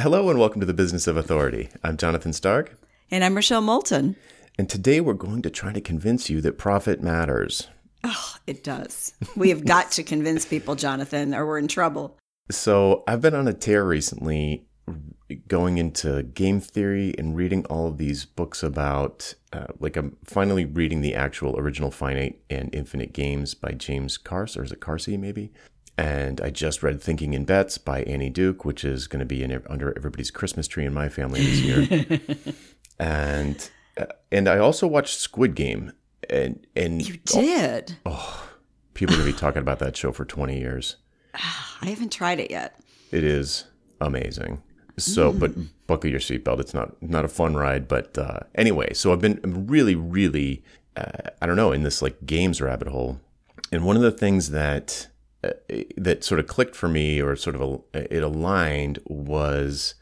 Hello 0.00 0.30
and 0.30 0.38
welcome 0.38 0.60
to 0.60 0.66
the 0.66 0.72
Business 0.72 1.06
of 1.06 1.18
Authority. 1.18 1.68
I'm 1.84 1.98
Jonathan 1.98 2.32
Stark. 2.32 2.74
And 3.10 3.22
I'm 3.22 3.34
Rochelle 3.34 3.60
Moulton. 3.60 4.16
And 4.56 4.66
today 4.66 4.98
we're 5.02 5.12
going 5.12 5.42
to 5.42 5.50
try 5.50 5.74
to 5.74 5.80
convince 5.82 6.30
you 6.30 6.40
that 6.40 6.56
profit 6.56 7.02
matters. 7.02 7.68
Oh, 8.02 8.36
it 8.46 8.64
does. 8.64 9.12
We 9.36 9.50
have 9.50 9.66
got 9.66 9.90
to 9.92 10.02
convince 10.02 10.46
people, 10.46 10.74
Jonathan, 10.74 11.34
or 11.34 11.44
we're 11.44 11.58
in 11.58 11.68
trouble. 11.68 12.16
So 12.50 13.04
I've 13.06 13.20
been 13.20 13.34
on 13.34 13.46
a 13.46 13.52
tear 13.52 13.84
recently 13.84 14.66
going 15.46 15.76
into 15.76 16.22
game 16.22 16.60
theory 16.60 17.14
and 17.18 17.36
reading 17.36 17.66
all 17.66 17.86
of 17.86 17.98
these 17.98 18.24
books 18.24 18.62
about, 18.62 19.34
uh, 19.52 19.66
like, 19.80 19.98
I'm 19.98 20.16
finally 20.24 20.64
reading 20.64 21.02
the 21.02 21.14
actual 21.14 21.58
original 21.58 21.90
Finite 21.90 22.40
and 22.48 22.74
Infinite 22.74 23.12
Games 23.12 23.52
by 23.52 23.72
James 23.72 24.16
Carse, 24.16 24.56
or 24.56 24.64
is 24.64 24.72
it 24.72 24.80
Carsey, 24.80 25.18
maybe? 25.18 25.52
And 26.00 26.40
I 26.40 26.48
just 26.48 26.82
read 26.82 27.02
Thinking 27.02 27.34
in 27.34 27.44
Bets 27.44 27.76
by 27.76 28.04
Annie 28.04 28.30
Duke, 28.30 28.64
which 28.64 28.84
is 28.86 29.06
going 29.06 29.20
to 29.20 29.26
be 29.26 29.42
in, 29.42 29.62
under 29.68 29.94
everybody's 29.98 30.30
Christmas 30.30 30.66
tree 30.66 30.86
in 30.86 30.94
my 30.94 31.10
family 31.10 31.44
this 31.44 31.60
year. 31.60 32.20
and 32.98 33.70
uh, 33.98 34.06
and 34.32 34.48
I 34.48 34.56
also 34.56 34.86
watched 34.86 35.18
Squid 35.18 35.54
Game. 35.54 35.92
And 36.30 36.66
and 36.74 37.06
you 37.06 37.18
did. 37.18 37.98
Oh, 38.06 38.12
oh 38.12 38.50
people 38.94 39.14
are 39.14 39.18
going 39.18 39.28
to 39.28 39.34
be 39.34 39.38
talking 39.38 39.60
about 39.60 39.78
that 39.80 39.94
show 39.94 40.10
for 40.10 40.24
20 40.24 40.58
years. 40.58 40.96
I 41.34 41.90
haven't 41.90 42.12
tried 42.12 42.40
it 42.40 42.50
yet. 42.50 42.80
It 43.10 43.22
is 43.22 43.64
amazing. 44.00 44.62
So, 44.96 45.30
mm. 45.30 45.38
but 45.38 45.52
buckle 45.86 46.08
your 46.08 46.20
seatbelt. 46.20 46.60
It's 46.60 46.72
not 46.72 47.02
not 47.02 47.26
a 47.26 47.28
fun 47.28 47.56
ride, 47.56 47.88
but 47.88 48.16
uh, 48.16 48.40
anyway. 48.54 48.94
So 48.94 49.12
I've 49.12 49.20
been 49.20 49.66
really, 49.66 49.96
really, 49.96 50.64
uh, 50.96 51.28
I 51.42 51.46
don't 51.46 51.56
know, 51.56 51.72
in 51.72 51.82
this 51.82 52.00
like 52.00 52.24
games 52.24 52.62
rabbit 52.62 52.88
hole. 52.88 53.20
And 53.70 53.84
one 53.84 53.96
of 53.96 54.02
the 54.02 54.10
things 54.10 54.50
that 54.50 55.08
uh, 55.42 55.50
that 55.96 56.24
sort 56.24 56.40
of 56.40 56.46
clicked 56.46 56.76
for 56.76 56.88
me, 56.88 57.20
or 57.20 57.36
sort 57.36 57.56
of 57.56 57.82
a, 57.94 58.14
it 58.14 58.22
aligned, 58.22 58.98
was 59.06 59.94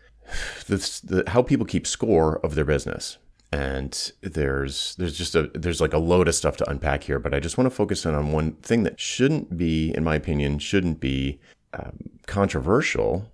the, 0.66 1.24
how 1.28 1.42
people 1.42 1.66
keep 1.66 1.86
score 1.86 2.38
of 2.44 2.54
their 2.54 2.64
business. 2.64 3.18
And 3.50 4.12
there's 4.20 4.94
there's 4.96 5.16
just 5.16 5.34
a 5.34 5.50
there's 5.54 5.80
like 5.80 5.94
a 5.94 5.98
load 5.98 6.28
of 6.28 6.34
stuff 6.34 6.58
to 6.58 6.68
unpack 6.68 7.04
here, 7.04 7.18
but 7.18 7.32
I 7.32 7.40
just 7.40 7.56
want 7.56 7.64
to 7.70 7.74
focus 7.74 8.04
in 8.04 8.14
on 8.14 8.32
one 8.32 8.52
thing 8.56 8.82
that 8.82 9.00
shouldn't 9.00 9.56
be, 9.56 9.94
in 9.96 10.04
my 10.04 10.16
opinion, 10.16 10.58
shouldn't 10.58 11.00
be 11.00 11.40
um, 11.72 12.10
controversial 12.26 13.32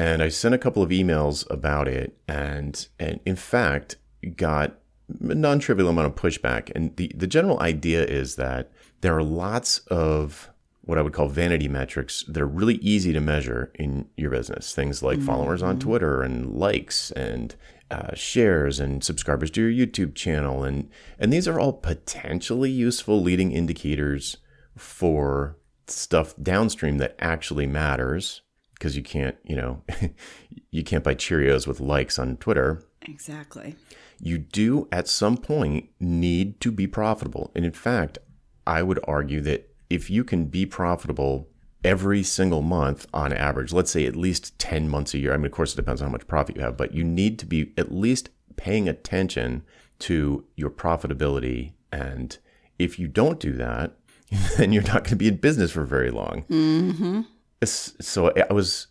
and 0.00 0.22
I 0.22 0.30
sent 0.30 0.54
a 0.54 0.58
couple 0.58 0.82
of 0.82 0.88
emails 0.88 1.48
about 1.50 1.86
it, 1.86 2.16
and 2.26 2.88
and 2.98 3.20
in 3.26 3.36
fact 3.36 3.96
got 4.34 4.78
a 5.20 5.34
non-trivial 5.34 5.90
amount 5.90 6.06
of 6.06 6.14
pushback. 6.14 6.72
And 6.74 6.96
the 6.96 7.12
the 7.14 7.26
general 7.26 7.60
idea 7.60 8.06
is 8.06 8.36
that 8.36 8.70
there 9.02 9.14
are 9.14 9.22
lots 9.22 9.78
of 9.88 10.48
what 10.90 10.98
I 10.98 11.02
would 11.02 11.12
call 11.12 11.28
vanity 11.28 11.68
metrics 11.68 12.24
that 12.24 12.42
are 12.42 12.48
really 12.48 12.74
easy 12.76 13.12
to 13.12 13.20
measure 13.20 13.70
in 13.76 14.08
your 14.16 14.30
business. 14.30 14.74
Things 14.74 15.04
like 15.04 15.18
mm-hmm. 15.18 15.26
followers 15.26 15.62
on 15.62 15.78
Twitter 15.78 16.20
and 16.20 16.52
likes 16.52 17.12
and 17.12 17.54
uh, 17.92 18.12
shares 18.14 18.80
and 18.80 19.04
subscribers 19.04 19.52
to 19.52 19.62
your 19.62 19.86
YouTube 19.86 20.16
channel, 20.16 20.64
and 20.64 20.90
and 21.18 21.32
these 21.32 21.46
are 21.46 21.60
all 21.60 21.72
potentially 21.72 22.70
useful 22.70 23.22
leading 23.22 23.52
indicators 23.52 24.38
for 24.76 25.56
stuff 25.86 26.34
downstream 26.42 26.98
that 26.98 27.14
actually 27.20 27.66
matters 27.66 28.42
because 28.74 28.96
you 28.96 29.02
can't, 29.02 29.36
you 29.44 29.54
know, 29.54 29.82
you 30.72 30.82
can't 30.82 31.04
buy 31.04 31.14
Cheerios 31.14 31.68
with 31.68 31.78
likes 31.78 32.18
on 32.18 32.36
Twitter. 32.38 32.82
Exactly. 33.02 33.76
You 34.20 34.38
do 34.38 34.88
at 34.90 35.06
some 35.06 35.36
point 35.36 35.88
need 36.00 36.60
to 36.62 36.72
be 36.72 36.86
profitable. 36.86 37.52
And 37.54 37.64
in 37.64 37.72
fact, 37.72 38.18
I 38.66 38.82
would 38.82 39.00
argue 39.04 39.40
that 39.42 39.69
if 39.90 40.08
you 40.08 40.24
can 40.24 40.46
be 40.46 40.64
profitable 40.64 41.48
every 41.84 42.22
single 42.22 42.62
month 42.62 43.06
on 43.12 43.32
average, 43.32 43.72
let's 43.72 43.90
say 43.90 44.06
at 44.06 44.16
least 44.16 44.58
10 44.58 44.88
months 44.88 45.12
a 45.14 45.18
year, 45.18 45.34
I 45.34 45.36
mean, 45.36 45.46
of 45.46 45.52
course, 45.52 45.72
it 45.72 45.76
depends 45.76 46.00
on 46.00 46.08
how 46.08 46.12
much 46.12 46.26
profit 46.26 46.56
you 46.56 46.62
have, 46.62 46.76
but 46.76 46.94
you 46.94 47.04
need 47.04 47.38
to 47.40 47.46
be 47.46 47.72
at 47.76 47.92
least 47.92 48.30
paying 48.56 48.88
attention 48.88 49.62
to 50.00 50.44
your 50.56 50.70
profitability. 50.70 51.72
And 51.92 52.38
if 52.78 52.98
you 52.98 53.08
don't 53.08 53.40
do 53.40 53.52
that, 53.52 53.96
then 54.56 54.72
you're 54.72 54.82
not 54.82 55.04
going 55.04 55.10
to 55.10 55.16
be 55.16 55.28
in 55.28 55.36
business 55.36 55.72
for 55.72 55.84
very 55.84 56.10
long. 56.10 56.44
Mm-hmm 56.44 57.22
so 57.64 58.32
I 58.36 58.52
was 58.52 58.86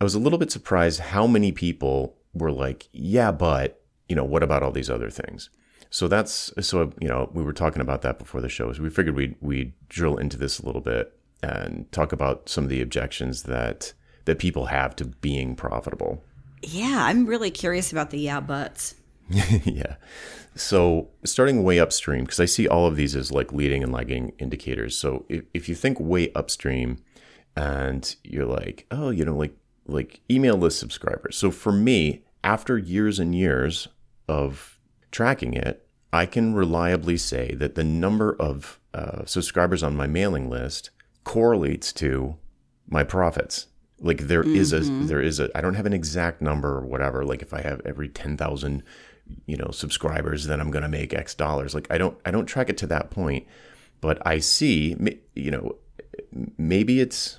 I 0.00 0.04
was 0.04 0.14
a 0.14 0.18
little 0.18 0.38
bit 0.38 0.50
surprised 0.50 1.00
how 1.00 1.26
many 1.26 1.52
people 1.52 2.16
were 2.32 2.52
like, 2.52 2.88
yeah, 2.92 3.32
but 3.32 3.82
you 4.08 4.16
know, 4.16 4.24
what 4.24 4.42
about 4.42 4.62
all 4.62 4.70
these 4.70 4.90
other 4.90 5.10
things? 5.10 5.50
So 5.90 6.08
that's 6.08 6.52
so 6.60 6.92
you 7.00 7.08
know 7.08 7.30
we 7.32 7.42
were 7.42 7.52
talking 7.52 7.80
about 7.82 8.02
that 8.02 8.18
before 8.18 8.40
the 8.40 8.48
show. 8.48 8.72
So 8.72 8.82
we 8.82 8.90
figured 8.90 9.16
we'd 9.16 9.36
we 9.40 9.74
drill 9.88 10.16
into 10.16 10.36
this 10.36 10.58
a 10.58 10.66
little 10.66 10.80
bit 10.80 11.14
and 11.42 11.90
talk 11.92 12.12
about 12.12 12.48
some 12.48 12.64
of 12.64 12.70
the 12.70 12.82
objections 12.82 13.44
that 13.44 13.92
that 14.24 14.38
people 14.38 14.66
have 14.66 14.94
to 14.96 15.06
being 15.06 15.56
profitable. 15.56 16.22
Yeah, 16.62 17.04
I'm 17.04 17.26
really 17.26 17.50
curious 17.50 17.92
about 17.92 18.10
the 18.10 18.18
yeah 18.18 18.40
buts. 18.40 18.94
yeah. 19.30 19.96
So 20.54 21.08
starting 21.24 21.62
way 21.62 21.78
upstream, 21.78 22.24
because 22.24 22.40
I 22.40 22.46
see 22.46 22.66
all 22.66 22.86
of 22.86 22.96
these 22.96 23.14
as 23.14 23.30
like 23.30 23.52
leading 23.52 23.82
and 23.82 23.92
lagging 23.92 24.32
indicators. 24.38 24.98
So 24.98 25.24
if, 25.28 25.44
if 25.54 25.68
you 25.68 25.74
think 25.74 26.00
way 26.00 26.32
upstream, 26.34 26.98
and 27.56 28.14
you're 28.24 28.46
like, 28.46 28.86
oh, 28.90 29.10
you 29.10 29.24
know, 29.24 29.36
like 29.36 29.54
like 29.86 30.20
email 30.30 30.56
list 30.56 30.78
subscribers. 30.78 31.36
So 31.36 31.50
for 31.50 31.72
me, 31.72 32.22
after 32.44 32.76
years 32.76 33.18
and 33.18 33.34
years 33.34 33.88
of 34.28 34.77
tracking 35.10 35.54
it, 35.54 35.86
I 36.12 36.26
can 36.26 36.54
reliably 36.54 37.16
say 37.16 37.54
that 37.54 37.74
the 37.74 37.84
number 37.84 38.34
of 38.38 38.78
uh, 38.94 39.24
subscribers 39.26 39.82
on 39.82 39.96
my 39.96 40.06
mailing 40.06 40.48
list 40.48 40.90
correlates 41.24 41.92
to 41.94 42.36
my 42.88 43.04
profits. 43.04 43.66
Like 44.00 44.22
there 44.22 44.42
mm-hmm. 44.42 44.56
is 44.56 44.72
a 44.72 44.80
there 44.80 45.20
is 45.20 45.40
a 45.40 45.50
I 45.56 45.60
don't 45.60 45.74
have 45.74 45.86
an 45.86 45.92
exact 45.92 46.40
number 46.40 46.76
or 46.78 46.86
whatever. 46.86 47.24
Like 47.24 47.42
if 47.42 47.52
I 47.52 47.62
have 47.62 47.80
every 47.84 48.08
ten 48.08 48.36
thousand 48.36 48.82
you 49.44 49.56
know 49.56 49.70
subscribers, 49.72 50.46
then 50.46 50.60
I'm 50.60 50.70
going 50.70 50.82
to 50.82 50.88
make 50.88 51.12
X 51.12 51.34
dollars. 51.34 51.74
Like 51.74 51.88
I 51.90 51.98
don't 51.98 52.16
I 52.24 52.30
don't 52.30 52.46
track 52.46 52.70
it 52.70 52.78
to 52.78 52.86
that 52.86 53.10
point, 53.10 53.46
but 54.00 54.24
I 54.26 54.38
see 54.38 54.96
you 55.34 55.50
know 55.50 55.76
maybe 56.56 57.00
it's 57.00 57.38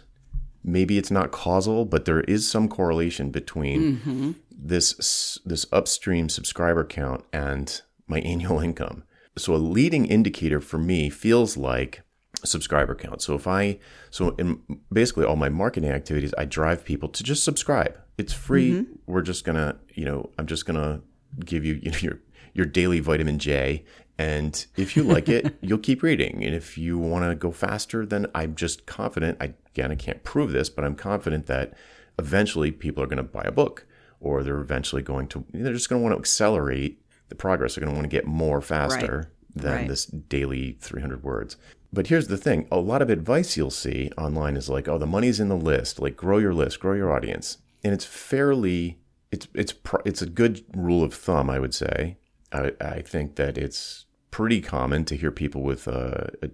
maybe 0.63 0.97
it's 0.97 1.12
not 1.12 1.31
causal, 1.31 1.85
but 1.85 2.06
there 2.06 2.22
is 2.22 2.50
some 2.50 2.68
correlation 2.68 3.31
between 3.31 3.97
mm-hmm. 3.97 4.31
This 4.62 5.40
this 5.46 5.66
upstream 5.72 6.30
subscriber 6.30 6.84
count 6.84 7.24
and 7.31 7.81
my 8.08 8.20
annual 8.31 8.59
income. 8.59 9.03
So 9.38 9.56
a 9.56 9.58
leading 9.58 10.06
indicator 10.06 10.59
for 10.59 10.78
me 10.78 11.09
feels 11.09 11.56
like 11.56 12.02
subscriber 12.44 12.96
count. 12.96 13.22
So 13.22 13.36
if 13.36 13.47
I 13.47 13.80
so 14.09 14.30
in 14.31 14.62
basically 14.92 15.25
all 15.25 15.36
my 15.36 15.50
marketing 15.50 15.92
activities, 15.92 16.34
I 16.38 16.46
drive 16.46 16.84
people 16.84 17.09
to 17.09 17.24
just 17.24 17.44
subscribe. 17.44 17.97
It's 18.18 18.34
free. 18.34 18.72
Mm-hmm. 18.72 18.94
We're 19.08 19.22
just 19.22 19.46
gonna, 19.46 19.78
you 19.94 20.06
know, 20.06 20.30
I'm 20.38 20.46
just 20.46 20.66
gonna 20.66 21.02
give 21.44 21.64
you, 21.64 21.76
you 21.81 21.91
know, 21.91 21.97
your 22.00 22.20
your 22.53 22.66
daily 22.66 23.00
vitamin 23.00 23.40
J 23.40 23.86
and 24.20 24.66
if 24.76 24.97
you 24.97 25.03
like 25.03 25.30
it, 25.30 25.56
you'll 25.62 25.78
keep 25.78 26.03
reading. 26.03 26.44
And 26.44 26.53
if 26.53 26.78
you 26.78 26.97
want 26.97 27.24
to 27.24 27.36
go 27.36 27.53
faster, 27.53 28.06
then 28.06 28.28
I'm 28.36 28.53
just 28.53 28.86
confident. 28.86 29.38
I, 29.40 29.53
again, 29.68 29.94
I 29.94 29.96
can't 29.96 30.26
prove 30.26 30.52
this, 30.52 30.70
but 30.70 30.84
I'm 30.84 30.96
confident 30.96 31.46
that 31.46 31.74
eventually 32.20 32.70
people 32.70 33.02
are 33.02 33.08
going 33.08 33.16
to 33.16 33.24
buy 33.24 33.44
a 33.44 33.52
book 33.52 33.86
or 34.19 34.44
they're 34.44 34.59
eventually 34.59 35.02
going 35.02 35.28
to, 35.28 35.46
they're 35.53 35.74
just 35.74 35.90
going 35.90 36.02
to 36.02 36.03
want 36.03 36.16
to 36.16 36.19
accelerate 36.19 37.02
the 37.30 37.35
progress. 37.35 37.75
They're 37.75 37.84
going 37.84 37.94
to 37.94 38.00
want 38.00 38.09
to 38.09 38.16
get 38.16 38.25
more 38.25 38.62
faster 38.62 39.18
right. 39.18 39.63
than 39.63 39.75
right. 39.75 39.88
this 39.88 40.06
daily 40.06 40.78
300 40.81 41.24
words. 41.24 41.57
But 41.91 42.07
here's 42.07 42.28
the 42.28 42.38
thing 42.38 42.68
a 42.72 42.79
lot 42.79 43.02
of 43.02 43.09
advice 43.09 43.58
you'll 43.58 43.72
see 43.72 44.12
online 44.18 44.56
is 44.56 44.69
like, 44.69 44.88
oh, 44.88 44.97
the 44.97 45.08
money's 45.08 45.40
in 45.40 45.50
the 45.50 45.56
list, 45.56 46.00
like 46.00 46.16
grow 46.16 46.38
your 46.38 46.53
list, 46.53 46.79
grow 46.79 46.94
your 46.94 47.12
audience. 47.12 47.58
And 47.84 47.94
it's 47.94 48.06
fairly, 48.06 49.00
it's, 49.31 49.47
it's, 49.53 49.74
it's 50.06 50.22
a 50.22 50.28
good 50.28 50.63
rule 50.75 51.03
of 51.03 51.13
thumb, 51.13 51.50
I 51.50 51.59
would 51.59 51.74
say. 51.74 52.18
I, 52.52 52.74
I 52.81 53.02
think 53.02 53.35
that 53.35 53.58
it's 53.58 54.06
pretty 54.31 54.62
common 54.62 55.06
to 55.06 55.16
hear 55.16 55.31
people 55.31 55.62
with 55.62 55.88
a, 55.88 56.31
a, 56.41 56.50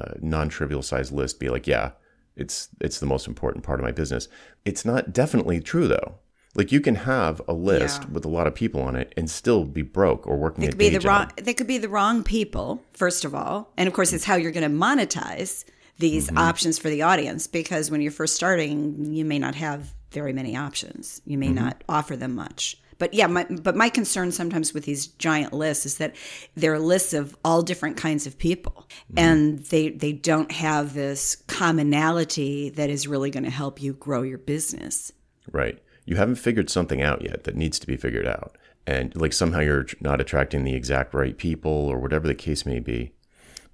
a 0.00 0.14
non-trivial 0.20 0.82
size 0.82 1.12
list 1.12 1.40
be 1.40 1.48
like, 1.48 1.66
"Yeah, 1.66 1.92
it's 2.36 2.68
it's 2.80 3.00
the 3.00 3.06
most 3.06 3.26
important 3.26 3.64
part 3.64 3.80
of 3.80 3.84
my 3.84 3.92
business." 3.92 4.28
It's 4.64 4.84
not 4.84 5.12
definitely 5.12 5.60
true 5.60 5.88
though. 5.88 6.16
Like 6.54 6.72
you 6.72 6.80
can 6.80 6.96
have 6.96 7.40
a 7.46 7.52
list 7.52 8.02
yeah. 8.02 8.08
with 8.10 8.24
a 8.24 8.28
lot 8.28 8.46
of 8.46 8.54
people 8.54 8.82
on 8.82 8.96
it 8.96 9.12
and 9.16 9.30
still 9.30 9.64
be 9.64 9.82
broke 9.82 10.26
or 10.26 10.36
working. 10.36 10.62
They 10.62 10.68
could 10.68 10.78
be 10.78 10.88
the 10.88 11.00
wrong. 11.00 11.30
They 11.36 11.54
could 11.54 11.68
be 11.68 11.78
the 11.78 11.88
wrong 11.88 12.24
people, 12.24 12.82
first 12.92 13.24
of 13.24 13.34
all, 13.34 13.72
and 13.76 13.86
of 13.86 13.94
course, 13.94 14.12
it's 14.12 14.24
how 14.24 14.34
you're 14.34 14.50
going 14.50 14.68
to 14.70 14.76
monetize 14.76 15.64
these 15.98 16.26
mm-hmm. 16.26 16.38
options 16.38 16.78
for 16.78 16.90
the 16.90 17.02
audience. 17.02 17.46
Because 17.46 17.90
when 17.90 18.00
you're 18.00 18.10
first 18.10 18.34
starting, 18.34 19.12
you 19.12 19.24
may 19.24 19.38
not 19.38 19.54
have 19.54 19.94
very 20.10 20.32
many 20.32 20.56
options. 20.56 21.22
You 21.24 21.38
may 21.38 21.46
mm-hmm. 21.46 21.64
not 21.66 21.84
offer 21.88 22.16
them 22.16 22.34
much. 22.34 22.76
But 22.98 23.14
yeah, 23.14 23.28
my, 23.28 23.44
but 23.44 23.76
my 23.76 23.88
concern 23.88 24.30
sometimes 24.30 24.74
with 24.74 24.84
these 24.84 25.06
giant 25.06 25.54
lists 25.54 25.86
is 25.86 25.96
that 25.98 26.14
they're 26.54 26.78
lists 26.78 27.14
of 27.14 27.34
all 27.44 27.62
different 27.62 27.96
kinds 27.96 28.26
of 28.26 28.36
people, 28.36 28.86
mm-hmm. 29.12 29.18
and 29.18 29.58
they 29.66 29.88
they 29.88 30.12
don't 30.12 30.52
have 30.52 30.94
this 30.94 31.36
commonality 31.46 32.70
that 32.70 32.90
is 32.90 33.08
really 33.08 33.30
going 33.30 33.44
to 33.44 33.50
help 33.50 33.80
you 33.80 33.94
grow 33.94 34.22
your 34.22 34.36
business. 34.36 35.12
Right. 35.50 35.78
You 36.10 36.16
haven't 36.16 36.34
figured 36.36 36.68
something 36.68 37.00
out 37.00 37.22
yet 37.22 37.44
that 37.44 37.54
needs 37.56 37.78
to 37.78 37.86
be 37.86 37.96
figured 37.96 38.26
out, 38.26 38.58
and 38.86 39.14
like 39.14 39.32
somehow 39.32 39.60
you're 39.60 39.86
not 40.00 40.20
attracting 40.20 40.64
the 40.64 40.74
exact 40.74 41.14
right 41.14 41.38
people 41.38 41.70
or 41.70 41.98
whatever 42.00 42.26
the 42.26 42.34
case 42.34 42.66
may 42.66 42.80
be. 42.80 43.12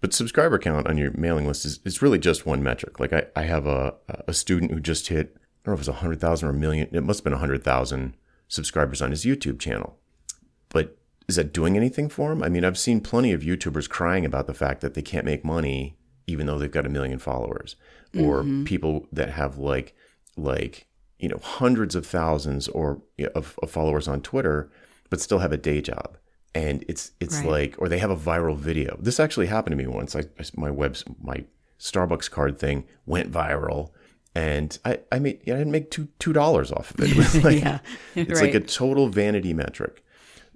But 0.03 0.13
subscriber 0.13 0.59
count 0.59 0.87
on 0.87 0.99
your 0.99 1.11
mailing 1.17 1.47
list 1.47 1.65
is, 1.65 1.81
is 1.85 2.03
really 2.03 2.19
just 2.19 2.45
one 2.45 2.63
metric. 2.63 3.01
Like 3.01 3.15
I, 3.15 3.27
I 3.35 3.43
have 3.45 3.67
a, 3.67 3.95
a 4.29 4.35
student 4.35 4.71
who 4.71 4.81
just 4.81 5.09
hit, 5.09 5.35
I 5.37 5.41
don't 5.65 5.73
know 5.73 5.73
if 5.73 5.79
it 5.79 5.89
was 5.89 5.89
100,000 5.89 6.47
or 6.47 6.51
a 6.51 6.55
million, 6.55 6.89
it 6.93 7.03
must 7.03 7.21
have 7.21 7.25
been 7.25 7.33
100,000 7.33 8.15
subscribers 8.49 9.01
on 9.01 9.11
his 9.13 9.25
YouTube 9.25 9.59
channel. 9.59 9.99
But 10.69 10.99
is 11.29 11.37
that 11.37 11.55
doing 11.55 11.77
anything 11.77 12.11
for 12.11 12.31
him? 12.33 12.43
I 12.43 12.51
mean, 12.51 12.65
I've 12.67 12.79
seen 12.79 13.01
plenty 13.01 13.33
of 13.33 13.41
YouTubers 13.41 13.89
crying 13.89 14.27
about 14.27 14.47
the 14.47 14.55
fact 14.55 14.83
that 14.83 14.93
they 14.93 15.03
can't 15.03 15.25
make 15.25 15.45
money 15.45 15.97
even 16.27 16.47
though 16.47 16.59
they've 16.59 16.71
got 16.71 16.85
a 16.87 16.91
million 16.91 17.19
followers, 17.19 17.77
or 18.15 18.43
Mm-hmm. 18.43 18.65
people 18.65 19.07
that 19.13 19.31
have 19.31 19.57
like 19.59 19.95
like 20.37 20.87
you 21.19 21.29
know 21.29 21.39
hundreds 21.43 21.95
of 21.95 22.07
thousands 22.07 22.69
or 22.69 23.01
of, 23.35 23.59
of 23.63 23.71
followers 23.71 24.07
on 24.09 24.21
Twitter, 24.21 24.71
but 25.11 25.21
still 25.21 25.39
have 25.39 25.53
a 25.53 25.57
day 25.57 25.81
job. 25.81 26.17
And 26.55 26.85
it's 26.89 27.13
it's 27.21 27.37
Right. 27.41 27.47
like, 27.47 27.75
or 27.79 27.89
they 27.89 27.99
have 27.99 28.11
a 28.11 28.17
viral 28.17 28.57
video. 28.57 28.97
This 29.01 29.21
actually 29.21 29.47
happened 29.47 29.73
to 29.73 29.77
me 29.85 29.87
once. 29.87 30.17
I 30.17 30.25
my 30.57 30.71
webs 30.71 31.05
my 31.23 31.45
Starbucks 31.79 32.31
card 32.31 32.59
thing 32.59 32.85
went 33.05 33.31
viral, 33.31 33.91
and 34.35 34.79
I 34.85 35.01
I 35.13 35.19
made 35.19 35.41
yeah, 35.45 35.55
I 35.55 35.59
didn't 35.59 35.73
make 35.73 35.91
two 35.91 36.09
two 36.19 36.33
dollars 36.33 36.73
off 36.73 36.93
of 36.93 37.01
it. 37.01 37.11
It 37.13 37.17
was 37.17 37.45
like 37.49 37.61
Yeah, 37.61 37.81
it's 38.15 38.41
right. 38.41 38.47
like 38.47 38.55
a 38.55 38.61
total 38.61 39.09
vanity 39.09 39.53
metric. 39.53 40.03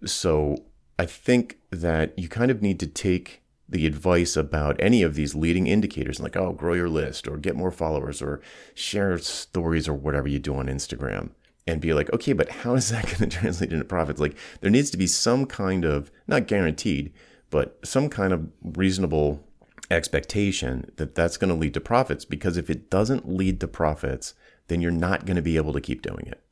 So 0.06 0.64
I 0.98 1.06
think 1.06 1.58
that 1.70 2.18
you 2.18 2.28
kind 2.28 2.50
of 2.50 2.62
need 2.62 2.80
to 2.80 2.86
take 2.86 3.42
the 3.70 3.86
advice 3.86 4.36
about 4.36 4.76
any 4.80 5.02
of 5.02 5.14
these 5.14 5.34
leading 5.34 5.68
indicators, 5.68 6.20
like, 6.20 6.36
oh, 6.36 6.52
grow 6.52 6.74
your 6.74 6.88
list 6.88 7.28
or 7.28 7.36
get 7.36 7.56
more 7.56 7.70
followers 7.70 8.20
or 8.20 8.40
share 8.74 9.16
stories 9.18 9.88
or 9.88 9.94
whatever 9.94 10.28
you 10.28 10.40
do 10.40 10.56
on 10.56 10.66
Instagram, 10.66 11.30
and 11.66 11.80
be 11.80 11.94
like, 11.94 12.12
okay, 12.12 12.32
but 12.32 12.50
how 12.50 12.74
is 12.74 12.90
that 12.90 13.06
going 13.18 13.30
to 13.30 13.38
translate 13.38 13.72
into 13.72 13.84
profits? 13.84 14.20
Like, 14.20 14.36
there 14.60 14.70
needs 14.70 14.90
to 14.90 14.96
be 14.96 15.06
some 15.06 15.46
kind 15.46 15.84
of, 15.84 16.10
not 16.26 16.48
guaranteed, 16.48 17.12
but 17.50 17.78
some 17.84 18.08
kind 18.08 18.32
of 18.32 18.48
reasonable 18.62 19.44
expectation 19.90 20.90
that 20.96 21.14
that's 21.14 21.36
going 21.36 21.52
to 21.52 21.58
lead 21.58 21.74
to 21.74 21.80
profits. 21.80 22.24
Because 22.24 22.56
if 22.56 22.70
it 22.70 22.90
doesn't 22.90 23.28
lead 23.28 23.60
to 23.60 23.68
profits, 23.68 24.34
then 24.66 24.80
you're 24.80 24.90
not 24.90 25.26
going 25.26 25.36
to 25.36 25.42
be 25.42 25.56
able 25.56 25.72
to 25.72 25.80
keep 25.80 26.02
doing 26.02 26.26
it. 26.26 26.42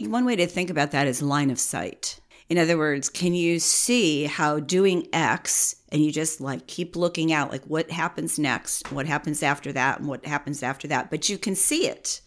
One 0.00 0.24
way 0.24 0.36
to 0.36 0.46
think 0.46 0.70
about 0.70 0.90
that 0.92 1.06
is 1.06 1.22
line 1.22 1.50
of 1.50 1.58
sight. 1.58 2.20
In 2.48 2.56
other 2.58 2.78
words, 2.78 3.08
can 3.10 3.34
you 3.34 3.58
see 3.58 4.24
how 4.24 4.58
doing 4.58 5.06
X 5.12 5.76
and 5.90 6.02
you 6.02 6.10
just 6.10 6.40
like 6.40 6.66
keep 6.66 6.96
looking 6.96 7.32
out, 7.32 7.50
like 7.50 7.64
what 7.64 7.90
happens 7.90 8.38
next, 8.38 8.90
what 8.90 9.06
happens 9.06 9.42
after 9.42 9.72
that, 9.72 9.98
and 9.98 10.08
what 10.08 10.24
happens 10.24 10.62
after 10.62 10.88
that, 10.88 11.10
but 11.10 11.28
you 11.28 11.36
can 11.36 11.54
see 11.54 11.86
it, 11.86 12.22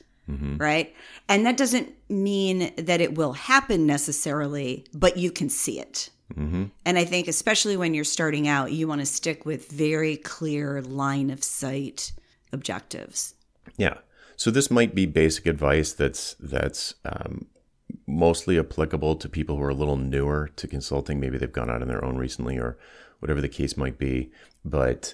right? 0.58 0.96
And 1.28 1.46
that 1.46 1.58
doesn't 1.58 1.94
mean 2.10 2.72
that 2.78 3.02
it 3.02 3.16
will 3.16 3.34
happen 3.34 3.88
necessarily, 3.88 4.86
but 4.94 5.18
you 5.18 5.32
can 5.32 5.50
see 5.50 5.80
it. 5.80 6.10
And 6.86 6.98
I 6.98 7.04
think, 7.04 7.28
especially 7.28 7.76
when 7.76 7.94
you're 7.94 8.06
starting 8.06 8.48
out, 8.48 8.72
you 8.72 8.88
want 8.88 9.02
to 9.02 9.06
stick 9.06 9.46
with 9.46 9.70
very 9.70 10.16
clear 10.16 10.82
line 10.82 11.30
of 11.30 11.44
sight 11.44 12.14
objectives. 12.54 13.34
Yeah. 13.76 13.98
So 14.38 14.50
this 14.50 14.72
might 14.72 14.96
be 14.96 15.06
basic 15.06 15.46
advice 15.46 15.94
that's 15.94 16.36
that's 16.40 16.96
um, 17.04 17.48
mostly 18.12 18.60
applicable 18.60 19.16
to 19.16 19.30
people 19.30 19.58
who 19.58 19.64
are 19.64 19.70
a 19.70 19.74
little 19.74 19.98
newer 19.98 20.50
to 20.58 20.68
consulting. 20.68 21.20
Maybe 21.20 21.38
they've 21.38 21.52
gone 21.52 21.70
out 21.70 21.82
on 21.82 21.88
their 21.88 22.04
own 22.04 22.18
recently, 22.18 22.58
or 22.58 22.78
whatever 23.20 23.42
the 23.42 23.50
case 23.50 23.78
might 23.78 23.98
be. 23.98 24.32
But 24.66 25.14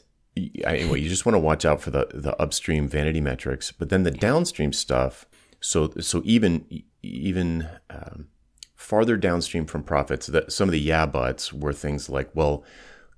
anyway, 0.64 1.00
you 1.02 1.10
just 1.10 1.26
want 1.26 1.36
to 1.36 1.40
watch 1.40 1.66
out 1.66 1.82
for 1.82 1.92
the 1.92 2.08
the 2.14 2.36
upstream 2.42 2.88
vanity 2.88 3.22
metrics, 3.22 3.72
but 3.72 3.90
then 3.90 4.04
the 4.04 4.12
downstream 4.12 4.74
stuff. 4.74 5.26
So 5.60 5.92
so 6.00 6.22
even 6.26 6.66
even 7.04 7.68
um, 7.90 8.28
farther 8.76 9.18
downstream 9.18 9.66
from 9.66 9.84
profits, 9.84 10.28
that 10.28 10.52
some 10.52 10.68
of 10.68 10.74
the 10.74 10.80
yeah 10.80 11.06
buts 11.06 11.54
were 11.54 11.74
things 11.74 12.10
like, 12.10 12.30
well, 12.34 12.64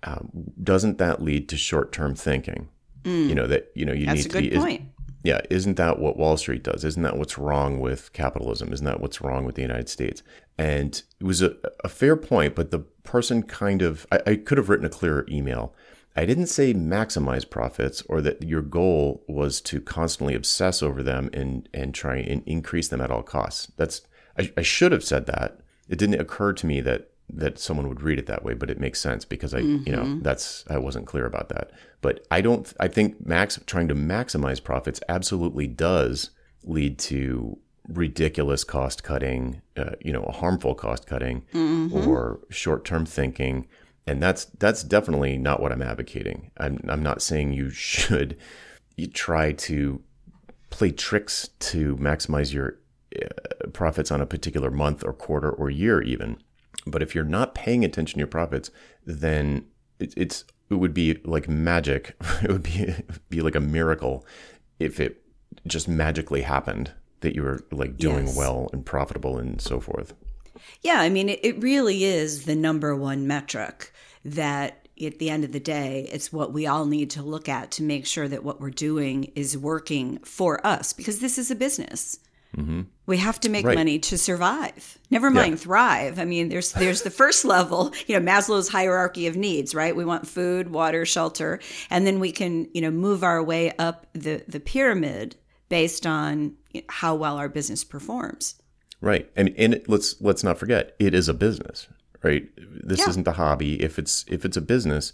um, 0.04 0.30
doesn't 0.64 0.98
that 1.00 1.22
lead 1.22 1.50
to 1.50 1.58
short 1.58 1.92
term 1.92 2.16
thinking? 2.16 2.70
You 3.06 3.34
know 3.34 3.48
that 3.48 3.72
you 3.76 3.86
know 3.86 3.94
you 3.94 4.06
Mm. 4.06 4.08
That's 4.08 4.18
need 4.18 4.26
a 4.26 4.30
to 4.30 4.34
good 4.42 4.50
be 4.50 4.56
is- 4.56 4.64
point. 4.64 4.82
Yeah, 5.24 5.42
isn't 5.50 5.76
that 5.76 6.00
what 6.00 6.18
Wall 6.18 6.38
Street 6.38 6.64
does? 6.64 6.86
Isn't 6.86 7.04
that 7.04 7.18
what's 7.18 7.38
wrong 7.38 7.80
with 7.80 8.14
capitalism? 8.14 8.72
Isn't 8.72 8.86
that 8.86 9.02
what's 9.02 9.22
wrong 9.22 9.46
with 9.46 9.56
the 9.56 9.62
United 9.62 9.90
States? 9.90 10.24
And 10.58 11.02
it 11.20 11.24
was 11.24 11.42
a, 11.42 11.56
a 11.84 11.90
fair 11.90 12.16
point, 12.16 12.56
but 12.56 12.72
the 12.72 12.80
person 13.04 13.44
kind 13.44 13.82
of, 13.82 14.08
I, 14.12 14.22
I 14.26 14.36
could 14.36 14.58
have 14.58 14.70
written 14.70 14.86
a 14.86 14.90
clearer 14.90 15.26
email. 15.30 15.74
I 16.16 16.26
didn't 16.26 16.48
say 16.48 16.74
maximize 16.74 17.50
profits 17.50 18.02
or 18.04 18.22
that 18.22 18.44
your 18.44 18.62
goal 18.62 19.24
was 19.28 19.62
to 19.62 19.80
constantly 19.82 20.36
obsess 20.36 20.82
over 20.82 21.04
them 21.04 21.30
and, 21.34 21.68
and 21.74 21.94
try 21.94 22.18
and 22.18 22.44
increase 22.46 22.88
them 22.88 23.02
at 23.02 23.12
all 23.12 23.24
costs. 23.24 23.72
That's, 23.78 24.02
I, 24.38 24.52
I 24.58 24.62
should 24.62 24.92
have 24.92 25.04
said 25.04 25.26
that. 25.28 25.60
It 25.88 25.98
didn't 25.98 26.22
occur 26.22 26.54
to 26.54 26.66
me 26.66 26.82
that 26.82 27.09
that 27.32 27.60
someone 27.60 27.88
would 27.88 28.02
read 28.02 28.20
it 28.20 28.26
that 28.26 28.44
way, 28.44 28.54
but 28.54 28.70
it 28.70 28.80
makes 28.80 29.00
sense 29.00 29.24
because 29.26 29.54
I, 29.54 29.60
you 29.60 29.92
know, 29.92 30.20
that's 30.22 30.66
I 30.70 30.78
wasn't 30.78 31.06
clear 31.06 31.26
about 31.26 31.50
that. 31.50 31.72
But 32.02 32.26
I 32.32 32.42
don't. 32.42 32.72
I 32.80 32.88
think 32.88 33.26
max 33.26 33.60
trying 33.66 33.88
to 33.90 33.96
maximize 33.96 34.64
profits 34.64 35.00
absolutely 35.08 35.68
does 35.68 36.32
lead 36.64 36.98
to 37.00 37.58
ridiculous 37.88 38.64
cost 38.64 39.04
cutting, 39.04 39.62
uh, 39.78 39.92
you 40.02 40.14
know, 40.14 40.24
harmful 40.34 40.76
cost 40.76 41.08
cutting 41.08 41.44
or 41.94 42.40
short 42.50 42.86
term 42.86 43.06
thinking, 43.06 43.68
and 44.08 44.22
that's 44.22 44.46
that's 44.46 44.84
definitely 44.84 45.38
not 45.38 45.62
what 45.62 45.72
I'm 45.72 45.82
advocating. 45.82 46.52
I'm 46.58 46.80
I'm 46.88 47.04
not 47.04 47.22
saying 47.22 47.54
you 47.54 47.70
should 47.70 48.38
you 48.96 49.08
try 49.08 49.52
to 49.54 50.02
play 50.70 50.92
tricks 50.92 51.50
to 51.60 51.96
maximize 51.98 52.54
your 52.54 52.78
uh, 53.16 53.68
profits 53.74 54.12
on 54.12 54.22
a 54.22 54.26
particular 54.26 54.70
month 54.70 55.04
or 55.04 55.14
quarter 55.14 55.50
or 55.50 55.70
year 55.70 56.02
even 56.02 56.38
but 56.86 57.02
if 57.02 57.14
you're 57.16 57.24
not 57.24 57.54
paying 57.56 57.84
attention 57.86 58.16
to 58.18 58.20
your 58.20 58.28
profits 58.28 58.72
then 59.06 59.66
it, 60.00 60.14
it's 60.16 60.46
it 60.70 60.76
would 60.76 60.94
be 60.94 61.20
like 61.26 61.48
magic 61.50 62.16
it 62.44 62.50
would 62.50 62.64
be 62.64 62.94
be 63.30 63.42
like 63.42 63.56
a 63.56 63.60
miracle 63.60 64.26
if 64.80 65.00
it 65.00 65.22
just 65.68 65.88
magically 65.88 66.42
happened 66.42 66.92
that 67.22 67.36
you 67.36 67.44
were 67.44 67.60
like 67.72 67.98
doing 67.98 68.28
Yes. 68.28 68.38
well 68.38 68.70
and 68.72 68.86
profitable 68.86 69.38
and 69.38 69.60
so 69.62 69.80
forth 69.80 70.14
Yeah, 70.82 71.00
I 71.02 71.10
mean, 71.10 71.30
it, 71.30 71.40
it 71.44 71.62
really 71.62 72.04
is 72.04 72.46
the 72.46 72.56
number 72.56 72.96
one 72.96 73.28
metric 73.28 73.92
that 74.26 74.88
at 75.02 75.20
the 75.20 75.30
end 75.30 75.44
of 75.46 75.52
the 75.54 75.60
day, 75.60 76.08
it's 76.12 76.32
what 76.34 76.52
we 76.54 76.68
all 76.68 76.86
need 76.86 77.10
to 77.12 77.22
look 77.24 77.48
at 77.48 77.72
to 77.72 77.84
make 77.84 78.06
sure 78.06 78.28
that 78.28 78.44
what 78.44 78.60
we're 78.60 78.70
doing 78.70 79.32
is 79.36 79.58
working 79.58 80.20
for 80.20 80.66
us 80.68 80.92
because 80.94 81.20
this 81.20 81.38
is 81.38 81.50
a 81.50 81.56
business. 81.56 82.20
Mm-hmm. 82.58 82.82
We 83.06 83.18
have 83.18 83.40
to 83.42 83.50
make 83.50 83.66
Right. 83.66 83.76
money 83.76 84.00
to 84.00 84.18
survive. 84.18 84.98
Never 85.12 85.30
mind 85.30 85.60
thrive. 85.60 86.20
I 86.20 86.26
mean, 86.26 86.50
there's 86.50 86.72
there's 86.74 87.04
the 87.04 87.10
first 87.12 87.46
level, 87.56 87.94
you 88.08 88.20
know, 88.20 88.26
Maslow's 88.32 88.70
hierarchy 88.70 89.28
of 89.28 89.36
needs, 89.36 89.76
right? 89.76 89.96
We 89.96 90.06
want 90.06 90.28
food, 90.28 90.72
water, 90.72 91.06
shelter, 91.06 91.60
and 91.90 92.06
then 92.08 92.20
we 92.20 92.32
can, 92.32 92.68
you 92.74 92.82
know, 92.82 92.92
move 92.92 93.24
our 93.24 93.44
way 93.44 93.72
up 93.78 94.08
the 94.14 94.44
the 94.48 94.60
pyramid 94.60 95.36
based 95.70 96.06
on 96.08 96.56
how 96.88 97.14
well 97.16 97.38
our 97.38 97.50
business 97.50 97.84
performs. 97.84 98.56
Right. 99.02 99.30
And 99.36 99.54
and 99.58 99.76
it, 99.76 99.90
let's 99.90 100.20
let's 100.20 100.44
not 100.44 100.58
forget 100.58 100.96
it 101.00 101.14
is 101.14 101.30
a 101.30 101.34
business, 101.34 101.88
right? 102.24 102.50
This 102.58 103.00
Yeah. 103.00 103.10
isn't 103.10 103.28
a 103.28 103.34
hobby. 103.34 103.82
If 103.82 104.00
it's 104.00 104.26
if 104.28 104.44
it's 104.44 104.58
a 104.58 104.62
business 104.62 105.14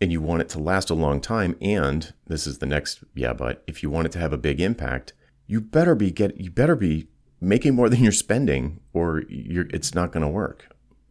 and 0.00 0.12
you 0.12 0.20
want 0.20 0.42
it 0.42 0.48
to 0.50 0.58
last 0.58 0.90
a 0.90 0.94
long 0.94 1.20
time 1.20 1.56
and 1.60 2.12
this 2.26 2.46
is 2.46 2.58
the 2.58 2.66
next 2.66 3.02
yeah, 3.14 3.32
but 3.32 3.62
if 3.66 3.82
you 3.82 3.90
want 3.90 4.06
it 4.06 4.12
to 4.12 4.18
have 4.18 4.32
a 4.32 4.38
big 4.38 4.60
impact, 4.60 5.12
you 5.50 5.60
better 5.60 5.94
be 5.94 6.10
get 6.20 6.30
you 6.44 6.50
better 6.50 6.76
be 6.76 7.08
making 7.40 7.74
more 7.74 7.88
than 7.88 8.00
you're 8.04 8.12
spending 8.26 8.80
or 8.92 9.22
you're 9.28 9.66
it's 9.76 9.94
not 9.94 10.12
going 10.12 10.22
to 10.28 10.28
work. 10.42 10.58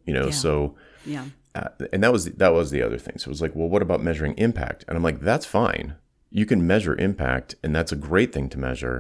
You 0.06 0.14
know, 0.14 0.26
Yeah. 0.28 0.32
so 0.46 0.76
Yeah. 1.06 1.26
uh, 1.56 1.70
and 1.94 2.02
that 2.04 2.12
was 2.12 2.26
that 2.26 2.54
was 2.54 2.72
the 2.72 2.82
other 2.82 2.98
thing. 3.06 3.18
So 3.18 3.26
it 3.30 3.36
was 3.36 3.42
like, 3.42 3.56
well, 3.56 3.68
what 3.74 3.82
about 3.82 4.02
measuring 4.10 4.36
impact? 4.38 4.86
And 4.88 4.96
I'm 4.98 5.04
like, 5.04 5.20
that's 5.20 5.46
fine. 5.46 5.96
You 6.32 6.46
can 6.46 6.66
measure 6.66 6.96
impact, 6.96 7.56
and 7.64 7.76
that's 7.76 7.92
a 7.92 7.96
great 8.10 8.32
thing 8.34 8.50
to 8.50 8.58
measure, 8.60 8.98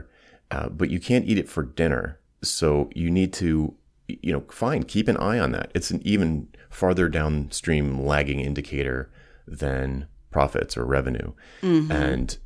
uh, 0.51 0.67
but 0.69 0.89
you 0.89 1.00
can't 1.00 1.25
eat 1.29 1.38
it 1.38 1.48
for 1.48 1.63
dinner. 1.63 2.19
So 2.41 2.89
you 2.96 3.10
need 3.12 3.31
to, 3.34 3.75
you 4.08 4.31
know, 4.34 4.43
fine, 4.51 4.81
keep 4.84 5.08
an 5.08 5.17
eye 5.17 5.38
on 5.39 5.51
that. 5.51 5.72
It's 5.75 5.91
an 5.91 6.01
even 6.03 6.48
farther 6.72 7.08
downstream 7.08 7.86
lagging 8.12 8.39
indicator 8.39 9.12
than 9.48 10.08
profits 10.31 10.75
or 10.77 10.86
revenue, 10.86 11.34
and 11.62 12.38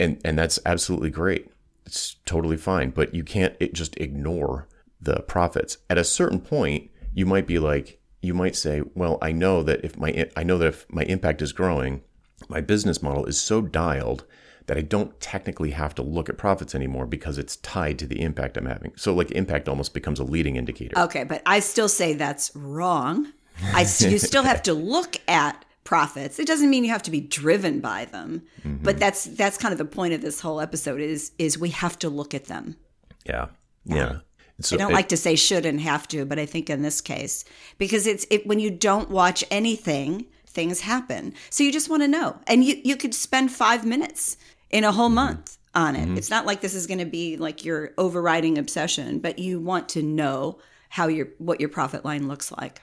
and 0.00 0.20
and 0.24 0.38
that's 0.38 0.58
absolutely 0.64 1.10
great. 1.10 1.50
It's 1.88 2.16
totally 2.26 2.58
fine, 2.58 2.90
but 2.90 3.14
you 3.14 3.24
can't 3.24 3.56
it 3.60 3.72
just 3.72 3.96
ignore 3.96 4.68
the 5.00 5.20
profits. 5.20 5.78
At 5.88 5.96
a 5.96 6.04
certain 6.04 6.38
point, 6.38 6.90
you 7.14 7.24
might 7.24 7.46
be 7.46 7.58
like, 7.58 7.98
you 8.20 8.34
might 8.34 8.54
say, 8.54 8.82
well, 8.94 9.16
I 9.22 9.32
know 9.32 9.62
that 9.62 9.82
if 9.82 9.96
my 9.96 10.28
I 10.36 10.42
know 10.42 10.58
that 10.58 10.66
if 10.66 10.86
my 10.92 11.04
impact 11.04 11.40
is 11.40 11.54
growing, 11.54 12.02
my 12.46 12.60
business 12.60 13.02
model 13.02 13.24
is 13.24 13.40
so 13.40 13.62
dialed 13.62 14.26
that 14.66 14.76
I 14.76 14.82
don't 14.82 15.18
technically 15.18 15.70
have 15.70 15.94
to 15.94 16.02
look 16.02 16.28
at 16.28 16.36
profits 16.36 16.74
anymore 16.74 17.06
because 17.06 17.38
it's 17.38 17.56
tied 17.56 17.98
to 18.00 18.06
the 18.06 18.20
impact 18.20 18.58
I'm 18.58 18.66
having. 18.66 18.92
So 18.96 19.14
like 19.14 19.30
impact 19.30 19.66
almost 19.66 19.94
becomes 19.94 20.20
a 20.20 20.24
leading 20.24 20.56
indicator. 20.56 20.98
Okay, 20.98 21.24
but 21.24 21.40
I 21.46 21.60
still 21.60 21.88
say 21.88 22.12
that's 22.12 22.54
wrong. 22.54 23.32
I 23.62 23.86
you 24.00 24.18
still 24.18 24.42
have 24.42 24.62
to 24.64 24.74
look 24.74 25.16
at 25.26 25.64
profits. 25.92 26.38
It 26.38 26.46
doesn't 26.46 26.68
mean 26.70 26.84
you 26.84 26.90
have 26.90 27.02
to 27.08 27.10
be 27.10 27.20
driven 27.40 27.80
by 27.80 28.04
them, 28.04 28.42
Mm-hmm. 28.62 28.84
but 28.84 28.98
that's 28.98 29.24
that's 29.40 29.56
kind 29.62 29.72
of 29.72 29.78
the 29.78 29.84
point 29.98 30.12
of 30.14 30.20
this 30.20 30.40
whole 30.40 30.60
episode 30.60 31.00
is 31.00 31.32
is 31.38 31.58
we 31.58 31.70
have 31.70 31.98
to 32.00 32.08
look 32.18 32.34
at 32.34 32.44
them. 32.44 32.76
Yeah. 33.24 33.46
Yeah. 33.84 34.18
So 34.60 34.76
I 34.76 34.78
don't 34.78 34.90
it- 34.90 34.94
like 35.00 35.08
to 35.08 35.16
say 35.16 35.34
should 35.36 35.64
and 35.64 35.80
have 35.80 36.06
to, 36.08 36.26
but 36.26 36.38
I 36.38 36.46
think 36.46 36.68
in 36.68 36.82
this 36.82 37.00
case 37.00 37.44
because 37.78 38.06
it's 38.06 38.26
it 38.30 38.46
when 38.46 38.60
you 38.60 38.70
don't 38.70 39.08
watch 39.10 39.42
anything, 39.50 40.26
things 40.46 40.80
happen. 40.80 41.32
So 41.50 41.64
you 41.64 41.72
just 41.72 41.88
want 41.88 42.02
to 42.02 42.08
know. 42.08 42.36
And 42.46 42.62
you 42.64 42.74
you 42.84 42.96
could 42.96 43.14
spend 43.14 43.50
5 43.50 43.84
minutes 43.86 44.36
in 44.70 44.84
a 44.84 44.88
Mm-hmm. 44.88 44.96
whole 44.98 45.08
month 45.24 45.56
on 45.74 45.96
it. 45.96 46.18
It's 46.18 46.30
not 46.30 46.44
like 46.44 46.60
this 46.60 46.74
is 46.74 46.86
going 46.86 46.98
to 47.06 47.10
be 47.20 47.36
like 47.38 47.64
your 47.64 47.92
overriding 47.96 48.58
obsession, 48.58 49.20
but 49.20 49.38
you 49.38 49.58
want 49.70 49.88
to 49.90 50.02
know 50.02 50.58
how 50.90 51.06
your 51.08 51.28
what 51.38 51.60
your 51.60 51.70
profit 51.70 52.04
line 52.04 52.28
looks 52.28 52.52
like. 52.52 52.82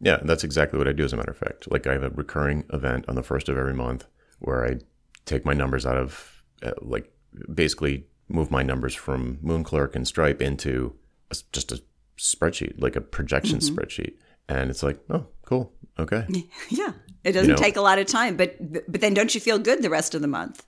Yeah, 0.00 0.18
that's 0.22 0.44
exactly 0.44 0.78
what 0.78 0.88
I 0.88 0.92
do. 0.92 1.04
As 1.04 1.12
a 1.12 1.16
matter 1.16 1.32
of 1.32 1.38
fact, 1.38 1.70
like 1.70 1.86
I 1.86 1.92
have 1.92 2.02
a 2.02 2.10
recurring 2.10 2.64
event 2.72 3.04
on 3.08 3.14
the 3.16 3.22
first 3.22 3.48
of 3.48 3.58
every 3.58 3.74
month 3.74 4.06
where 4.38 4.64
I 4.64 4.76
take 5.24 5.44
my 5.44 5.52
numbers 5.54 5.84
out 5.84 5.96
of 5.96 6.42
uh, 6.62 6.72
like 6.80 7.10
basically 7.52 8.06
move 8.28 8.50
my 8.50 8.62
numbers 8.62 8.94
from 8.94 9.38
Moonclerk 9.44 9.96
and 9.96 10.06
Stripe 10.06 10.40
into 10.40 10.94
a, 11.30 11.36
just 11.52 11.72
a 11.72 11.82
spreadsheet, 12.18 12.80
like 12.80 12.96
a 12.96 13.00
projection 13.00 13.58
spreadsheet, 13.58 14.14
and 14.48 14.70
it's 14.70 14.82
like, 14.82 14.98
oh, 15.10 15.26
cool, 15.44 15.72
okay, 15.98 16.26
Yeah, 16.68 16.92
it 17.24 17.32
doesn't 17.32 17.50
know- 17.50 17.56
take 17.56 17.76
a 17.76 17.80
lot 17.80 17.98
of 17.98 18.06
time, 18.06 18.36
but 18.36 18.56
but 18.90 19.00
then 19.00 19.14
don't 19.14 19.34
you 19.34 19.40
feel 19.40 19.58
good 19.58 19.82
the 19.82 19.90
rest 19.90 20.14
of 20.14 20.20
the 20.22 20.28
month? 20.28 20.64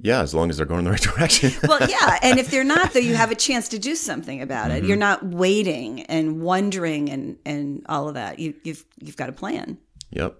Yeah, 0.00 0.22
as 0.22 0.34
long 0.34 0.48
as 0.48 0.56
they're 0.56 0.66
going 0.66 0.80
in 0.80 0.84
the 0.84 0.90
right 0.92 1.00
direction. 1.00 1.52
Well, 1.68 1.88
yeah, 1.88 2.18
and 2.22 2.38
if 2.38 2.50
they're 2.50 2.64
not, 2.64 2.92
though, 2.92 3.00
you 3.00 3.14
have 3.14 3.30
a 3.30 3.34
chance 3.34 3.68
to 3.70 3.78
do 3.78 3.94
something 3.94 4.40
about 4.40 4.70
it. 4.70 4.84
You're 4.84 4.96
mm-hmm. 4.96 5.00
not 5.00 5.26
waiting 5.26 6.02
and 6.02 6.40
wondering 6.40 7.10
and 7.10 7.36
and 7.44 7.84
all 7.88 8.08
of 8.08 8.14
that. 8.14 8.38
You, 8.38 8.54
you've 8.62 8.84
you've 9.00 9.16
got 9.16 9.28
a 9.28 9.32
plan. 9.32 9.78
Yep. 10.10 10.36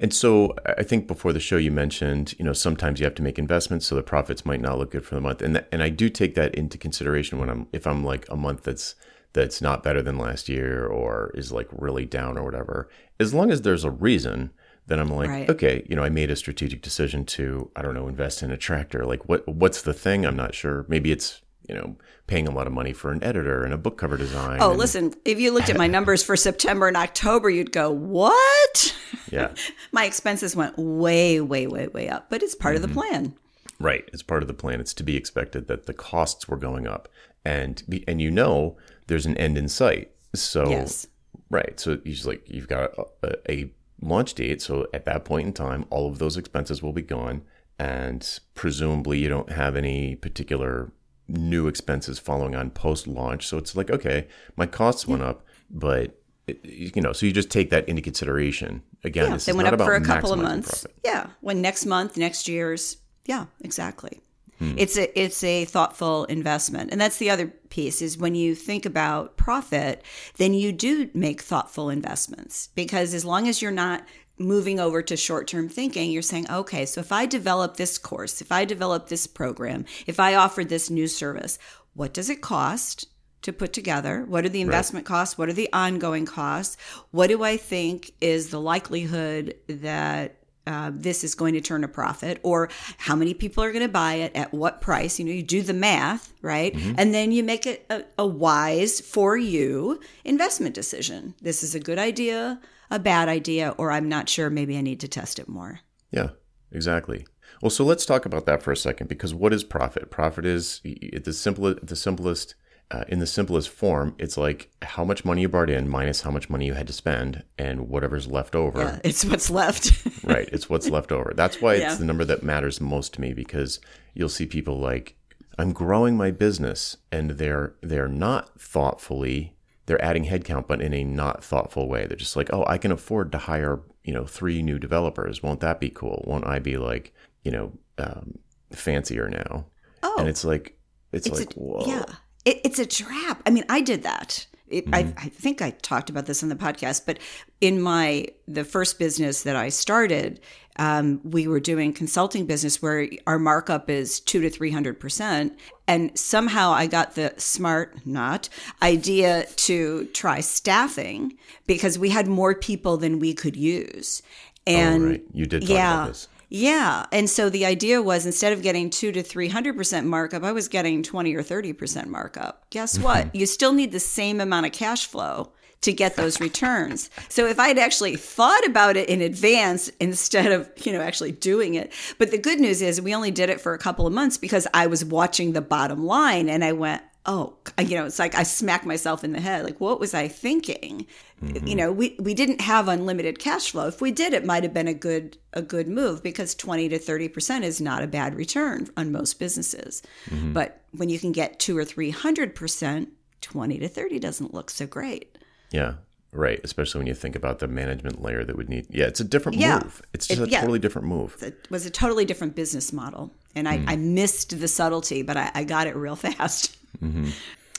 And 0.00 0.14
so 0.14 0.54
I 0.64 0.82
think 0.82 1.08
before 1.08 1.32
the 1.32 1.40
show 1.40 1.56
you 1.56 1.72
mentioned, 1.72 2.34
you 2.38 2.44
know, 2.44 2.52
sometimes 2.52 3.00
you 3.00 3.04
have 3.04 3.14
to 3.16 3.22
make 3.22 3.38
investments 3.38 3.86
so 3.86 3.94
the 3.94 4.02
profits 4.02 4.46
might 4.46 4.60
not 4.60 4.78
look 4.78 4.92
good 4.92 5.04
for 5.04 5.14
the 5.14 5.20
month. 5.20 5.42
And 5.42 5.64
and 5.72 5.82
I 5.82 5.88
do 5.88 6.08
take 6.08 6.34
that 6.34 6.54
into 6.54 6.78
consideration 6.78 7.38
when 7.38 7.48
I'm 7.48 7.66
if 7.72 7.86
I'm 7.86 8.04
like 8.04 8.26
a 8.28 8.36
month 8.36 8.64
that's 8.64 8.94
that's 9.32 9.60
not 9.60 9.82
better 9.82 10.02
than 10.02 10.18
last 10.18 10.48
year 10.48 10.86
or 10.86 11.30
is 11.34 11.52
like 11.52 11.68
really 11.72 12.04
down 12.06 12.38
or 12.38 12.44
whatever. 12.44 12.88
As 13.18 13.34
long 13.34 13.50
as 13.50 13.62
there's 13.62 13.84
a 13.84 13.90
reason, 13.90 14.50
then 14.88 14.98
I'm 14.98 15.10
like, 15.10 15.28
Right. 15.28 15.50
okay, 15.50 15.86
you 15.88 15.94
know, 15.94 16.02
I 16.02 16.08
made 16.08 16.30
a 16.30 16.36
strategic 16.36 16.82
decision 16.82 17.24
to 17.26 17.70
I 17.76 17.82
don't 17.82 17.94
know, 17.94 18.08
invest 18.08 18.42
in 18.42 18.50
a 18.50 18.56
tractor. 18.56 19.06
Like 19.06 19.28
what 19.28 19.46
what's 19.46 19.82
the 19.82 19.94
thing? 19.94 20.26
I'm 20.26 20.36
not 20.36 20.54
sure. 20.54 20.84
Maybe 20.88 21.12
it's, 21.12 21.40
you 21.68 21.74
know, 21.74 21.96
paying 22.26 22.48
a 22.48 22.50
lot 22.50 22.66
of 22.66 22.72
money 22.72 22.92
for 22.92 23.10
an 23.12 23.22
editor 23.22 23.64
and 23.64 23.72
a 23.72 23.78
book 23.78 23.98
cover 23.98 24.16
design. 24.16 24.58
Oh, 24.60 24.70
and- 24.70 24.78
listen, 24.78 25.14
if 25.24 25.38
you 25.38 25.52
looked 25.52 25.68
at 25.68 25.76
my 25.76 25.86
numbers 25.86 26.22
for 26.22 26.36
September 26.36 26.88
and 26.88 26.96
October, 26.96 27.48
you'd 27.50 27.72
go, 27.72 27.90
"What?" 27.90 28.94
Yeah. 29.30 29.52
my 29.92 30.04
expenses 30.06 30.56
went 30.56 30.78
way, 30.78 31.38
way, 31.40 31.66
way, 31.66 31.88
way 31.88 32.08
up, 32.08 32.30
but 32.30 32.42
it's 32.42 32.54
part 32.54 32.76
of 32.76 32.82
the 32.82 32.88
mm-hmm. 32.88 32.98
plan. 32.98 33.34
Right. 33.78 34.08
It's 34.12 34.22
part 34.22 34.42
of 34.42 34.48
the 34.48 34.54
plan. 34.54 34.80
It's 34.80 34.94
to 34.94 35.02
be 35.02 35.16
expected 35.16 35.68
that 35.68 35.84
the 35.86 35.92
costs 35.92 36.48
were 36.48 36.56
going 36.56 36.86
up, 36.86 37.08
and 37.44 37.82
and 38.08 38.20
you 38.20 38.30
know 38.30 38.76
there's 39.06 39.26
an 39.26 39.36
end 39.36 39.58
in 39.58 39.68
sight. 39.68 40.10
So 40.34 40.68
Yes. 40.70 41.06
right. 41.50 41.78
So 41.78 41.98
you 42.04 42.12
just 42.14 42.26
like 42.26 42.42
you've 42.48 42.68
got 42.68 42.90
a, 43.22 43.36
a 43.50 43.70
launch 44.00 44.34
date. 44.34 44.62
So 44.62 44.86
at 44.94 45.04
that 45.06 45.24
point 45.24 45.46
in 45.46 45.52
time, 45.52 45.84
all 45.90 46.08
of 46.08 46.18
those 46.18 46.36
expenses 46.36 46.82
will 46.82 46.92
be 46.92 47.02
gone, 47.02 47.42
and 47.78 48.38
presumably 48.54 49.18
you 49.18 49.28
don't 49.28 49.50
have 49.52 49.76
any 49.76 50.16
particular 50.16 50.92
new 51.28 51.66
expenses 51.68 52.18
following 52.18 52.54
on 52.56 52.70
post 52.70 53.06
launch. 53.06 53.46
So 53.46 53.58
it's 53.58 53.76
like 53.76 53.90
okay, 53.90 54.26
my 54.56 54.66
costs 54.66 55.06
went 55.06 55.22
up, 55.22 55.44
but 55.70 56.18
it- 56.46 56.64
you 56.64 57.02
know, 57.02 57.12
so 57.12 57.26
you 57.26 57.32
just 57.32 57.50
take 57.50 57.70
that 57.70 57.86
into 57.88 58.00
consideration. 58.02 58.82
Again, 59.04 59.30
Yeah, 59.32 59.36
they 59.36 59.52
went 59.52 59.68
up 59.68 59.74
about 59.74 59.84
for 59.84 59.94
a 59.94 60.00
couple 60.00 60.32
of 60.32 60.38
months. 60.40 60.82
profit. 60.84 60.96
Yeah, 61.04 61.26
when 61.40 61.60
next 61.60 61.84
month, 61.86 62.16
next 62.16 62.48
year's, 62.48 62.96
yeah, 63.26 63.46
exactly. 63.60 64.20
Hmm. 64.58 64.74
It's 64.76 64.96
a 64.96 65.20
it's 65.20 65.44
a 65.44 65.64
thoughtful 65.64 66.24
investment, 66.24 66.90
and 66.90 67.00
that's 67.00 67.18
the 67.18 67.30
other 67.30 67.46
piece 67.70 68.02
is 68.02 68.18
when 68.18 68.34
you 68.34 68.54
think 68.54 68.84
about 68.86 69.36
profit, 69.36 70.02
then 70.36 70.54
you 70.54 70.72
do 70.72 71.10
make 71.14 71.42
thoughtful 71.42 71.90
investments 71.90 72.68
because 72.74 73.14
as 73.14 73.24
long 73.24 73.46
as 73.48 73.62
you're 73.62 73.70
not 73.70 74.04
moving 74.38 74.80
over 74.80 75.02
to 75.02 75.16
short 75.16 75.46
term 75.46 75.68
thinking, 75.68 76.10
you're 76.10 76.22
saying, 76.22 76.50
okay, 76.50 76.86
so 76.86 77.00
if 77.00 77.12
I 77.12 77.26
develop 77.26 77.76
this 77.76 77.98
course, 77.98 78.40
if 78.40 78.50
I 78.52 78.64
develop 78.64 79.08
this 79.08 79.26
program, 79.26 79.84
if 80.06 80.18
I 80.18 80.34
offer 80.34 80.64
this 80.64 80.90
new 80.90 81.06
service, 81.06 81.58
what 81.94 82.12
does 82.12 82.30
it 82.30 82.40
cost? 82.40 83.06
to 83.42 83.52
put 83.52 83.72
together? 83.72 84.24
What 84.26 84.44
are 84.44 84.48
the 84.48 84.60
investment 84.60 85.06
costs? 85.06 85.38
What 85.38 85.48
are 85.48 85.52
the 85.52 85.72
ongoing 85.72 86.26
costs? 86.26 86.76
What 87.12 87.28
do 87.28 87.44
I 87.44 87.56
think 87.56 88.10
is 88.20 88.50
the 88.50 88.60
likelihood 88.60 89.54
that 89.68 90.37
uh, 90.68 90.90
this 90.94 91.24
is 91.24 91.34
going 91.34 91.54
to 91.54 91.60
turn 91.60 91.82
a 91.84 91.88
profit? 91.88 92.38
Or 92.42 92.68
how 92.98 93.16
many 93.16 93.34
people 93.34 93.64
are 93.64 93.72
going 93.72 93.86
to 93.86 93.88
buy 93.88 94.14
it? 94.14 94.36
At 94.36 94.52
what 94.52 94.80
price? 94.80 95.18
You 95.18 95.24
know, 95.24 95.32
you 95.32 95.42
do 95.42 95.62
the 95.62 95.72
math, 95.72 96.32
right? 96.42 96.74
And 96.98 97.14
then 97.14 97.32
you 97.32 97.42
make 97.42 97.66
it 97.66 97.86
a, 97.88 98.04
a 98.18 98.26
wise 98.26 99.00
for 99.00 99.36
you 99.36 100.00
investment 100.24 100.74
decision. 100.74 101.34
This 101.40 101.62
is 101.62 101.74
a 101.74 101.80
good 101.80 101.98
idea, 101.98 102.60
a 102.90 102.98
bad 102.98 103.28
idea, 103.28 103.74
or 103.78 103.90
I'm 103.90 104.08
not 104.08 104.28
sure. 104.28 104.50
Maybe 104.50 104.76
I 104.76 104.82
need 104.82 105.00
to 105.00 105.08
test 105.08 105.38
it 105.38 105.48
more. 105.48 105.80
Yeah, 106.10 106.30
exactly. 106.70 107.26
Well, 107.62 107.70
so 107.70 107.84
let's 107.84 108.06
talk 108.06 108.26
about 108.26 108.46
that 108.46 108.62
for 108.62 108.72
a 108.72 108.76
second 108.76 109.08
because 109.08 109.34
what 109.34 109.52
is 109.52 109.64
profit? 109.64 110.10
Profit 110.10 110.44
is 110.44 110.80
the 110.84 111.32
simplest, 111.32 111.86
the 111.86 111.96
simplest, 111.96 112.54
uh, 112.90 113.04
in 113.08 113.18
the 113.18 113.26
simplest 113.26 113.68
form. 113.68 114.14
It's 114.18 114.36
like 114.36 114.70
how 114.82 115.04
much 115.04 115.24
money 115.24 115.42
you 115.42 115.48
brought 115.48 115.68
in 115.70 115.88
minus 115.88 116.22
how 116.22 116.30
much 116.30 116.48
money 116.48 116.66
you 116.66 116.74
had 116.74 116.86
to 116.86 116.92
spend, 116.92 117.42
and 117.58 117.88
whatever's 117.88 118.26
left 118.26 118.54
over. 118.54 118.80
Uh, 118.82 118.98
it's 119.04 119.24
what's 119.24 119.50
left. 119.50 120.06
right, 120.24 120.48
it's 120.52 120.68
what's 120.70 120.88
left 120.88 121.12
over. 121.12 121.32
That's 121.36 121.60
why 121.60 121.74
Yeah. 121.74 121.90
it's 121.90 121.98
the 121.98 122.04
number 122.06 122.24
that 122.24 122.42
matters 122.42 122.80
most 122.80 123.14
to 123.14 123.20
me 123.20 123.32
because 123.34 123.80
you'll 124.14 124.28
see 124.28 124.46
people 124.46 124.78
like 124.78 125.16
I'm 125.58 125.72
growing 125.72 126.16
my 126.16 126.30
business, 126.30 126.96
and 127.12 127.32
they're 127.32 127.74
they're 127.82 128.08
not 128.08 128.60
thoughtfully. 128.60 129.54
They're 129.86 130.02
adding 130.04 130.26
headcount, 130.26 130.66
but 130.68 130.80
in 130.82 130.92
a 130.94 131.02
not 131.02 131.42
thoughtful 131.42 131.88
way. 131.88 132.06
They're 132.06 132.16
just 132.16 132.36
like, 132.36 132.50
oh, 132.52 132.62
I 132.66 132.76
can 132.78 132.92
afford 132.92 133.32
to 133.32 133.38
hire, 133.38 133.80
you 134.04 134.12
know, 134.12 134.26
three 134.26 134.60
new 134.62 134.78
developers. 134.78 135.42
Won't 135.42 135.60
that 135.60 135.80
be 135.80 135.88
cool? 135.88 136.22
Won't 136.26 136.46
I 136.46 136.58
be 136.58 136.76
like, 136.76 137.14
you 137.42 137.50
know, 137.50 137.72
um, 137.96 138.38
fancier 138.70 139.28
now? 139.30 139.64
Oh. 140.02 140.16
and 140.18 140.28
it's 140.28 140.44
like, 140.44 140.78
it's, 141.12 141.26
It's 141.26 141.38
like, 141.40 141.56
a, 141.56 141.58
whoa, 141.58 141.84
yeah, 141.86 142.04
it, 142.44 142.60
it's 142.64 142.78
a 142.78 142.86
trap. 142.86 143.42
I 143.46 143.50
mean, 143.50 143.64
I 143.68 143.80
did 143.80 144.02
that. 144.02 144.46
It, 144.68 144.86
I, 144.92 145.04
Mm-hmm. 145.04 145.18
I 145.18 145.28
think 145.30 145.62
I 145.62 145.70
talked 145.70 146.10
about 146.10 146.26
this 146.26 146.42
on 146.42 146.50
the 146.50 146.56
podcast, 146.56 147.06
but 147.06 147.18
in 147.60 147.80
my 147.80 148.26
the 148.46 148.64
first 148.64 148.98
business 148.98 149.42
that 149.42 149.56
I 149.56 149.70
started, 149.70 150.40
um, 150.76 151.20
we 151.24 151.48
were 151.48 151.58
doing 151.58 151.92
consulting 151.92 152.44
business 152.44 152.82
where 152.82 153.08
our 153.26 153.38
markup 153.38 153.88
is 153.88 154.20
two 154.20 154.40
to 154.42 154.50
three 154.50 154.70
hundred 154.70 155.00
percent, 155.00 155.58
and 155.86 156.16
somehow 156.18 156.72
I 156.72 156.86
got 156.86 157.14
the 157.14 157.32
smart 157.38 158.06
not 158.06 158.50
idea 158.82 159.46
to 159.46 160.04
try 160.12 160.40
staffing 160.40 161.38
because 161.66 161.98
we 161.98 162.10
had 162.10 162.26
more 162.28 162.54
people 162.54 162.98
than 162.98 163.18
we 163.18 163.32
could 163.32 163.56
use, 163.56 164.22
and 164.66 165.02
Oh, 165.02 165.08
right. 165.08 165.24
You 165.32 165.46
did 165.46 165.62
talk 165.62 165.70
yeah. 165.70 166.12
Yeah. 166.48 167.06
And 167.12 167.28
so 167.28 167.50
the 167.50 167.66
idea 167.66 168.00
was 168.02 168.24
instead 168.24 168.52
of 168.52 168.62
getting 168.62 168.90
two 168.90 169.12
to 169.12 169.22
300% 169.22 170.04
markup, 170.04 170.42
I 170.42 170.52
was 170.52 170.68
getting 170.68 171.02
20 171.02 171.34
or 171.34 171.42
30% 171.42 172.06
markup. 172.06 172.68
Guess 172.70 172.94
mm-hmm. 172.94 173.04
what? 173.04 173.34
you 173.34 173.46
still 173.46 173.72
need 173.72 173.92
the 173.92 174.00
same 174.00 174.40
amount 174.40 174.66
of 174.66 174.72
cash 174.72 175.06
flow 175.06 175.52
to 175.82 175.92
get 175.92 176.16
those 176.16 176.40
returns. 176.40 177.10
So 177.28 177.46
if 177.46 177.60
I'd 177.60 177.78
actually 177.78 178.16
thought 178.16 178.66
about 178.66 178.96
it 178.96 179.08
in 179.08 179.20
advance 179.20 179.88
instead 180.00 180.52
of, 180.52 180.70
you 180.84 180.92
know, 180.92 181.00
actually 181.00 181.32
doing 181.32 181.74
it. 181.74 181.92
But 182.18 182.30
the 182.30 182.38
good 182.38 182.60
news 182.60 182.82
is 182.82 183.00
we 183.00 183.14
only 183.14 183.30
did 183.30 183.50
it 183.50 183.60
for 183.60 183.74
a 183.74 183.78
couple 183.78 184.06
of 184.06 184.12
months 184.12 184.38
because 184.38 184.66
I 184.72 184.86
was 184.86 185.04
watching 185.04 185.52
the 185.52 185.60
bottom 185.60 186.04
line 186.04 186.48
and 186.48 186.64
I 186.64 186.72
went, 186.72 187.02
oh, 187.26 187.54
you 187.78 187.96
know, 187.96 188.06
it's 188.06 188.18
like 188.18 188.34
I 188.34 188.42
smack 188.42 188.86
myself 188.86 189.22
in 189.22 189.32
the 189.32 189.40
head. 189.40 189.64
Like, 189.64 189.80
what 189.80 190.00
was 190.00 190.14
I 190.14 190.28
thinking? 190.28 191.06
You 191.40 191.48
mm-hmm. 191.48 191.76
know, 191.76 191.92
we, 191.92 192.16
we 192.18 192.34
didn't 192.34 192.60
have 192.62 192.88
unlimited 192.88 193.38
cash 193.38 193.70
flow. 193.70 193.86
If 193.86 194.00
we 194.00 194.10
did, 194.10 194.32
it 194.32 194.44
might 194.44 194.62
have 194.62 194.74
been 194.74 194.88
a 194.88 194.94
good 194.94 195.36
a 195.52 195.62
good 195.62 195.88
move 195.88 196.22
because 196.22 196.54
twenty 196.54 196.88
to 196.88 196.98
thirty 196.98 197.28
percent 197.28 197.64
is 197.64 197.80
not 197.80 198.02
a 198.02 198.08
bad 198.08 198.34
return 198.34 198.88
on 198.96 199.12
most 199.12 199.38
businesses. 199.38 200.02
Mm-hmm. 200.30 200.52
But 200.52 200.82
when 200.92 201.08
you 201.08 201.18
can 201.18 201.32
get 201.32 201.58
two 201.58 201.76
or 201.76 201.84
three 201.84 202.10
hundred 202.10 202.54
percent, 202.54 203.10
twenty 203.40 203.78
to 203.78 203.88
thirty 203.88 204.18
doesn't 204.18 204.54
look 204.54 204.70
so 204.70 204.86
great. 204.86 205.38
Yeah. 205.70 205.94
Right. 206.32 206.60
Especially 206.62 206.98
when 206.98 207.06
you 207.06 207.14
think 207.14 207.36
about 207.36 207.58
the 207.58 207.68
management 207.68 208.20
layer 208.20 208.44
that 208.44 208.56
would 208.56 208.68
need. 208.68 208.86
Yeah. 208.90 209.06
It's 209.06 209.20
a 209.20 209.24
different 209.24 209.58
Yeah. 209.58 209.80
move. 209.82 210.02
It's 210.12 210.26
just 210.26 210.40
It- 210.40 210.48
a 210.48 210.50
yeah. 210.50 210.60
totally 210.60 210.78
different 210.78 211.08
move. 211.08 211.36
It 211.42 211.66
was 211.70 211.86
a 211.86 211.90
totally 211.90 212.24
different 212.24 212.54
business 212.54 212.92
model, 212.92 213.32
and 213.54 213.68
I, 213.68 213.78
hmm. 213.78 213.88
I 213.88 213.96
missed 213.96 214.58
the 214.58 214.68
subtlety, 214.68 215.22
but 215.22 215.36
I, 215.36 215.50
I 215.54 215.64
got 215.64 215.86
it 215.86 215.96
real 215.96 216.16
fast. 216.16 216.76
Mm-hmm. 217.02 217.30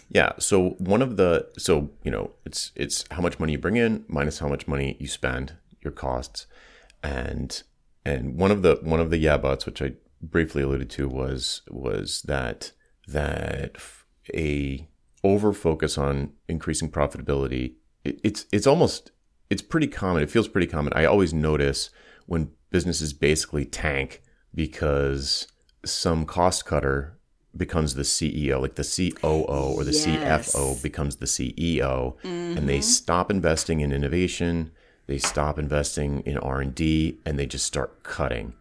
Yeah. 0.09 0.33
So 0.39 0.71
one 0.79 1.01
of 1.01 1.17
the 1.17 1.47
so 1.57 1.91
you 2.03 2.11
know 2.11 2.31
it's 2.45 2.71
it's 2.75 3.05
how 3.11 3.21
much 3.21 3.39
money 3.39 3.53
you 3.53 3.59
bring 3.59 3.75
in 3.75 4.05
minus 4.07 4.39
how 4.39 4.47
much 4.47 4.67
money 4.67 4.97
you 4.99 5.07
spend, 5.07 5.53
your 5.81 5.91
costs, 5.91 6.47
and 7.03 7.61
and 8.05 8.35
one 8.38 8.51
of 8.51 8.61
the 8.61 8.79
one 8.81 8.99
of 8.99 9.09
the 9.09 9.17
yeah 9.17 9.38
buts 9.38 9.65
which 9.65 9.81
I 9.81 9.93
briefly 10.21 10.63
alluded 10.63 10.89
to 10.91 11.07
was 11.07 11.61
was 11.69 12.23
that 12.23 12.71
that 13.07 13.77
a 14.33 14.88
over 15.23 15.53
focus 15.53 15.97
on 15.97 16.33
increasing 16.47 16.89
profitability. 16.89 17.75
It, 18.03 18.19
it's 18.23 18.45
it's 18.51 18.67
almost 18.67 19.11
it's 19.49 19.61
pretty 19.61 19.88
common. 19.88 20.23
It 20.23 20.31
feels 20.31 20.47
pretty 20.47 20.67
common. 20.67 20.93
I 20.95 21.05
always 21.05 21.33
notice 21.33 21.89
when 22.25 22.51
businesses 22.71 23.13
basically 23.13 23.65
tank 23.65 24.21
because 24.53 25.47
some 25.85 26.25
cost 26.25 26.65
cutter 26.65 27.18
becomes 27.56 27.96
the 27.96 28.03
CEO, 28.03 28.62
like 28.62 28.75
the 28.75 28.84
COO 28.84 29.74
or 29.75 29.84
the 29.84 29.91
Yes. 29.91 30.53
CFO 30.53 30.82
becomes 30.82 31.18
the 31.18 31.25
CEO, 31.25 32.15
and 32.24 32.70
they 32.70 32.79
mm-hmm. 32.79 32.82
stop 32.82 33.32
investing 33.32 33.82
in 33.82 33.91
innovation, 33.91 34.72
they 35.08 35.18
stop 35.18 35.58
investing 35.58 36.22
in 36.22 36.38
R 36.38 36.62
and 36.62 36.75
D, 36.75 37.20
and 37.25 37.39
they 37.39 37.46
just 37.46 37.65
start 37.65 38.03
cutting. 38.03 38.53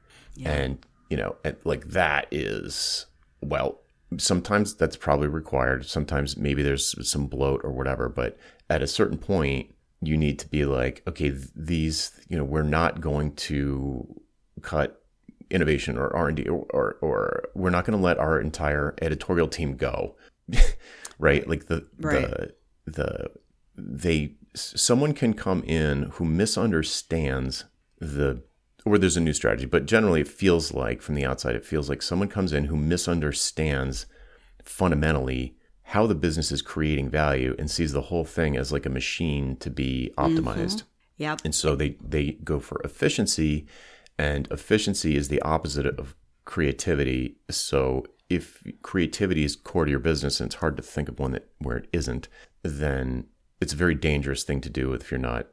And 0.45 0.79
you 1.11 1.17
know, 1.17 1.37
and 1.45 1.57
like 1.65 1.89
that 1.89 2.29
is 2.31 3.07
well, 3.41 3.81
sometimes 4.17 4.75
that's 4.75 4.97
probably 4.97 5.29
required. 5.29 5.87
Sometimes 5.87 6.37
maybe 6.37 6.63
there's 6.63 7.09
some 7.09 7.27
bloat 7.27 7.61
or 7.65 7.71
whatever, 7.71 8.09
but 8.09 8.39
at 8.71 8.83
a 8.83 8.87
certain 8.87 9.19
point, 9.19 9.75
you 10.01 10.17
need 10.17 10.39
to 10.39 10.49
be 10.49 10.65
like, 10.65 11.03
okay, 11.07 11.35
these, 11.55 12.13
you 12.29 12.37
know, 12.37 12.45
we're 12.45 12.63
not 12.63 13.01
going 13.01 13.35
to 13.35 14.23
cut 14.63 15.03
innovation 15.51 15.97
or 15.99 16.15
R&D 16.15 16.49
or, 16.49 16.67
or, 16.71 16.97
or 17.01 17.45
we're 17.55 17.71
not 17.71 17.85
going 17.85 17.99
to 17.99 18.05
let 18.05 18.19
our 18.19 18.41
entire 18.41 18.95
editorial 19.01 19.49
team 19.49 19.77
go. 19.77 20.17
right? 21.19 21.49
Like 21.49 21.67
the, 21.67 21.87
Right. 21.99 22.29
the, 22.29 22.55
the, 22.87 23.31
they, 23.77 24.35
someone 24.55 25.13
can 25.13 25.35
come 25.35 25.63
in 25.65 26.05
who 26.15 26.25
misunderstands 26.25 27.65
the, 27.99 28.43
or 28.85 28.99
there's 28.99 29.17
a 29.17 29.21
new 29.21 29.33
strategy, 29.33 29.67
but 29.67 29.87
generally 29.87 30.23
it 30.23 30.29
feels 30.29 30.73
like 30.73 31.03
from 31.03 31.15
the 31.15 31.27
outside, 31.27 31.55
it 31.55 31.67
feels 31.67 31.89
like 31.89 32.03
someone 32.03 32.29
comes 32.29 32.53
in 32.53 32.65
who 32.65 32.77
misunderstands 32.77 34.07
fundamentally 34.63 35.55
how 35.89 36.07
the 36.07 36.15
business 36.15 36.53
is 36.53 36.61
creating 36.61 37.09
value 37.09 37.57
and 37.59 37.71
sees 37.71 37.93
the 37.93 38.03
whole 38.03 38.25
thing 38.25 38.59
as 38.59 38.71
like 38.71 38.85
a 38.85 38.91
machine 38.91 39.57
to 39.57 39.71
be 39.71 40.13
mm-hmm. 40.19 40.47
optimized. 40.47 40.83
Yep. 41.17 41.41
And 41.45 41.55
so 41.55 41.75
they 41.75 41.97
they 42.01 42.33
go 42.45 42.61
for 42.61 42.81
efficiency 42.83 43.67
and 44.19 44.49
efficiency 44.51 45.17
is 45.17 45.29
the 45.29 45.41
opposite 45.43 45.87
of 45.87 46.15
creativity. 46.45 47.37
So 47.51 48.05
if 48.29 48.63
creativity 48.83 49.45
is 49.45 49.57
core 49.57 49.85
to 49.85 49.91
your 49.91 50.01
business 50.01 50.41
and 50.41 50.49
it's 50.49 50.57
hard 50.57 50.77
to 50.77 50.83
think 50.83 51.09
of 51.09 51.19
one 51.19 51.33
that 51.33 51.49
where 51.59 51.77
it 51.77 51.89
isn't, 51.93 52.29
then 52.63 53.27
it's 53.61 53.73
a 53.73 53.77
very 53.77 53.95
dangerous 53.95 54.45
thing 54.45 54.61
to 54.63 54.71
do 54.71 54.93
if 54.93 55.11
you're 55.11 55.19
not 55.19 55.47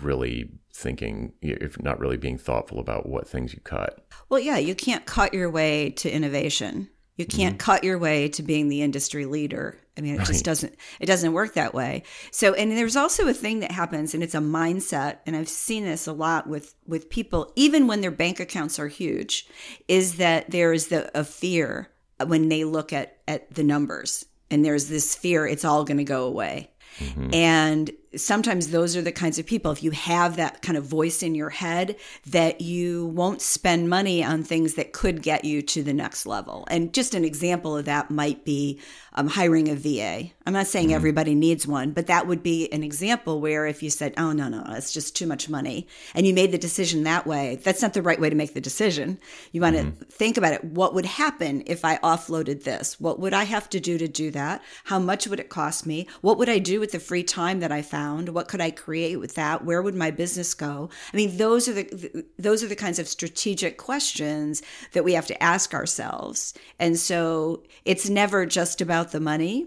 really 0.00 0.50
thinking 0.72 1.32
if 1.42 1.76
you're 1.76 1.84
not 1.84 2.00
really 2.00 2.16
being 2.16 2.38
thoughtful 2.38 2.78
about 2.78 3.06
what 3.08 3.28
things 3.28 3.52
you 3.52 3.60
cut. 3.60 4.06
Well, 4.28 4.40
yeah, 4.40 4.56
you 4.56 4.74
can't 4.74 5.04
cut 5.04 5.34
your 5.34 5.50
way 5.50 5.90
to 5.90 6.10
innovation. 6.10 6.88
You 7.16 7.26
can't 7.26 7.58
mm-hmm. 7.58 7.70
cut 7.70 7.84
your 7.84 7.98
way 7.98 8.28
to 8.30 8.42
being 8.42 8.68
the 8.68 8.82
industry 8.82 9.24
leader. 9.24 9.78
I 9.96 10.00
mean, 10.00 10.20
it 10.20 10.24
just 10.24 10.44
doesn't 10.44 10.74
it 10.98 11.06
doesn't 11.06 11.32
work 11.32 11.54
that 11.54 11.72
way. 11.72 12.02
So, 12.32 12.54
and 12.54 12.72
there's 12.72 12.96
also 12.96 13.28
a 13.28 13.34
thing 13.34 13.60
that 13.60 13.70
happens 13.70 14.14
and 14.14 14.22
it's 14.22 14.34
a 14.34 14.40
mindset 14.40 15.18
and 15.24 15.36
I've 15.36 15.48
seen 15.48 15.84
this 15.84 16.08
a 16.08 16.12
lot 16.12 16.48
with 16.48 16.74
with 16.86 17.10
people 17.10 17.52
even 17.54 17.86
when 17.86 18.00
their 18.00 18.10
bank 18.10 18.40
accounts 18.40 18.80
are 18.80 18.88
huge 18.88 19.46
is 19.86 20.16
that 20.16 20.50
there 20.50 20.72
is 20.72 20.88
the 20.88 21.16
a 21.16 21.22
fear 21.22 21.90
when 22.26 22.48
they 22.48 22.64
look 22.64 22.92
at 22.92 23.18
at 23.28 23.52
the 23.54 23.62
numbers 23.62 24.26
and 24.50 24.64
there's 24.64 24.88
this 24.88 25.14
fear 25.14 25.46
it's 25.46 25.64
all 25.64 25.84
going 25.84 25.98
to 25.98 26.04
go 26.04 26.24
away. 26.24 26.72
Mm-hmm. 26.98 27.34
And 27.34 27.90
sometimes 28.16 28.68
those 28.68 28.96
are 28.96 29.02
the 29.02 29.12
kinds 29.12 29.38
of 29.38 29.46
people, 29.46 29.72
if 29.72 29.82
you 29.82 29.90
have 29.90 30.36
that 30.36 30.62
kind 30.62 30.76
of 30.76 30.84
voice 30.84 31.22
in 31.22 31.34
your 31.34 31.50
head, 31.50 31.96
that 32.26 32.60
you 32.60 33.06
won't 33.06 33.42
spend 33.42 33.88
money 33.88 34.24
on 34.24 34.42
things 34.42 34.74
that 34.74 34.92
could 34.92 35.22
get 35.22 35.44
you 35.44 35.62
to 35.62 35.82
the 35.82 35.94
next 35.94 36.26
level. 36.26 36.66
And 36.70 36.92
just 36.92 37.14
an 37.14 37.24
example 37.24 37.76
of 37.76 37.84
that 37.86 38.10
might 38.10 38.44
be 38.44 38.80
um, 39.14 39.28
hiring 39.28 39.68
a 39.68 39.74
VA. 39.74 40.30
I'm 40.46 40.52
not 40.52 40.66
saying 40.66 40.92
everybody 40.92 41.34
needs 41.34 41.66
one, 41.66 41.92
but 41.92 42.06
that 42.08 42.26
would 42.26 42.42
be 42.42 42.70
an 42.72 42.82
example 42.82 43.40
where 43.40 43.66
if 43.66 43.82
you 43.82 43.90
said, 43.90 44.14
oh, 44.16 44.32
no, 44.32 44.48
no, 44.48 44.64
it's 44.70 44.92
just 44.92 45.16
too 45.16 45.26
much 45.26 45.48
money, 45.48 45.86
and 46.14 46.26
you 46.26 46.34
made 46.34 46.52
the 46.52 46.58
decision 46.58 47.04
that 47.04 47.26
way, 47.26 47.56
that's 47.62 47.82
not 47.82 47.94
the 47.94 48.02
right 48.02 48.20
way 48.20 48.30
to 48.30 48.36
make 48.36 48.54
the 48.54 48.60
decision. 48.60 49.18
You 49.52 49.60
want 49.60 49.76
to 49.76 49.90
think 50.06 50.36
about 50.36 50.52
it. 50.52 50.64
What 50.64 50.94
would 50.94 51.06
happen 51.06 51.62
if 51.66 51.84
I 51.84 51.98
offloaded 51.98 52.64
this? 52.64 53.00
What 53.00 53.20
would 53.20 53.32
I 53.32 53.44
have 53.44 53.70
to 53.70 53.80
do 53.80 53.98
to 53.98 54.08
do 54.08 54.30
that? 54.32 54.62
How 54.84 54.98
much 54.98 55.26
would 55.26 55.40
it 55.40 55.48
cost 55.48 55.86
me? 55.86 56.06
What 56.20 56.38
would 56.38 56.48
I 56.48 56.58
do 56.58 56.80
with 56.80 56.92
the 56.92 57.00
free 57.00 57.22
time 57.22 57.60
that 57.60 57.72
I 57.72 57.82
found? 57.82 58.03
What 58.12 58.48
could 58.48 58.60
I 58.60 58.70
create 58.70 59.16
with 59.16 59.34
that? 59.34 59.64
Where 59.64 59.82
would 59.82 59.94
my 59.94 60.10
business 60.10 60.54
go? 60.54 60.90
I 61.12 61.16
mean, 61.16 61.36
those 61.36 61.68
are 61.68 61.72
the 61.72 62.24
those 62.38 62.62
are 62.62 62.68
the 62.68 62.76
kinds 62.76 62.98
of 62.98 63.08
strategic 63.08 63.78
questions 63.78 64.62
that 64.92 65.04
we 65.04 65.14
have 65.14 65.26
to 65.26 65.42
ask 65.42 65.74
ourselves. 65.74 66.54
And 66.78 66.98
so 66.98 67.62
it's 67.84 68.08
never 68.08 68.46
just 68.46 68.80
about 68.80 69.12
the 69.12 69.20
money 69.20 69.66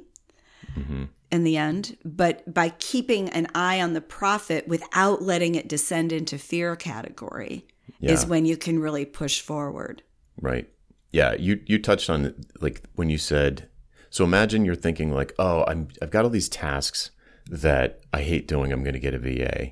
mm-hmm. 0.78 1.06
in 1.32 1.44
the 1.44 1.58
end, 1.58 1.98
but 2.04 2.54
by 2.54 2.70
keeping 2.80 3.30
an 3.30 3.48
eye 3.56 3.82
on 3.82 3.94
the 3.94 4.02
profit 4.02 4.68
without 4.68 5.22
letting 5.22 5.56
it 5.56 5.68
descend 5.68 6.12
into 6.12 6.38
fear 6.38 6.76
category 6.76 7.68
is 8.02 8.26
when 8.26 8.46
you 8.46 8.58
can 8.58 8.80
really 8.80 9.06
push 9.06 9.42
forward. 9.42 10.04
Right. 10.40 10.70
Yeah, 11.12 11.34
you 11.34 11.62
you 11.66 11.80
touched 11.80 12.10
on 12.10 12.36
like 12.60 12.84
when 12.96 13.10
you 13.10 13.18
said 13.18 13.70
so 14.10 14.24
imagine 14.24 14.66
you're 14.66 14.76
thinking 14.76 15.12
like, 15.12 15.34
"Oh, 15.38 15.64
I'm 15.68 15.90
I've 16.02 16.12
got 16.12 16.24
all 16.24 16.32
these 16.32 16.50
tasks 16.50 17.12
that 17.50 18.02
I 18.14 18.22
hate 18.22 18.48
doing. 18.48 18.72
I'm 18.72 18.84
going 18.84 18.94
to 18.94 19.00
get 19.00 19.14
a 19.14 19.20
VA 19.20 19.72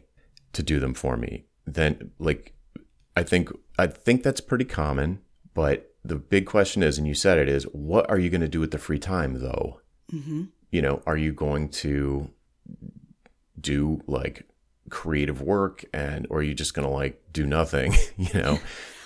to 0.53 0.63
do 0.63 0.79
them 0.79 0.93
for 0.93 1.17
me." 1.17 1.45
Then 1.65 2.11
like 2.19 2.53
I 3.15 3.23
think 3.23 3.49
I 3.77 3.87
think 3.87 4.23
that's 4.23 4.41
pretty 4.41 4.65
common, 4.65 5.21
but 5.53 5.95
the 6.03 6.15
big 6.15 6.45
question 6.45 6.83
is 6.83 6.97
and 6.97 7.07
you 7.07 7.15
said 7.15 7.37
it 7.37 7.49
is, 7.49 7.63
what 7.65 8.09
are 8.09 8.19
you 8.19 8.29
going 8.29 8.41
to 8.41 8.47
do 8.47 8.59
with 8.59 8.71
the 8.71 8.77
free 8.77 8.99
time 8.99 9.39
though? 9.39 9.81
Mm-hmm. 10.11 10.43
You 10.71 10.81
know, 10.81 11.01
are 11.05 11.17
you 11.17 11.33
going 11.33 11.69
to 11.69 12.29
do 13.59 14.01
like 14.05 14.47
creative 14.89 15.41
work 15.41 15.83
and 15.93 16.27
or 16.29 16.39
are 16.39 16.43
you 16.43 16.53
just 16.53 16.73
going 16.73 16.87
to 16.87 16.93
like 16.93 17.21
do 17.31 17.45
nothing, 17.45 17.95
you 18.17 18.39
know? 18.39 18.59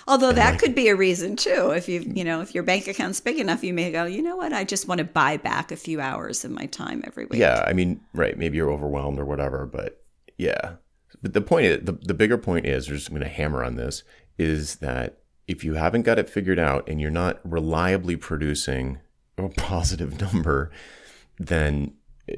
Although 0.10 0.32
that 0.32 0.58
could 0.58 0.74
be 0.74 0.88
a 0.88 0.96
reason 0.96 1.36
too. 1.36 1.70
If 1.70 1.88
you, 1.88 2.02
mm. 2.02 2.18
you 2.18 2.24
know, 2.24 2.42
if 2.42 2.56
your 2.56 2.64
bank 2.64 2.88
account's 2.88 3.22
big 3.22 3.38
enough, 3.38 3.64
you 3.64 3.76
may 3.76 3.92
go, 3.92 4.06
you 4.06 4.24
know 4.24 4.36
what, 4.36 4.52
I 4.52 4.64
just 4.64 4.88
want 4.88 4.98
to 4.98 5.06
buy 5.06 5.38
back 5.38 5.72
a 5.72 5.76
few 5.76 6.02
hours 6.02 6.44
of 6.44 6.50
my 6.50 6.66
time 6.66 7.04
every 7.06 7.26
week. 7.26 7.40
Yeah, 7.40 7.64
I 7.68 7.74
mean, 7.74 8.02
right. 8.16 8.36
Maybe 8.36 8.58
you're 8.58 8.72
overwhelmed 8.72 9.20
or 9.20 9.26
whatever, 9.26 9.68
but 9.68 10.04
yeah. 10.40 10.74
But 11.22 11.34
the 11.34 11.42
point 11.42 11.68
is, 11.68 11.86
the, 11.86 11.92
the 11.92 12.16
bigger 12.16 12.40
point 12.40 12.66
is, 12.66 12.90
we're 12.90 12.96
just 12.96 13.12
going 13.12 13.22
to 13.22 13.28
hammer 13.28 13.64
on 13.64 13.76
this, 13.76 14.04
is 14.40 14.78
that 14.78 15.20
if 15.48 15.64
you 15.64 15.76
haven't 15.76 16.04
got 16.04 16.18
it 16.18 16.30
figured 16.30 16.60
out 16.60 16.90
and 16.90 17.00
you're 17.00 17.12
not 17.12 17.40
reliably 17.44 18.16
producing 18.16 18.98
a 19.38 19.48
positive 19.58 20.20
number, 20.20 20.72
then 21.38 21.94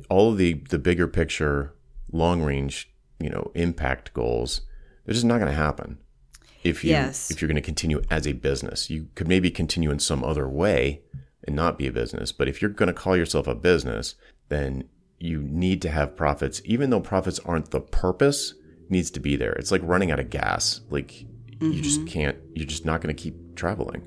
all 0.09 0.31
of 0.31 0.37
the, 0.37 0.53
the 0.69 0.79
bigger 0.79 1.07
picture, 1.07 1.73
long 2.11 2.41
range, 2.41 2.91
you 3.17 3.29
know, 3.29 3.49
impact 3.55 4.13
goals, 4.13 4.61
they're 5.05 5.13
just 5.13 5.25
not 5.25 5.39
going 5.39 5.51
to 5.51 5.57
happen. 5.57 5.99
If 6.63 6.83
you 6.83 6.91
Yes. 6.91 7.31
if 7.31 7.41
you're 7.41 7.47
going 7.47 7.55
to 7.55 7.61
continue 7.61 8.01
as 8.09 8.27
a 8.27 8.33
business, 8.33 8.89
you 8.89 9.07
could 9.15 9.27
maybe 9.27 9.49
continue 9.49 9.91
in 9.91 9.99
some 9.99 10.23
other 10.23 10.47
way 10.47 11.01
and 11.43 11.55
not 11.55 11.77
be 11.77 11.87
a 11.87 11.91
business. 11.91 12.31
But 12.31 12.47
if 12.47 12.61
you're 12.61 12.71
going 12.71 12.87
to 12.87 12.93
call 12.93 13.17
yourself 13.17 13.47
a 13.47 13.55
business, 13.55 14.15
then 14.49 14.85
you 15.19 15.41
need 15.41 15.81
to 15.83 15.89
have 15.89 16.15
profits, 16.15 16.61
even 16.65 16.89
though 16.89 16.99
profits 16.99 17.39
aren't 17.39 17.71
the 17.71 17.79
purpose, 17.79 18.55
needs 18.89 19.11
to 19.11 19.19
be 19.19 19.35
there. 19.35 19.53
It's 19.53 19.71
like 19.71 19.81
running 19.83 20.11
out 20.11 20.19
of 20.19 20.29
gas. 20.29 20.81
Like 20.89 21.25
you 21.61 21.81
just 21.81 21.99
mm-hmm. 21.99 22.07
can't. 22.07 22.37
You're 22.55 22.67
just 22.67 22.85
not 22.85 23.01
going 23.01 23.15
to 23.15 23.21
keep 23.21 23.55
traveling. 23.55 24.03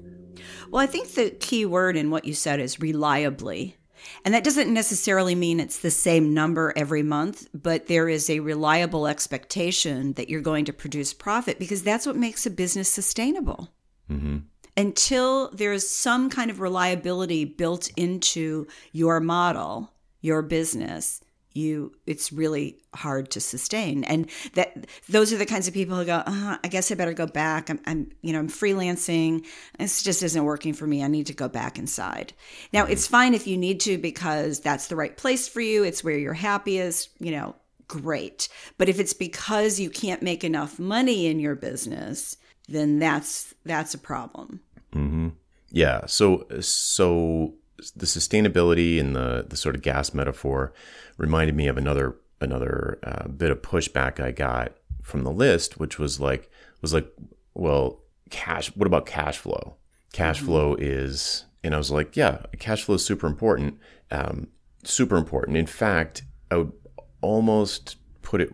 Well, 0.71 0.83
I 0.83 0.87
think 0.87 1.13
the 1.15 1.31
key 1.31 1.65
word 1.65 1.97
in 1.97 2.11
what 2.11 2.25
you 2.25 2.35
said 2.35 2.61
is 2.61 2.81
reliably. 2.81 3.77
And 4.25 4.35
that 4.35 4.45
doesn't 4.45 4.73
necessarily 4.73 5.35
mean 5.35 5.61
it's 5.61 5.79
the 5.79 5.91
same 5.91 6.35
number 6.35 6.73
every 6.77 7.03
month, 7.03 7.49
but 7.55 7.87
there 7.87 8.09
is 8.09 8.29
a 8.29 8.41
reliable 8.41 9.07
expectation 9.07 10.15
that 10.15 10.29
you're 10.29 10.41
going 10.41 10.65
to 10.67 10.73
produce 10.73 11.13
profit 11.13 11.59
because 11.59 11.83
that's 11.83 12.07
what 12.07 12.17
makes 12.17 12.47
a 12.47 12.51
business 12.51 12.89
sustainable. 12.89 13.71
Mm-hmm. 14.11 14.39
Until 14.77 15.51
there's 15.53 15.89
some 15.89 16.31
kind 16.31 16.51
of 16.51 16.61
reliability 16.61 17.45
built 17.45 17.91
into 17.97 18.67
your 18.93 19.21
model, 19.21 19.93
your 20.21 20.43
business, 20.43 21.21
you 21.55 21.93
it's 22.07 22.33
really 22.33 22.79
hard 22.95 23.31
to 23.31 23.41
sustain. 23.41 24.05
And 24.05 24.31
that 24.55 24.87
those 25.09 25.33
are 25.33 25.37
the 25.37 25.47
kinds 25.47 25.69
of 25.69 25.75
people 25.75 25.97
who 25.97 26.05
go 26.05 26.23
uh, 26.27 26.59
i 26.63 26.69
guess 26.69 26.91
i 26.91 26.95
better 26.95 27.13
go 27.13 27.27
back. 27.27 27.71
I'm, 27.71 27.81
I'm 27.87 28.11
you 28.23 28.33
know 28.33 28.41
i'm 28.41 28.49
freelancing. 28.49 29.47
This 29.79 30.03
just 30.03 30.23
isn't 30.23 30.45
working 30.45 30.75
for 30.75 30.87
me. 30.87 31.03
I 31.03 31.09
need 31.09 31.27
to 31.27 31.35
go 31.35 31.49
back 31.49 31.79
inside. 31.79 32.33
Now 32.73 32.85
it's 32.85 33.07
fine 33.07 33.35
if 33.35 33.47
you 33.47 33.57
need 33.57 33.81
to 33.81 33.99
because 33.99 34.61
that's 34.61 34.89
the 34.89 34.97
right 34.97 35.17
place 35.17 35.49
for 35.49 35.61
you. 35.61 35.85
It's 35.85 36.05
where 36.05 36.19
you're 36.19 36.35
happiest 36.35 37.11
you 37.19 37.31
know 37.31 37.57
great. 37.87 38.49
But 38.79 38.89
if 38.89 38.99
it's 38.99 39.15
because 39.15 39.79
you 39.79 39.91
can't 39.91 40.23
make 40.23 40.43
enough 40.43 40.79
money 40.79 41.27
in 41.27 41.39
your 41.39 41.55
business 41.55 42.37
then 42.69 42.99
that's 42.99 43.55
that's 43.65 43.95
a 43.95 43.99
problem. 43.99 44.61
Yeah. 45.71 46.07
So 46.07 46.47
so 46.61 47.55
the 47.97 48.07
sustainability 48.07 49.01
and 49.01 49.15
the 49.17 49.45
the 49.49 49.57
sort 49.57 49.75
of 49.75 49.83
gas 49.83 50.15
metaphor 50.15 50.73
reminded 51.17 51.55
me 51.55 51.67
of 51.67 51.77
another 51.77 52.17
another 52.41 52.99
uh, 53.03 53.29
bit 53.29 53.51
of 53.51 53.63
pushback 53.63 54.21
I 54.21 54.31
got 54.31 54.73
from 55.03 55.25
the 55.25 55.33
list, 55.33 55.79
which 55.79 55.99
was 55.99 56.21
like 56.21 56.51
was 56.81 56.93
like, 56.93 57.11
well, 57.55 58.03
cash. 58.31 58.75
What 58.77 58.87
about 58.87 59.07
cash 59.07 59.39
flow? 59.39 59.77
Cash 60.13 60.41
flow 60.41 60.77
is, 60.77 61.45
and 61.65 61.75
I 61.75 61.79
was 61.79 61.91
like, 61.91 62.17
yeah, 62.17 62.43
cash 62.61 62.85
flow 62.85 62.95
is 62.95 63.05
super 63.05 63.27
important. 63.27 63.79
Um, 64.13 64.49
super 64.85 65.17
important. 65.17 65.57
In 65.57 65.67
fact, 65.67 66.23
I 66.51 66.59
would 66.59 66.73
almost 67.21 67.97
put 68.23 68.41
it 68.41 68.51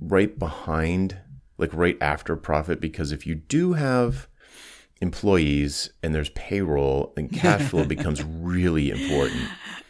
right 0.00 0.38
behind, 0.38 1.16
like 1.56 1.72
right 1.72 1.96
after 2.00 2.36
profit, 2.36 2.80
because 2.80 3.10
if 3.10 3.26
you 3.26 3.36
do 3.36 3.72
have 3.72 4.27
employees 5.00 5.90
and 6.02 6.14
there's 6.14 6.30
payroll, 6.30 7.12
and 7.16 7.32
cash 7.32 7.62
flow 7.62 7.84
becomes 7.96 8.22
really 8.22 8.90
important. 8.90 9.42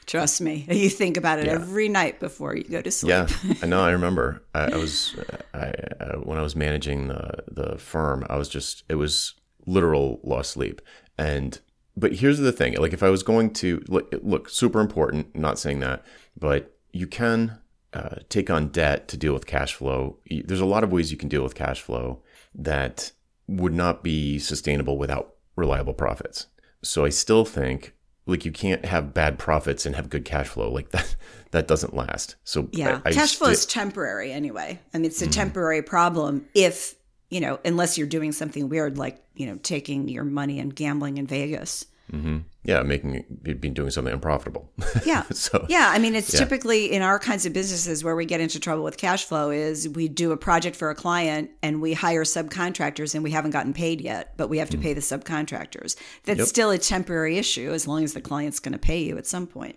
trust 0.07 0.41
me 0.41 0.67
you 0.71 0.89
think 0.89 1.17
about 1.17 1.39
it 1.39 1.49
every 1.49 1.89
night 1.89 2.19
before 2.21 2.57
you 2.57 2.65
go 2.65 2.81
to 2.81 2.91
sleep 2.91 3.11
Yeah, 3.11 3.29
I 3.63 3.67
know. 3.67 3.81
I 3.81 3.91
remember. 3.99 4.43
I, 4.55 4.73
I 4.73 4.77
was 4.77 5.17
I, 5.55 5.73
I, 6.01 6.05
when 6.23 6.39
I 6.39 6.43
was 6.43 6.57
managing 6.57 7.09
the 7.09 7.45
the 7.49 7.79
firm. 7.79 8.27
I 8.29 8.37
was 8.37 8.49
just 8.49 8.85
it 8.89 8.97
was 8.97 9.35
literal 9.67 10.21
lost 10.23 10.53
sleep, 10.53 10.81
and 11.17 11.61
but 11.97 12.15
here's 12.15 12.39
the 12.39 12.53
thing: 12.53 12.75
like 12.77 12.93
if 12.93 13.03
I 13.03 13.11
was 13.11 13.23
going 13.23 13.53
to 13.55 13.83
look, 13.89 14.15
look 14.23 14.49
super 14.49 14.81
important, 14.81 15.37
not 15.37 15.59
saying 15.59 15.81
that, 15.81 16.05
but 16.39 16.75
you 16.93 17.07
can 17.07 17.59
uh, 17.93 18.17
take 18.29 18.51
on 18.51 18.69
debt 18.69 19.09
to 19.09 19.17
deal 19.17 19.33
with 19.33 19.47
cash 19.47 19.75
flow. 19.75 20.19
There's 20.31 20.61
a 20.61 20.67
lot 20.67 20.85
of 20.85 20.93
ways 20.93 21.11
you 21.11 21.19
can 21.19 21.29
deal 21.29 21.43
with 21.43 21.55
cash 21.55 21.81
flow 21.81 22.23
that 22.55 23.13
would 23.49 23.75
not 23.75 24.05
be 24.05 24.39
sustainable 24.39 24.99
without 24.99 25.35
reliable 25.57 25.95
profits. 25.95 26.47
So 26.83 27.05
I 27.05 27.09
still 27.09 27.45
think 27.45 27.95
like 28.29 28.45
you 28.45 28.53
can't 28.53 28.85
have 28.85 29.15
bad 29.15 29.39
profits 29.39 29.87
and 29.87 29.97
have 29.97 30.11
good 30.11 30.25
cash 30.25 30.47
flow 30.47 30.71
like 30.71 30.91
that 30.91 31.17
that 31.51 31.67
doesn't 31.67 31.95
last 31.95 32.37
so 32.45 32.69
yeah 32.73 33.01
I, 33.05 33.09
I 33.09 33.13
cash 33.13 33.35
flow 33.37 33.49
is 33.49 33.67
temporary 33.67 34.31
anyway 34.31 34.79
i 34.93 34.99
mean 34.99 35.07
it's 35.07 35.23
a 35.23 35.25
mm-hmm. 35.25 35.33
temporary 35.33 35.83
problem 35.83 36.47
if 36.55 36.95
you 37.31 37.41
know 37.41 37.59
unless 37.65 37.99
you're 37.99 38.07
doing 38.07 38.33
something 38.33 38.69
weird 38.69 38.99
like 38.99 39.25
you 39.35 39.47
know 39.47 39.59
taking 39.63 40.09
your 40.09 40.25
money 40.25 40.61
and 40.61 40.75
gambling 40.75 41.17
in 41.17 41.27
vegas 41.27 41.87
Mm-hmm. 42.13 42.39
Yeah, 42.65 42.83
making 42.83 43.25
being 43.43 43.75
doing 43.75 43.91
something 43.91 44.13
unprofitable. 44.13 44.71
Yeah. 45.05 45.23
so 45.33 45.67
yeah, 45.69 45.91
I 45.93 45.99
mean, 45.99 46.15
it's 46.15 46.33
yeah. 46.33 46.41
typically 46.41 46.93
in 46.93 47.03
our 47.03 47.19
kinds 47.19 47.47
of 47.47 47.53
businesses 47.53 48.03
where 48.03 48.17
we 48.17 48.25
get 48.25 48.41
into 48.41 48.59
trouble 48.59 48.85
with 48.85 48.97
cash 48.97 49.25
flow 49.25 49.51
is 49.51 49.89
we 49.89 50.09
do 50.09 50.33
a 50.33 50.37
project 50.37 50.77
for 50.77 50.91
a 50.91 50.95
client 50.95 51.51
and 51.63 51.81
we 51.81 51.93
hire 51.93 52.25
subcontractors 52.25 53.15
and 53.15 53.23
we 53.23 53.31
haven't 53.31 53.51
gotten 53.51 53.73
paid 53.73 54.01
yet, 54.01 54.35
but 54.37 54.49
we 54.49 54.59
have 54.59 54.71
to 54.71 54.79
mm. 54.79 54.83
pay 54.83 54.93
the 54.95 55.01
subcontractors. 55.01 55.97
That's 56.25 56.39
yep. 56.39 56.49
still 56.49 56.71
a 56.71 56.79
temporary 56.79 57.39
issue 57.39 57.71
as 57.73 57.87
long 57.87 58.05
as 58.05 58.15
the 58.15 58.21
client's 58.21 58.61
going 58.61 58.73
to 58.73 58.79
pay 58.79 59.03
you 59.03 59.19
at 59.19 59.27
some 59.27 59.47
point. 59.47 59.77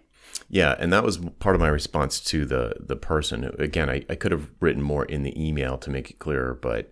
Yeah, 0.50 0.76
and 0.80 0.92
that 0.94 1.04
was 1.04 1.18
part 1.18 1.56
of 1.56 1.62
my 1.62 1.68
response 1.68 2.20
to 2.22 2.46
the 2.46 2.76
the 2.80 2.96
person. 2.96 3.56
Again, 3.60 3.90
I, 3.90 4.06
I 4.10 4.16
could 4.16 4.32
have 4.32 4.50
written 4.60 4.82
more 4.82 5.06
in 5.06 5.24
the 5.24 5.42
email 5.42 5.78
to 5.80 5.90
make 5.90 6.10
it 6.10 6.20
clearer, 6.20 6.54
but 6.54 6.92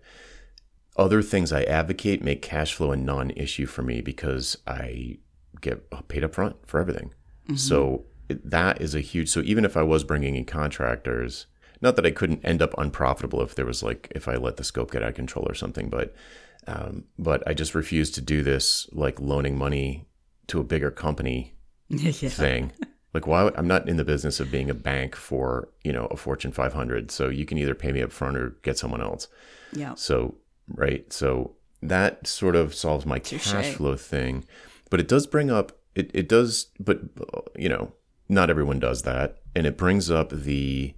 other 0.96 1.22
things 1.22 1.52
I 1.52 1.62
advocate 1.62 2.22
make 2.22 2.42
cash 2.42 2.74
flow 2.74 2.92
a 2.92 2.96
non-issue 2.96 3.66
for 3.66 3.82
me 3.82 4.00
because 4.00 4.56
I 4.66 5.18
get 5.60 6.08
paid 6.08 6.24
up 6.24 6.34
front 6.34 6.56
for 6.66 6.80
everything. 6.80 7.12
Mm-hmm. 7.44 7.56
So 7.56 8.04
that 8.28 8.80
is 8.80 8.94
a 8.94 9.00
huge. 9.00 9.28
So 9.28 9.40
even 9.40 9.64
if 9.64 9.76
I 9.76 9.82
was 9.82 10.04
bringing 10.04 10.36
in 10.36 10.44
contractors, 10.44 11.46
not 11.80 11.96
that 11.96 12.06
I 12.06 12.10
couldn't 12.10 12.44
end 12.44 12.62
up 12.62 12.74
unprofitable 12.78 13.42
if 13.42 13.54
there 13.54 13.66
was 13.66 13.82
like 13.82 14.10
if 14.14 14.28
I 14.28 14.36
let 14.36 14.56
the 14.56 14.64
scope 14.64 14.90
get 14.90 15.02
out 15.02 15.10
of 15.10 15.14
control 15.14 15.46
or 15.48 15.54
something, 15.54 15.88
but 15.88 16.14
um, 16.66 17.04
but 17.18 17.46
I 17.46 17.54
just 17.54 17.74
refused 17.74 18.14
to 18.16 18.20
do 18.20 18.42
this 18.42 18.88
like 18.92 19.20
loaning 19.20 19.56
money 19.56 20.06
to 20.48 20.60
a 20.60 20.64
bigger 20.64 20.90
company 20.90 21.54
yeah. 21.88 22.12
thing. 22.28 22.72
Like 23.14 23.26
why 23.26 23.50
I'm 23.56 23.66
not 23.66 23.88
in 23.88 23.96
the 23.96 24.04
business 24.04 24.38
of 24.40 24.50
being 24.50 24.70
a 24.70 24.74
bank 24.74 25.16
for 25.16 25.68
you 25.82 25.92
know 25.92 26.06
a 26.06 26.16
Fortune 26.16 26.52
500. 26.52 27.10
So 27.10 27.28
you 27.28 27.44
can 27.44 27.58
either 27.58 27.74
pay 27.74 27.92
me 27.92 28.02
up 28.02 28.12
front 28.12 28.36
or 28.36 28.50
get 28.62 28.78
someone 28.78 29.00
else. 29.00 29.28
Yeah. 29.72 29.94
So 29.94 30.36
right. 30.68 31.10
So 31.12 31.56
that 31.82 32.26
sort 32.26 32.56
of 32.56 32.74
solves 32.74 33.06
my 33.06 33.18
Touché. 33.18 33.52
cash 33.52 33.74
flow 33.74 33.96
thing 33.96 34.44
but 34.90 35.00
it 35.00 35.08
does 35.08 35.26
bring 35.26 35.50
up 35.50 35.72
it, 35.94 36.10
it 36.14 36.28
does 36.28 36.66
but 36.78 37.00
you 37.56 37.68
know 37.68 37.92
not 38.28 38.48
everyone 38.48 38.78
does 38.78 39.02
that. 39.02 39.38
And 39.56 39.66
it 39.66 39.76
brings 39.76 40.10
up 40.10 40.30
the 40.30 40.94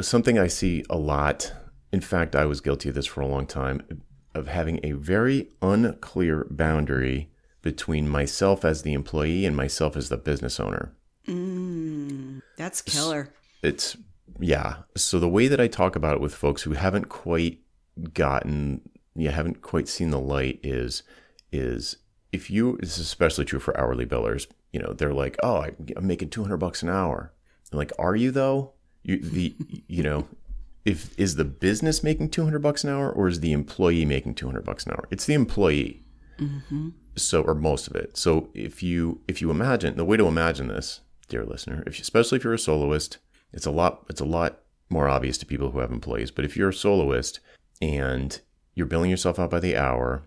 something 0.00 0.38
i 0.38 0.48
see 0.48 0.84
a 0.90 0.96
lot. 0.96 1.52
In 1.92 2.00
fact 2.00 2.34
i 2.34 2.44
was 2.44 2.60
guilty 2.60 2.88
of 2.88 2.94
this 2.94 3.06
for 3.06 3.20
a 3.20 3.26
long 3.28 3.46
time 3.46 4.02
of 4.34 4.48
having 4.48 4.80
a 4.82 4.92
very 4.92 5.50
unclear 5.62 6.46
boundary 6.50 7.30
between 7.62 8.08
myself 8.08 8.64
as 8.64 8.82
the 8.82 8.92
employee 8.92 9.46
and 9.46 9.56
myself 9.56 9.96
as 9.96 10.08
the 10.08 10.16
business 10.16 10.60
owner. 10.60 10.94
Mm, 11.26 12.42
that's 12.56 12.82
killer. 12.82 13.32
it's 13.62 13.96
yeah. 14.38 14.82
So 14.96 15.18
the 15.18 15.28
way 15.28 15.48
that 15.48 15.60
i 15.60 15.68
talk 15.68 15.96
about 15.96 16.14
it 16.14 16.20
with 16.20 16.34
folks 16.34 16.62
who 16.62 16.72
haven't 16.72 17.08
quite 17.08 17.60
gotten 18.12 18.82
you 19.14 19.30
haven't 19.30 19.62
quite 19.62 19.88
seen 19.88 20.10
the 20.10 20.20
light 20.20 20.60
is 20.62 21.02
is 21.50 21.96
if 22.36 22.50
you 22.50 22.76
this 22.80 22.98
is 22.98 23.06
especially 23.06 23.46
true 23.46 23.58
for 23.58 23.78
hourly 23.80 24.04
billers 24.04 24.46
you 24.72 24.80
know 24.80 24.92
they're 24.92 25.14
like 25.14 25.36
oh 25.42 25.64
i'm 25.96 26.06
making 26.06 26.28
200 26.28 26.58
bucks 26.58 26.82
an 26.82 26.90
hour. 26.90 27.32
I'm 27.72 27.78
like 27.78 27.92
are 27.98 28.14
you 28.14 28.30
though? 28.30 28.72
You 29.02 29.18
the 29.18 29.56
you 29.88 30.02
know 30.02 30.28
if 30.84 31.18
is 31.18 31.34
the 31.36 31.44
business 31.44 32.02
making 32.04 32.28
200 32.30 32.60
bucks 32.60 32.84
an 32.84 32.90
hour 32.90 33.10
or 33.10 33.26
is 33.26 33.40
the 33.40 33.52
employee 33.52 34.04
making 34.04 34.34
200 34.34 34.64
bucks 34.64 34.84
an 34.84 34.92
hour? 34.92 35.08
It's 35.10 35.26
the 35.26 35.34
employee. 35.34 36.02
Mm-hmm. 36.38 36.90
so 37.16 37.40
or 37.40 37.54
most 37.54 37.88
of 37.88 37.96
it. 37.96 38.18
So 38.18 38.50
if 38.52 38.82
you 38.82 39.22
if 39.26 39.40
you 39.40 39.50
imagine 39.50 39.96
the 39.96 40.04
way 40.04 40.18
to 40.18 40.26
imagine 40.26 40.68
this 40.68 41.00
dear 41.28 41.44
listener 41.46 41.82
if 41.86 41.98
you, 41.98 42.02
especially 42.02 42.36
if 42.36 42.44
you're 42.44 42.52
a 42.52 42.58
soloist 42.58 43.18
it's 43.52 43.66
a 43.66 43.70
lot 43.70 44.04
it's 44.10 44.20
a 44.20 44.24
lot 44.26 44.60
more 44.90 45.08
obvious 45.08 45.38
to 45.38 45.46
people 45.46 45.70
who 45.70 45.80
have 45.80 45.90
employees 45.90 46.30
but 46.30 46.44
if 46.44 46.56
you're 46.56 46.68
a 46.68 46.74
soloist 46.74 47.40
and 47.80 48.40
you're 48.74 48.86
billing 48.86 49.10
yourself 49.10 49.38
out 49.38 49.50
by 49.50 49.58
the 49.58 49.76
hour 49.76 50.22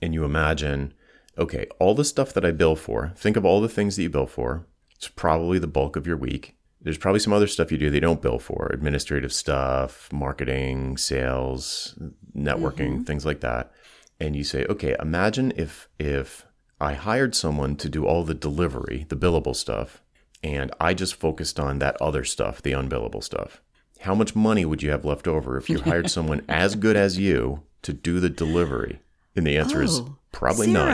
and 0.00 0.14
you 0.14 0.24
imagine 0.24 0.94
okay, 1.38 1.66
all 1.78 1.94
the 1.94 2.04
stuff 2.04 2.32
that 2.34 2.44
I 2.44 2.50
bill 2.50 2.76
for, 2.76 3.12
think 3.16 3.36
of 3.36 3.44
all 3.44 3.60
the 3.60 3.68
things 3.68 3.96
that 3.96 4.02
you 4.02 4.10
bill 4.10 4.26
for. 4.26 4.66
It's 4.96 5.08
probably 5.08 5.58
the 5.58 5.66
bulk 5.66 5.96
of 5.96 6.06
your 6.06 6.16
week. 6.16 6.56
There's 6.80 6.98
probably 6.98 7.20
some 7.20 7.32
other 7.32 7.46
stuff 7.46 7.72
you 7.72 7.78
do 7.78 7.86
that 7.86 7.92
they 7.92 8.00
don't 8.00 8.22
bill 8.22 8.38
for 8.38 8.70
administrative 8.72 9.32
stuff, 9.32 10.12
marketing, 10.12 10.96
sales, 10.96 11.98
networking, 12.36 12.94
mm-hmm. 12.94 13.02
things 13.02 13.26
like 13.26 13.40
that. 13.40 13.72
And 14.20 14.34
you 14.34 14.44
say, 14.44 14.64
okay, 14.66 14.96
imagine 15.00 15.52
if 15.56 15.88
if 15.98 16.46
I 16.80 16.94
hired 16.94 17.34
someone 17.34 17.76
to 17.76 17.88
do 17.88 18.06
all 18.06 18.24
the 18.24 18.34
delivery, 18.34 19.06
the 19.08 19.16
billable 19.16 19.56
stuff, 19.56 20.02
and 20.42 20.72
I 20.80 20.94
just 20.94 21.14
focused 21.14 21.58
on 21.58 21.78
that 21.80 22.00
other 22.00 22.24
stuff, 22.24 22.62
the 22.62 22.72
unbillable 22.72 23.22
stuff. 23.22 23.60
How 24.00 24.14
much 24.14 24.36
money 24.36 24.64
would 24.64 24.82
you 24.82 24.90
have 24.90 25.04
left 25.04 25.26
over 25.26 25.56
if 25.56 25.68
you 25.68 25.80
hired 25.80 26.10
someone 26.10 26.44
as 26.48 26.76
good 26.76 26.96
as 26.96 27.18
you 27.18 27.62
to 27.82 27.92
do 27.92 28.20
the 28.20 28.30
delivery? 28.30 29.00
And 29.34 29.46
the 29.46 29.58
answer 29.58 29.80
oh. 29.80 29.84
is 29.84 30.00
Probably 30.32 30.66
Zero. 30.66 30.84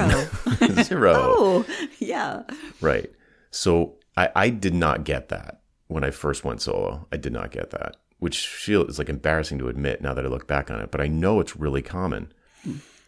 none. 0.60 0.82
Zero. 0.84 1.12
oh, 1.16 1.66
yeah. 1.98 2.42
Right. 2.80 3.10
So 3.50 3.96
I, 4.16 4.30
I 4.34 4.50
did 4.50 4.74
not 4.74 5.04
get 5.04 5.28
that 5.28 5.62
when 5.88 6.04
I 6.04 6.10
first 6.10 6.44
went 6.44 6.62
solo. 6.62 7.06
I 7.12 7.16
did 7.16 7.32
not 7.32 7.50
get 7.50 7.70
that, 7.70 7.96
which 8.18 8.46
feels 8.46 8.98
like 8.98 9.08
embarrassing 9.08 9.58
to 9.58 9.68
admit 9.68 10.00
now 10.00 10.14
that 10.14 10.24
I 10.24 10.28
look 10.28 10.46
back 10.46 10.70
on 10.70 10.80
it. 10.80 10.90
But 10.90 11.00
I 11.00 11.06
know 11.08 11.40
it's 11.40 11.56
really 11.56 11.82
common. 11.82 12.32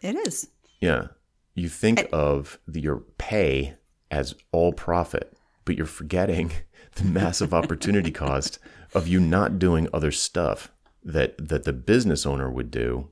It 0.03 0.17
is. 0.27 0.49
Yeah. 0.81 1.09
You 1.55 1.69
think 1.69 2.01
I, 2.01 2.09
of 2.12 2.59
the, 2.69 2.81
your 2.81 2.99
pay 3.19 3.77
as 4.11 4.35
all 4.53 4.73
profit, 4.73 5.37
but 5.65 5.77
you're 5.77 5.87
forgetting 5.87 6.53
the 6.97 7.05
massive 7.05 7.55
opportunity 7.55 8.11
cost 8.11 8.59
of 8.95 9.09
you 9.09 9.21
not 9.21 9.59
doing 9.59 9.89
other 9.93 10.12
stuff 10.12 10.71
that 11.05 11.37
that 11.39 11.65
the 11.65 11.73
business 11.73 12.27
owner 12.27 12.51
would 12.51 12.71
do 12.71 13.09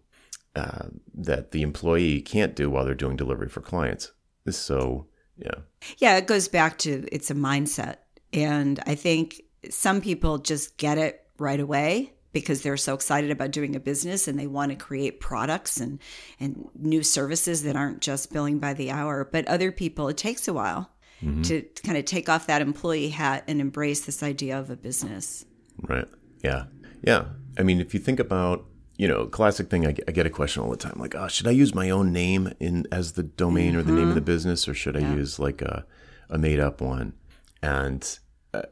uh, 0.56 0.86
that 1.14 1.50
the 1.50 1.62
employee 1.62 2.20
can't 2.20 2.54
do 2.54 2.70
while 2.70 2.84
they're 2.84 2.94
doing 2.94 3.16
delivery 3.16 3.48
for 3.48 3.60
clients. 3.60 4.12
So, 4.48 5.06
yeah. 5.36 5.60
Yeah, 5.98 6.16
it 6.16 6.26
goes 6.26 6.48
back 6.48 6.78
to 6.78 7.06
it's 7.10 7.30
a 7.30 7.34
mindset. 7.34 7.96
And 8.32 8.80
I 8.86 8.94
think 8.94 9.42
some 9.70 10.00
people 10.00 10.38
just 10.38 10.76
get 10.76 10.98
it 10.98 11.26
right 11.38 11.60
away 11.60 12.12
because 12.34 12.62
they're 12.62 12.76
so 12.76 12.94
excited 12.94 13.30
about 13.30 13.52
doing 13.52 13.74
a 13.74 13.80
business 13.80 14.28
and 14.28 14.38
they 14.38 14.46
want 14.46 14.70
to 14.70 14.76
create 14.76 15.20
products 15.20 15.80
and 15.80 15.98
and 16.38 16.68
new 16.78 17.02
services 17.02 17.62
that 17.62 17.76
aren't 17.76 18.00
just 18.00 18.32
billing 18.32 18.58
by 18.58 18.74
the 18.74 18.90
hour 18.90 19.26
but 19.32 19.46
other 19.48 19.72
people 19.72 20.08
it 20.08 20.16
takes 20.16 20.46
a 20.46 20.52
while 20.52 20.90
mm-hmm. 21.22 21.42
to 21.42 21.62
kind 21.82 21.96
of 21.96 22.04
take 22.04 22.28
off 22.28 22.46
that 22.46 22.60
employee 22.60 23.08
hat 23.08 23.44
and 23.48 23.60
embrace 23.60 24.04
this 24.04 24.22
idea 24.22 24.58
of 24.58 24.68
a 24.68 24.76
business 24.76 25.44
right 25.82 26.08
yeah 26.42 26.64
yeah 27.02 27.24
i 27.58 27.62
mean 27.62 27.80
if 27.80 27.94
you 27.94 28.00
think 28.00 28.20
about 28.20 28.66
you 28.96 29.08
know, 29.08 29.26
classic 29.26 29.70
thing. 29.70 29.86
I 29.86 29.92
get, 29.92 30.04
I 30.08 30.12
get, 30.12 30.26
a 30.26 30.30
question 30.30 30.62
all 30.62 30.70
the 30.70 30.76
time, 30.76 30.94
like, 30.96 31.14
"Oh, 31.14 31.28
should 31.28 31.48
I 31.48 31.52
use 31.52 31.74
my 31.74 31.90
own 31.90 32.12
name 32.12 32.52
in 32.60 32.86
as 32.92 33.12
the 33.12 33.22
domain 33.22 33.70
mm-hmm. 33.70 33.80
or 33.80 33.82
the 33.82 33.92
name 33.92 34.08
of 34.08 34.14
the 34.14 34.20
mm-hmm. 34.20 34.26
business, 34.26 34.68
or 34.68 34.74
should 34.74 34.96
I 34.96 35.00
yeah. 35.00 35.14
use 35.14 35.38
like 35.38 35.62
a 35.62 35.84
a 36.30 36.38
made 36.38 36.60
up 36.60 36.80
one?" 36.80 37.14
And 37.62 38.18
uh, 38.52 38.62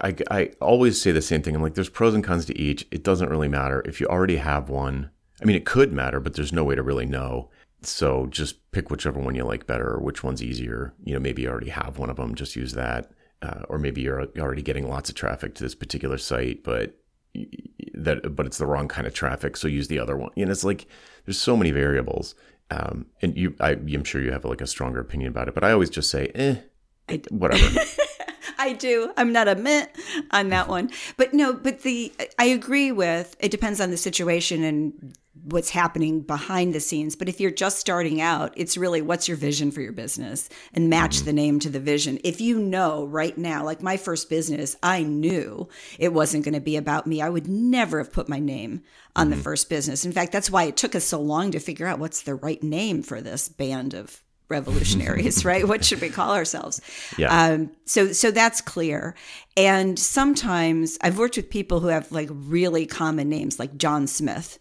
I 0.00 0.14
I 0.30 0.50
always 0.60 1.00
say 1.00 1.10
the 1.10 1.22
same 1.22 1.42
thing. 1.42 1.56
I'm 1.56 1.62
like, 1.62 1.74
"There's 1.74 1.88
pros 1.88 2.14
and 2.14 2.22
cons 2.22 2.44
to 2.46 2.58
each. 2.58 2.86
It 2.90 3.02
doesn't 3.02 3.28
really 3.28 3.48
matter 3.48 3.82
if 3.84 4.00
you 4.00 4.06
already 4.06 4.36
have 4.36 4.68
one. 4.68 5.10
I 5.40 5.44
mean, 5.44 5.56
it 5.56 5.66
could 5.66 5.92
matter, 5.92 6.20
but 6.20 6.34
there's 6.34 6.52
no 6.52 6.64
way 6.64 6.76
to 6.76 6.82
really 6.82 7.06
know. 7.06 7.50
So 7.82 8.26
just 8.26 8.70
pick 8.70 8.90
whichever 8.90 9.18
one 9.18 9.34
you 9.34 9.44
like 9.44 9.66
better, 9.66 9.94
or 9.94 10.00
which 10.00 10.22
one's 10.22 10.42
easier. 10.42 10.94
You 11.02 11.14
know, 11.14 11.20
maybe 11.20 11.42
you 11.42 11.48
already 11.48 11.70
have 11.70 11.98
one 11.98 12.10
of 12.10 12.16
them, 12.16 12.34
just 12.34 12.56
use 12.56 12.74
that." 12.74 13.10
Uh, 13.42 13.62
or 13.68 13.76
maybe 13.76 14.00
you're 14.00 14.28
already 14.38 14.62
getting 14.62 14.88
lots 14.88 15.08
of 15.08 15.16
traffic 15.16 15.52
to 15.52 15.64
this 15.64 15.74
particular 15.74 16.16
site, 16.16 16.62
but 16.62 17.01
that 17.94 18.34
but 18.36 18.46
it's 18.46 18.58
the 18.58 18.66
wrong 18.66 18.88
kind 18.88 19.06
of 19.06 19.14
traffic 19.14 19.56
so 19.56 19.68
use 19.68 19.88
the 19.88 19.98
other 19.98 20.16
one. 20.16 20.30
And 20.36 20.50
it's 20.50 20.64
like 20.64 20.86
there's 21.24 21.38
so 21.38 21.56
many 21.56 21.70
variables. 21.70 22.34
Um, 22.70 23.06
and 23.20 23.36
you 23.36 23.54
I, 23.60 23.72
am 23.72 24.04
sure 24.04 24.22
you 24.22 24.32
have 24.32 24.44
like 24.46 24.62
a 24.62 24.66
stronger 24.66 25.00
opinion 25.00 25.28
about 25.28 25.46
it 25.46 25.52
but 25.52 25.62
i 25.62 25.72
always 25.72 25.90
just 25.90 26.08
say 26.08 26.30
eh 26.34 26.56
I, 27.06 27.20
whatever 27.28 27.68
I 28.62 28.74
do. 28.74 29.12
I'm 29.16 29.32
not 29.32 29.48
a 29.48 29.56
meh 29.56 29.86
on 30.30 30.50
that 30.50 30.68
one. 30.68 30.92
But 31.16 31.34
no, 31.34 31.52
but 31.52 31.82
the 31.82 32.12
I 32.38 32.44
agree 32.44 32.92
with 32.92 33.34
it 33.40 33.50
depends 33.50 33.80
on 33.80 33.90
the 33.90 33.96
situation 33.96 34.62
and 34.62 35.16
what's 35.42 35.70
happening 35.70 36.20
behind 36.20 36.72
the 36.72 36.78
scenes. 36.78 37.16
But 37.16 37.28
if 37.28 37.40
you're 37.40 37.50
just 37.50 37.80
starting 37.80 38.20
out, 38.20 38.52
it's 38.56 38.76
really 38.76 39.02
what's 39.02 39.26
your 39.26 39.36
vision 39.36 39.72
for 39.72 39.80
your 39.80 39.90
business 39.90 40.48
and 40.72 40.88
match 40.88 41.16
mm-hmm. 41.16 41.24
the 41.24 41.32
name 41.32 41.58
to 41.58 41.70
the 41.70 41.80
vision. 41.80 42.20
If 42.22 42.40
you 42.40 42.60
know 42.60 43.04
right 43.04 43.36
now, 43.36 43.64
like 43.64 43.82
my 43.82 43.96
first 43.96 44.30
business, 44.30 44.76
I 44.80 45.02
knew 45.02 45.68
it 45.98 46.12
wasn't 46.12 46.44
going 46.44 46.54
to 46.54 46.60
be 46.60 46.76
about 46.76 47.08
me. 47.08 47.20
I 47.20 47.30
would 47.30 47.48
never 47.48 47.98
have 47.98 48.12
put 48.12 48.28
my 48.28 48.38
name 48.38 48.82
on 49.16 49.26
mm-hmm. 49.26 49.36
the 49.36 49.42
first 49.42 49.68
business. 49.68 50.04
In 50.04 50.12
fact, 50.12 50.30
that's 50.30 50.52
why 50.52 50.64
it 50.64 50.76
took 50.76 50.94
us 50.94 51.04
so 51.04 51.20
long 51.20 51.50
to 51.50 51.58
figure 51.58 51.88
out 51.88 51.98
what's 51.98 52.22
the 52.22 52.36
right 52.36 52.62
name 52.62 53.02
for 53.02 53.20
this 53.20 53.48
band 53.48 53.92
of 53.92 54.22
revolutionaries, 54.52 55.44
right? 55.50 55.66
What 55.66 55.84
should 55.84 56.00
we 56.00 56.10
call 56.10 56.34
ourselves? 56.34 56.80
Yeah. 57.18 57.28
Um, 57.36 57.72
so 57.84 58.12
so 58.12 58.30
that's 58.30 58.60
clear. 58.60 59.16
And 59.56 59.98
sometimes 59.98 60.96
I've 61.00 61.18
worked 61.18 61.36
with 61.36 61.50
people 61.50 61.80
who 61.80 61.88
have 61.88 62.12
like 62.12 62.28
really 62.30 62.86
common 62.86 63.28
names, 63.28 63.58
like 63.58 63.76
John 63.76 64.06
Smith, 64.06 64.58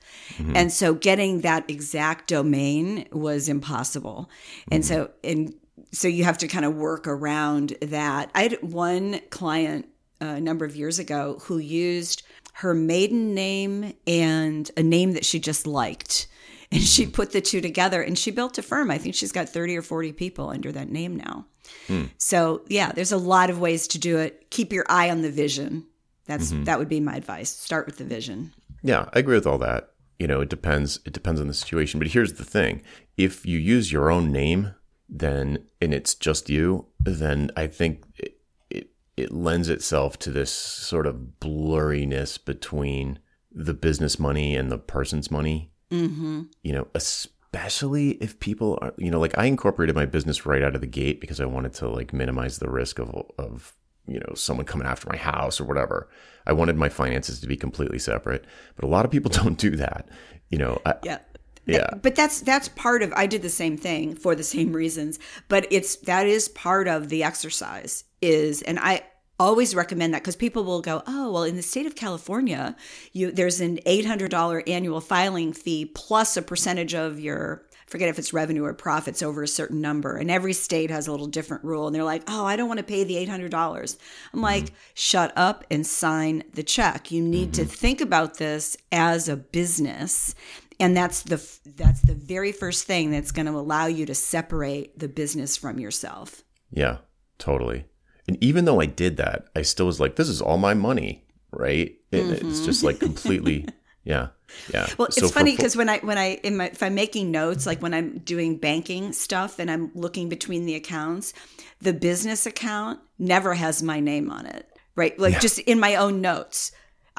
and 0.56 0.72
so 0.72 0.94
getting 0.94 1.42
that 1.42 1.70
exact 1.70 2.28
domain 2.28 3.08
was 3.12 3.48
impossible. 3.48 4.30
And 4.72 4.84
so 4.84 5.12
and 5.24 5.54
so 5.92 6.08
you 6.08 6.24
have 6.24 6.38
to 6.40 6.48
kind 6.48 6.66
of 6.66 6.76
work 6.76 7.08
around 7.08 7.76
that. 7.82 8.32
I 8.34 8.44
had 8.44 8.62
one 8.62 9.20
client 9.30 9.88
uh, 10.22 10.26
a 10.26 10.42
number 10.42 10.66
of 10.66 10.76
years 10.76 11.00
ago 11.00 11.40
who 11.44 11.58
used 11.58 12.24
her 12.54 12.74
maiden 12.74 13.34
name 13.34 13.94
and 14.06 14.70
a 14.78 14.84
name 14.84 15.14
that 15.14 15.26
she 15.26 15.40
just 15.40 15.66
liked. 15.66 16.28
And 16.72 16.82
she 16.82 17.06
put 17.06 17.32
the 17.32 17.42
two 17.42 17.60
together 17.60 18.02
and 18.02 18.18
she 18.18 18.32
built 18.32 18.58
a 18.58 18.62
firm. 18.62 18.90
I 18.92 18.98
think 18.98 19.14
she's 19.16 19.32
got 19.32 19.50
30 19.50 19.78
or 19.78 19.82
40 19.82 20.14
people 20.14 20.50
under 20.50 20.72
that 20.72 20.90
name 20.90 21.18
now. 21.18 21.46
Hmm. 21.88 22.06
So, 22.18 22.62
yeah, 22.68 22.92
there's 22.92 23.12
a 23.12 23.18
lot 23.18 23.50
of 23.50 23.60
ways 23.60 23.88
to 23.90 24.00
do 24.00 24.18
it. 24.18 24.50
Keep 24.52 24.72
your 24.72 24.86
eye 24.88 25.10
on 25.10 25.22
the 25.22 25.32
vision. 25.32 25.86
That's 26.26 26.52
mm-hmm. 26.52 26.64
that 26.66 26.80
would 26.80 26.90
be 26.90 27.00
my 27.00 27.16
advice. 27.16 27.50
Start 27.50 27.86
with 27.86 27.98
the 27.98 28.06
vision. 28.06 28.54
Yeah, 28.84 29.10
I 29.14 29.20
agree 29.20 29.36
with 29.36 29.48
all 29.48 29.58
that. 29.60 29.92
You 30.20 30.28
know, 30.28 30.42
it 30.42 30.50
depends. 30.50 31.00
It 31.06 31.14
depends 31.14 31.42
on 31.42 31.48
the 31.48 31.54
situation. 31.54 32.00
But 32.00 32.10
here's 32.10 32.34
the 32.34 32.46
thing: 32.46 32.84
if 33.18 33.46
you 33.46 33.58
use 33.58 33.92
your 33.92 34.12
own 34.12 34.32
name, 34.32 34.74
then 35.10 35.66
and 35.82 35.94
it's 35.94 36.16
just 36.16 36.50
you, 36.50 36.88
then 37.00 37.52
I 37.58 37.68
think 37.68 38.04
it 38.18 38.40
it, 38.70 38.90
it 39.18 39.32
lends 39.32 39.68
itself 39.68 40.18
to 40.20 40.32
this 40.32 40.52
sort 40.52 41.08
of 41.08 41.16
blurriness 41.40 42.44
between 42.44 43.20
the 43.52 43.74
business 43.74 44.20
money 44.20 44.56
and 44.56 44.72
the 44.72 44.78
person's 44.78 45.32
money. 45.32 45.71
Mm-hmm. 45.92 46.44
You 46.64 46.74
know, 46.74 46.88
especially 46.96 48.12
if 48.14 48.40
people 48.40 48.80
are, 48.82 48.94
you 48.98 49.12
know, 49.12 49.20
like 49.20 49.38
I 49.38 49.46
incorporated 49.46 49.96
my 49.96 50.06
business 50.06 50.46
right 50.46 50.64
out 50.64 50.76
of 50.76 50.82
the 50.82 50.88
gate 50.88 51.20
because 51.22 51.40
I 51.42 51.46
wanted 51.46 51.74
to 51.76 51.90
like 51.90 52.14
minimize 52.14 52.58
the 52.60 52.70
risk 52.70 53.00
of 53.00 53.10
of 53.38 53.76
you 54.08 54.20
know 54.20 54.34
someone 54.36 54.66
coming 54.66 54.88
after 54.88 55.08
my 55.10 55.18
house 55.18 55.60
or 55.60 55.66
whatever. 55.66 56.10
I 56.48 56.54
wanted 56.54 56.76
my 56.76 56.90
finances 56.90 57.40
to 57.42 57.48
be 57.48 57.58
completely 57.58 58.00
separate, 58.00 58.46
but 58.76 58.86
a 58.86 58.88
lot 58.88 59.06
of 59.06 59.12
people 59.12 59.30
don't 59.44 59.58
do 59.58 59.72
that. 59.78 60.10
You 60.50 60.58
know, 60.58 60.82
I, 60.86 60.96
Yeah. 61.04 61.20
yeah, 61.66 61.90
But 62.02 62.16
that's 62.16 62.42
that's 62.42 62.70
part 62.70 63.04
of 63.04 63.14
I 63.16 63.28
did 63.28 63.42
the 63.42 63.50
same 63.50 63.78
thing 63.78 64.16
for 64.16 64.34
the 64.36 64.44
same 64.44 64.74
reasons, 64.74 65.20
but 65.48 65.68
it's 65.72 65.98
that 65.98 66.26
is 66.28 66.48
part 66.50 66.88
of 66.88 67.10
the 67.10 67.24
exercise 67.24 68.04
is 68.22 68.62
and 68.64 68.80
I 68.80 69.04
always 69.42 69.76
recommend 69.76 70.14
that 70.14 70.22
because 70.22 70.36
people 70.36 70.64
will 70.64 70.82
go, 70.82 71.04
"Oh, 71.08 71.32
well 71.32 71.44
in 71.44 71.56
the 71.56 71.62
state 71.62 71.86
of 71.86 71.96
California, 71.96 72.76
you 73.14 73.32
there's 73.32 73.62
an 73.62 73.80
$800 73.86 74.64
annual 74.68 75.02
filing 75.02 75.54
fee 75.54 75.86
plus 75.86 76.38
a 76.38 76.42
percentage 76.42 76.94
of 76.94 77.20
your 77.20 77.66
forget 77.88 78.08
if 78.08 78.18
it's 78.18 78.32
revenue 78.32 78.64
or 78.64 78.74
profits 78.74 79.22
over 79.22 79.44
a 79.44 79.48
certain 79.48 79.82
number 79.82 80.16
and 80.16 80.32
every 80.32 80.54
state 80.54 80.90
has 80.90 81.08
a 81.08 81.12
little 81.12 81.28
different 81.28 81.62
rule 81.66 81.88
and 81.88 81.94
they're 81.94 82.06
like 82.06 82.24
oh 82.28 82.46
i 82.46 82.56
don't 82.56 82.70
want 82.70 82.78
to 82.78 82.86
pay 82.86 83.04
the 83.04 83.16
$800 83.16 83.98
i'm 84.34 84.42
like 84.42 84.64
mm-hmm. 84.64 84.76
shut 84.94 85.34
up 85.36 85.66
and 85.70 85.86
sign 85.86 86.44
the 86.54 86.64
check. 86.64 87.12
You 87.12 87.22
need 87.22 87.54
to 87.56 87.64
mm-hmm. 87.64 87.70
think 87.70 88.00
about 88.00 88.38
this 88.38 88.78
as 88.94 89.28
a 89.28 89.36
business 89.36 90.36
and 90.82 90.98
that's 90.98 91.22
the 91.22 91.38
that's 91.78 92.02
the 92.02 92.16
very 92.16 92.52
first 92.52 92.86
thing 92.86 93.12
that's 93.12 93.32
going 93.32 93.46
to 93.46 93.52
allow 93.52 93.86
you 93.86 94.06
to 94.08 94.16
separate 94.16 94.98
the 94.98 95.08
business 95.08 95.56
from 95.56 95.80
yourself. 95.80 96.44
Yeah, 96.72 96.98
totally. 97.38 97.86
And 98.28 98.38
even 98.44 98.66
though 98.66 98.80
I 98.80 98.86
did 98.86 99.18
that, 99.18 99.48
I 99.56 99.62
still 99.62 99.86
was 99.86 100.00
like, 100.00 100.16
this 100.16 100.30
is 100.30 100.42
all 100.42 100.58
my 100.58 100.74
money, 100.74 101.26
right? 101.52 101.96
And 102.12 102.32
It's 102.32 102.44
mm-hmm. 102.44 102.66
just 102.66 102.84
like 102.84 103.00
completely, 103.10 103.68
yeah, 104.04 104.30
yeah. 104.74 104.88
Well, 104.98 105.08
it's 105.08 105.18
So 105.18 105.28
funny 105.28 105.52
fu- 105.52 105.58
because 105.58 105.76
when 105.76 105.90
I 105.90 106.00
when 106.00 106.18
I 106.18 106.36
in 106.44 106.58
my, 106.58 106.68
if 106.68 106.84
I'm 106.84 106.96
making 106.96 107.32
notes, 107.32 107.66
like 107.66 107.82
when 107.82 107.94
I'm 107.94 108.20
doing 108.20 108.58
banking 108.58 109.14
stuff 109.14 109.60
and 109.60 109.70
I'm 109.70 109.92
looking 109.96 110.30
between 110.30 110.66
the 110.66 110.76
accounts, 110.76 111.34
the 111.80 111.94
business 111.94 112.46
account 112.46 113.00
never 113.18 113.54
has 113.54 113.82
my 113.82 114.00
name 114.00 114.30
on 114.30 114.46
it, 114.46 114.68
right? 114.96 115.18
Like 115.18 115.40
just 115.40 115.60
in 115.60 115.80
my 115.80 115.96
own 115.96 116.22
notes, 116.22 116.72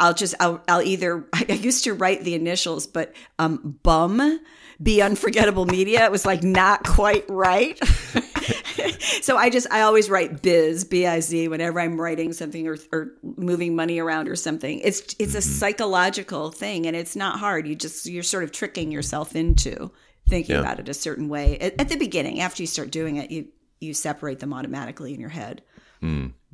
I'll 0.03 0.15
just 0.15 0.35
I'll 0.41 0.63
I'll 0.69 0.83
either 0.83 1.27
I 1.33 1.53
used 1.53 1.85
to 1.85 1.95
write 1.95 2.25
the 2.25 2.35
initials, 2.35 2.87
but 2.87 3.15
um, 3.39 3.79
bum. 3.83 4.41
Be 4.83 5.01
unforgettable 5.01 5.65
media. 5.65 6.05
It 6.05 6.11
was 6.11 6.27
like 6.27 6.43
not 6.43 6.83
quite 6.83 7.25
right. 7.29 7.79
so 9.23 9.37
I 9.37 9.49
just 9.49 9.69
I 9.71 9.83
always 9.83 10.11
write 10.11 10.43
biz 10.43 10.85
b 10.85 11.07
i 11.07 11.21
z 11.21 11.47
whenever 11.47 11.79
I'm 11.79 12.01
writing 12.01 12.33
something 12.33 12.67
or, 12.67 12.77
or 12.91 13.13
moving 13.23 13.77
money 13.77 14.01
around 14.01 14.29
or 14.29 14.35
something. 14.35 14.81
It's 14.81 15.15
it's 15.21 15.37
a 15.37 15.43
psychological 15.43 16.51
thing 16.51 16.87
and 16.87 16.97
it's 16.97 17.15
not 17.15 17.39
hard. 17.39 17.69
You 17.69 17.77
just 17.77 18.07
you're 18.07 18.25
sort 18.25 18.43
of 18.43 18.51
tricking 18.51 18.91
yourself 18.91 19.37
into 19.37 19.93
thinking 20.29 20.57
Yeah. 20.57 20.61
about 20.63 20.81
it 20.81 20.89
a 20.89 20.95
certain 20.95 21.29
way 21.29 21.59
at, 21.59 21.81
at 21.81 21.89
the 21.89 21.97
beginning. 21.97 22.41
After 22.41 22.63
you 22.63 22.67
start 22.67 22.91
doing 22.91 23.17
it, 23.17 23.31
you 23.31 23.49
you 23.81 23.95
separate 23.95 24.41
them 24.41 24.53
automatically 24.53 25.15
in 25.15 25.21
your 25.21 25.31
head. 25.31 25.63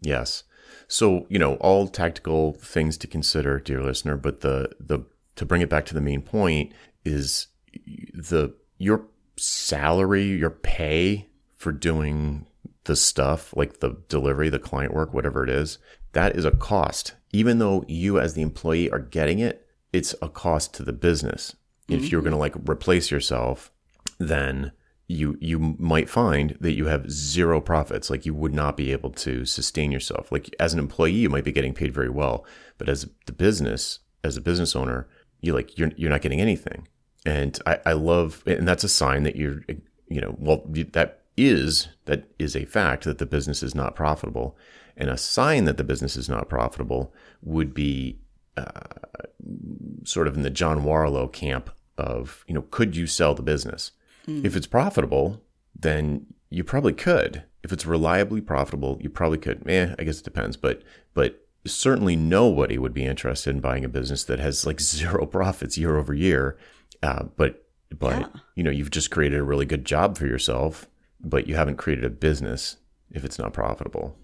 Yes. 0.02 0.44
So, 0.88 1.26
you 1.28 1.38
know, 1.38 1.54
all 1.56 1.86
tactical 1.86 2.54
things 2.54 2.96
to 2.98 3.06
consider, 3.06 3.60
dear 3.60 3.82
listener, 3.82 4.16
but 4.16 4.40
the 4.40 4.70
the 4.80 5.00
to 5.36 5.46
bring 5.46 5.62
it 5.62 5.68
back 5.68 5.86
to 5.86 5.94
the 5.94 6.00
main 6.00 6.22
point 6.22 6.72
is 7.04 7.48
the 8.12 8.54
your 8.78 9.04
salary, 9.36 10.24
your 10.24 10.50
pay 10.50 11.28
for 11.56 11.72
doing 11.72 12.46
the 12.84 12.96
stuff, 12.96 13.54
like 13.54 13.80
the 13.80 13.98
delivery, 14.08 14.48
the 14.48 14.58
client 14.58 14.94
work, 14.94 15.12
whatever 15.12 15.44
it 15.44 15.50
is, 15.50 15.78
that 16.12 16.34
is 16.36 16.44
a 16.44 16.50
cost. 16.50 17.14
Even 17.32 17.58
though 17.58 17.84
you 17.86 18.18
as 18.18 18.34
the 18.34 18.42
employee 18.42 18.90
are 18.90 18.98
getting 18.98 19.38
it, 19.38 19.66
it's 19.92 20.14
a 20.22 20.28
cost 20.28 20.72
to 20.74 20.82
the 20.82 20.92
business. 20.92 21.54
If 21.88 22.10
you're 22.10 22.20
mm-hmm. 22.20 22.30
going 22.30 22.50
to 22.50 22.58
like 22.58 22.70
replace 22.70 23.10
yourself, 23.10 23.70
then 24.18 24.72
you 25.08 25.38
you 25.40 25.58
might 25.78 26.08
find 26.08 26.56
that 26.60 26.74
you 26.74 26.86
have 26.86 27.10
zero 27.10 27.60
profits 27.60 28.10
like 28.10 28.26
you 28.26 28.34
would 28.34 28.54
not 28.54 28.76
be 28.76 28.92
able 28.92 29.10
to 29.10 29.44
sustain 29.46 29.90
yourself. 29.90 30.30
Like 30.30 30.54
as 30.60 30.74
an 30.74 30.78
employee 30.78 31.12
you 31.12 31.30
might 31.30 31.44
be 31.44 31.52
getting 31.52 31.74
paid 31.74 31.94
very 31.94 32.10
well 32.10 32.44
but 32.76 32.88
as 32.88 33.08
the 33.26 33.32
business 33.32 34.00
as 34.22 34.36
a 34.36 34.42
business 34.42 34.76
owner 34.76 35.08
you 35.40 35.54
like 35.54 35.78
you're 35.78 35.92
you're 35.96 36.10
not 36.10 36.20
getting 36.20 36.40
anything. 36.40 36.86
And 37.24 37.58
i 37.66 37.78
i 37.86 37.92
love 37.92 38.42
and 38.46 38.68
that's 38.68 38.84
a 38.84 38.88
sign 38.88 39.22
that 39.22 39.36
you're 39.36 39.62
you 40.08 40.20
know 40.20 40.36
well 40.38 40.62
that 40.92 41.22
is 41.38 41.88
that 42.04 42.28
is 42.38 42.54
a 42.54 42.64
fact 42.66 43.04
that 43.04 43.18
the 43.18 43.26
business 43.26 43.62
is 43.62 43.74
not 43.74 43.94
profitable. 43.94 44.56
And 44.96 45.08
a 45.08 45.16
sign 45.16 45.64
that 45.64 45.76
the 45.76 45.84
business 45.84 46.16
is 46.16 46.28
not 46.28 46.48
profitable 46.48 47.14
would 47.42 47.72
be 47.72 48.18
uh, 48.56 48.80
sort 50.04 50.26
of 50.26 50.36
in 50.36 50.42
the 50.42 50.50
John 50.50 50.82
Warrillow 50.82 51.32
camp 51.32 51.70
of, 51.96 52.44
you 52.48 52.54
know, 52.54 52.62
could 52.62 52.96
you 52.96 53.06
sell 53.06 53.34
the 53.34 53.42
business? 53.42 53.92
If 54.28 54.56
it's 54.56 54.66
profitable, 54.66 55.42
then 55.78 56.26
you 56.50 56.64
probably 56.64 56.92
could. 56.92 57.44
If 57.62 57.72
it's 57.72 57.86
reliably 57.86 58.40
profitable, 58.40 58.98
you 59.02 59.10
probably 59.10 59.38
could. 59.38 59.68
Eh, 59.68 59.94
I 59.98 60.04
guess 60.04 60.18
it 60.20 60.24
depends, 60.24 60.56
but 60.56 60.82
but 61.14 61.44
certainly 61.66 62.16
nobody 62.16 62.78
would 62.78 62.94
be 62.94 63.04
interested 63.04 63.50
in 63.54 63.60
buying 63.60 63.84
a 63.84 63.88
business 63.88 64.24
that 64.24 64.38
has 64.38 64.64
like 64.66 64.80
zero 64.94 65.26
profits 65.26 65.76
year 65.78 65.96
over 65.96 66.14
year. 66.14 66.56
Uh, 67.02 67.24
but 67.36 67.64
but 67.98 68.20
Yeah. 68.20 68.28
you 68.54 68.62
know, 68.64 68.70
you've 68.70 68.90
just 68.90 69.10
created 69.10 69.38
a 69.40 69.44
really 69.44 69.66
good 69.66 69.84
job 69.84 70.16
for 70.18 70.26
yourself, 70.26 70.86
but 71.20 71.46
you 71.46 71.56
haven't 71.56 71.76
created 71.76 72.04
a 72.04 72.10
business 72.10 72.76
if 73.10 73.24
it's 73.24 73.38
not 73.38 73.52
profitable. 73.52 74.16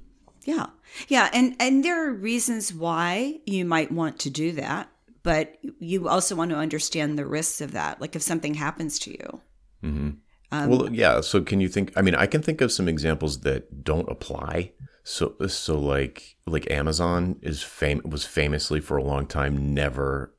Yeah. 0.45 0.67
Yeah, 1.09 1.31
and 1.33 1.57
and 1.59 1.83
there 1.85 2.07
are 2.09 2.13
reasons 2.13 2.73
why 2.75 3.41
you 3.47 3.65
might 3.65 3.91
want 3.91 4.19
to 4.21 4.31
do 4.31 4.53
that, 4.53 4.89
but 5.23 5.57
you 5.81 6.09
also 6.09 6.37
want 6.37 6.51
to 6.51 6.57
understand 6.59 7.19
the 7.19 7.27
risks 7.27 7.61
of 7.63 7.73
that. 7.73 8.01
Like 8.01 8.15
if 8.15 8.23
something 8.23 8.55
happens 8.55 8.99
to 9.01 9.11
you. 9.11 9.41
Mm-hmm. 9.85 10.11
Um, 10.53 10.69
well, 10.71 10.93
yeah. 10.93 11.21
So 11.21 11.43
can 11.43 11.61
you 11.61 11.69
think? 11.69 11.93
I 11.97 12.03
mean, 12.03 12.15
I 12.15 12.27
can 12.27 12.43
think 12.43 12.61
of 12.61 12.73
some 12.73 12.89
examples 12.89 13.41
that 13.41 13.85
don't 13.85 14.09
apply. 14.09 14.73
So, 15.03 15.35
so 15.49 15.79
like 15.79 16.37
like 16.47 16.71
Amazon 16.71 17.37
is 17.43 17.63
fam- 17.63 18.03
was 18.05 18.25
famously 18.25 18.81
for 18.81 18.97
a 18.97 19.05
long 19.05 19.27
time 19.27 19.75
never 19.75 20.35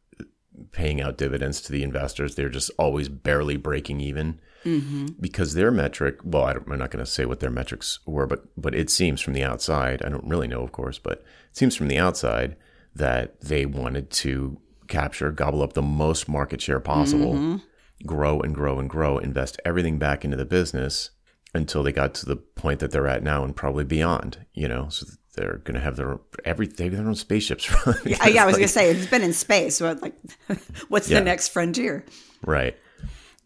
paying 0.72 1.02
out 1.02 1.18
dividends 1.18 1.62
to 1.62 1.72
the 1.72 1.84
investors. 1.84 2.36
They're 2.36 2.50
just 2.50 2.72
always 2.80 3.10
barely 3.10 3.58
breaking 3.58 4.00
even 4.00 4.40
mm-hmm. 4.64 5.08
because 5.20 5.54
their 5.54 5.72
metric. 5.72 6.20
Well, 6.24 6.44
I 6.44 6.54
don't, 6.54 6.72
I'm 6.72 6.80
not 6.80 6.92
going 6.92 7.04
to 7.04 7.12
say 7.12 7.26
what 7.26 7.40
their 7.40 7.50
metrics 7.52 8.00
were, 8.06 8.26
but 8.26 8.46
but 8.58 8.74
it 8.74 8.90
seems 8.90 9.22
from 9.22 9.34
the 9.34 9.44
outside. 9.44 10.02
I 10.04 10.10
don't 10.10 10.28
really 10.28 10.48
know, 10.48 10.64
of 10.64 10.72
course, 10.72 10.98
but 10.98 11.20
it 11.52 11.58
seems 11.58 11.76
from 11.76 11.88
the 11.88 12.00
outside 12.00 12.56
that 12.96 13.42
they 13.42 13.66
wanted 13.66 14.10
to 14.10 14.60
capture, 14.88 15.32
gobble 15.32 15.62
up 15.62 15.74
the 15.74 15.82
most 15.82 16.30
market 16.30 16.62
share 16.62 16.80
possible 16.80 17.34
mm-hmm. 17.34 17.58
Grow 18.06 18.40
and 18.40 18.54
grow 18.54 18.80
and 18.80 18.90
grow, 18.90 19.18
invest 19.18 19.60
everything 19.66 19.98
back 19.98 20.24
into 20.26 20.38
the 20.38 20.46
business 20.46 21.12
until 21.54 21.84
they 21.84 21.92
got 21.92 22.14
to 22.16 22.26
the 22.26 22.36
point 22.36 22.80
that 22.82 22.92
they're 22.92 23.08
at 23.08 23.24
now 23.24 23.44
and 23.44 23.56
probably 23.56 23.84
beyond, 23.86 24.46
you 24.54 24.68
know, 24.68 24.90
so 24.90 25.06
they're 25.36 25.58
going 25.60 25.76
to 25.76 25.80
have 25.82 25.96
their 25.96 26.20
every 26.44 26.68
they 26.68 26.86
have 26.86 26.94
their 26.98 27.08
own 27.08 27.16
spaceships. 27.16 27.70
Yeah, 28.06 28.28
yeah 28.28 28.44
I 28.44 28.46
was 28.46 28.56
gonna 28.56 28.68
say 28.68 28.90
it's 28.92 29.06
been 29.10 29.22
in 29.24 29.34
space. 29.34 29.78
So 29.78 29.92
like, 30.02 30.16
what's 30.90 31.10
Yeah. 31.10 31.20
the 31.20 31.26
next 31.26 31.50
frontier? 31.50 32.06
right. 32.46 32.76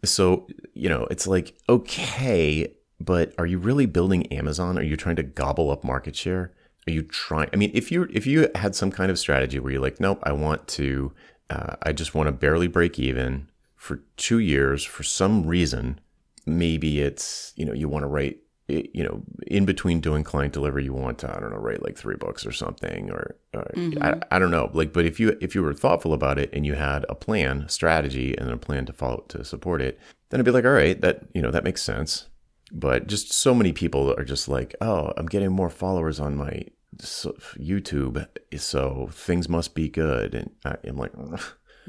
So, 0.02 0.46
you 0.72 0.88
know, 0.88 1.06
it's 1.10 1.26
like, 1.26 1.54
okay, 1.68 2.72
but 2.98 3.34
are 3.38 3.44
you 3.44 3.58
really 3.58 3.84
building 3.86 4.26
Amazon? 4.32 4.78
Are 4.78 4.82
you 4.82 4.96
trying 4.96 5.16
to 5.16 5.22
gobble 5.22 5.70
up 5.70 5.84
market 5.84 6.16
share? 6.16 6.52
Are 6.88 6.90
you 6.90 7.02
trying? 7.02 7.50
I 7.52 7.56
mean, 7.56 7.70
if 7.74 7.92
you 7.92 8.08
if 8.10 8.26
you 8.26 8.48
had 8.54 8.74
some 8.74 8.90
kind 8.90 9.10
of 9.10 9.18
strategy 9.18 9.58
where 9.58 9.72
you're 9.72 9.82
like, 9.82 10.00
nope, 10.00 10.18
I 10.22 10.32
want 10.32 10.66
to, 10.68 11.12
uh, 11.50 11.76
I 11.82 11.92
just 11.92 12.14
want 12.14 12.28
to 12.28 12.32
barely 12.32 12.66
break 12.66 12.98
even 12.98 13.49
for 13.80 14.02
two 14.18 14.38
years 14.38 14.84
for 14.84 15.02
some 15.02 15.46
reason, 15.46 15.98
maybe 16.44 17.00
it's 17.00 17.54
you 17.56 17.64
know 17.64 17.72
you 17.72 17.88
want 17.88 18.02
to 18.02 18.08
write 18.08 18.38
you 18.68 19.02
know 19.02 19.22
in 19.46 19.64
between 19.64 20.00
doing 20.00 20.22
client 20.22 20.52
delivery 20.52 20.84
you 20.84 20.92
want 20.92 21.18
to 21.18 21.28
i 21.28 21.40
don't 21.40 21.50
know 21.50 21.56
write 21.56 21.82
like 21.82 21.96
three 21.96 22.14
books 22.14 22.46
or 22.46 22.52
something 22.52 23.10
or, 23.10 23.34
or 23.52 23.62
mm-hmm. 23.74 24.00
I, 24.00 24.20
I 24.30 24.38
don't 24.38 24.52
know. 24.52 24.70
Like 24.72 24.92
but 24.92 25.06
if 25.06 25.18
you 25.18 25.36
if 25.40 25.56
you 25.56 25.62
were 25.62 25.74
thoughtful 25.74 26.12
about 26.12 26.38
it 26.38 26.50
and 26.52 26.64
you 26.64 26.74
had 26.74 27.04
a 27.08 27.14
plan 27.14 27.68
strategy 27.68 28.36
and 28.36 28.50
a 28.50 28.56
plan 28.56 28.86
to 28.86 28.92
follow 28.92 29.24
to 29.28 29.44
support 29.44 29.80
it 29.80 29.98
then 30.28 30.38
i'd 30.38 30.44
be 30.44 30.52
like 30.52 30.66
all 30.66 30.70
right 30.72 31.00
that 31.00 31.24
you 31.34 31.40
know 31.40 31.50
that 31.50 31.64
makes 31.64 31.82
sense. 31.82 32.26
But 32.72 33.08
just 33.08 33.32
so 33.32 33.52
many 33.52 33.72
people 33.72 34.14
are 34.16 34.24
just 34.24 34.46
like 34.46 34.76
oh 34.80 35.12
i'm 35.16 35.26
getting 35.26 35.50
more 35.50 35.70
followers 35.70 36.20
on 36.20 36.36
my 36.36 36.66
youtube 36.98 38.28
so 38.56 39.08
things 39.12 39.48
must 39.48 39.74
be 39.74 39.88
good. 39.88 40.34
And 40.34 40.50
I, 40.64 40.76
am 40.84 40.96
like 40.96 41.12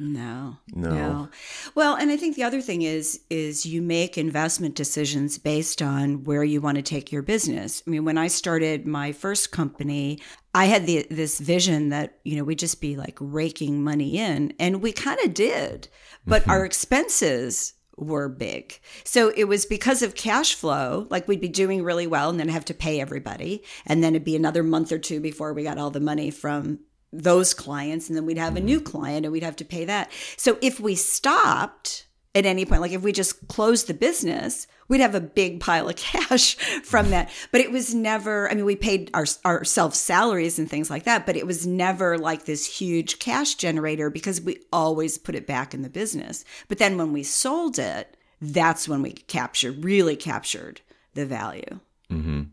no, 0.01 0.57
no. 0.73 0.89
No. 0.89 1.29
Well, 1.75 1.95
and 1.95 2.09
I 2.09 2.17
think 2.17 2.35
the 2.35 2.43
other 2.43 2.59
thing 2.59 2.81
is 2.81 3.21
is 3.29 3.67
you 3.67 3.83
make 3.83 4.17
investment 4.17 4.73
decisions 4.73 5.37
based 5.37 5.81
on 5.81 6.23
where 6.23 6.43
you 6.43 6.59
want 6.59 6.77
to 6.77 6.81
take 6.81 7.11
your 7.11 7.21
business. 7.21 7.83
I 7.85 7.91
mean, 7.91 8.03
when 8.03 8.17
I 8.17 8.27
started 8.27 8.87
my 8.87 9.11
first 9.11 9.51
company, 9.51 10.19
I 10.55 10.65
had 10.65 10.87
the, 10.87 11.05
this 11.11 11.39
vision 11.39 11.89
that, 11.89 12.17
you 12.23 12.35
know, 12.35 12.43
we'd 12.43 12.57
just 12.57 12.81
be 12.81 12.95
like 12.95 13.17
raking 13.19 13.83
money 13.83 14.17
in, 14.17 14.53
and 14.59 14.81
we 14.81 14.91
kind 14.91 15.19
of 15.23 15.35
did. 15.35 15.87
But 16.25 16.41
mm-hmm. 16.41 16.51
our 16.51 16.65
expenses 16.65 17.73
were 17.95 18.27
big. 18.27 18.79
So 19.03 19.31
it 19.35 19.43
was 19.43 19.67
because 19.67 20.01
of 20.01 20.15
cash 20.15 20.55
flow, 20.55 21.05
like 21.11 21.27
we'd 21.27 21.41
be 21.41 21.47
doing 21.47 21.83
really 21.83 22.07
well 22.07 22.31
and 22.31 22.39
then 22.39 22.49
have 22.49 22.65
to 22.65 22.73
pay 22.73 22.99
everybody. 22.99 23.63
And 23.85 24.03
then 24.03 24.15
it'd 24.15 24.25
be 24.25 24.35
another 24.35 24.63
month 24.63 24.91
or 24.91 24.97
two 24.97 25.19
before 25.19 25.53
we 25.53 25.63
got 25.63 25.77
all 25.77 25.91
the 25.91 25.99
money 25.99 26.31
from 26.31 26.79
those 27.13 27.53
clients 27.53 28.07
and 28.07 28.17
then 28.17 28.25
we'd 28.25 28.37
have 28.37 28.55
a 28.55 28.61
new 28.61 28.79
client 28.79 29.25
and 29.25 29.33
we'd 29.33 29.43
have 29.43 29.55
to 29.57 29.65
pay 29.65 29.85
that. 29.85 30.11
So 30.37 30.57
if 30.61 30.79
we 30.79 30.95
stopped 30.95 32.05
at 32.33 32.45
any 32.45 32.65
point, 32.65 32.81
like 32.81 32.93
if 32.93 33.01
we 33.01 33.11
just 33.11 33.47
closed 33.49 33.87
the 33.87 33.93
business, 33.93 34.67
we'd 34.87 35.01
have 35.01 35.15
a 35.15 35.21
big 35.21 35.59
pile 35.59 35.89
of 35.89 35.95
cash 35.97 36.55
from 36.83 37.09
that. 37.09 37.29
But 37.51 37.61
it 37.61 37.71
was 37.71 37.93
never, 37.93 38.49
I 38.49 38.55
mean, 38.55 38.65
we 38.65 38.75
paid 38.75 39.11
our, 39.13 39.25
ourselves 39.45 39.99
salaries 39.99 40.57
and 40.57 40.69
things 40.69 40.89
like 40.89 41.03
that, 41.03 41.25
but 41.25 41.35
it 41.35 41.45
was 41.45 41.67
never 41.67 42.17
like 42.17 42.45
this 42.45 42.65
huge 42.65 43.19
cash 43.19 43.55
generator 43.55 44.09
because 44.09 44.39
we 44.39 44.59
always 44.71 45.17
put 45.17 45.35
it 45.35 45.47
back 45.47 45.73
in 45.73 45.81
the 45.81 45.89
business. 45.89 46.45
But 46.69 46.77
then 46.77 46.97
when 46.97 47.11
we 47.11 47.23
sold 47.23 47.77
it, 47.77 48.15
that's 48.41 48.87
when 48.87 49.01
we 49.01 49.11
captured, 49.11 49.83
really 49.83 50.15
captured 50.15 50.81
the 51.13 51.25
value. 51.25 51.79
Mm-hmm. 52.09 52.43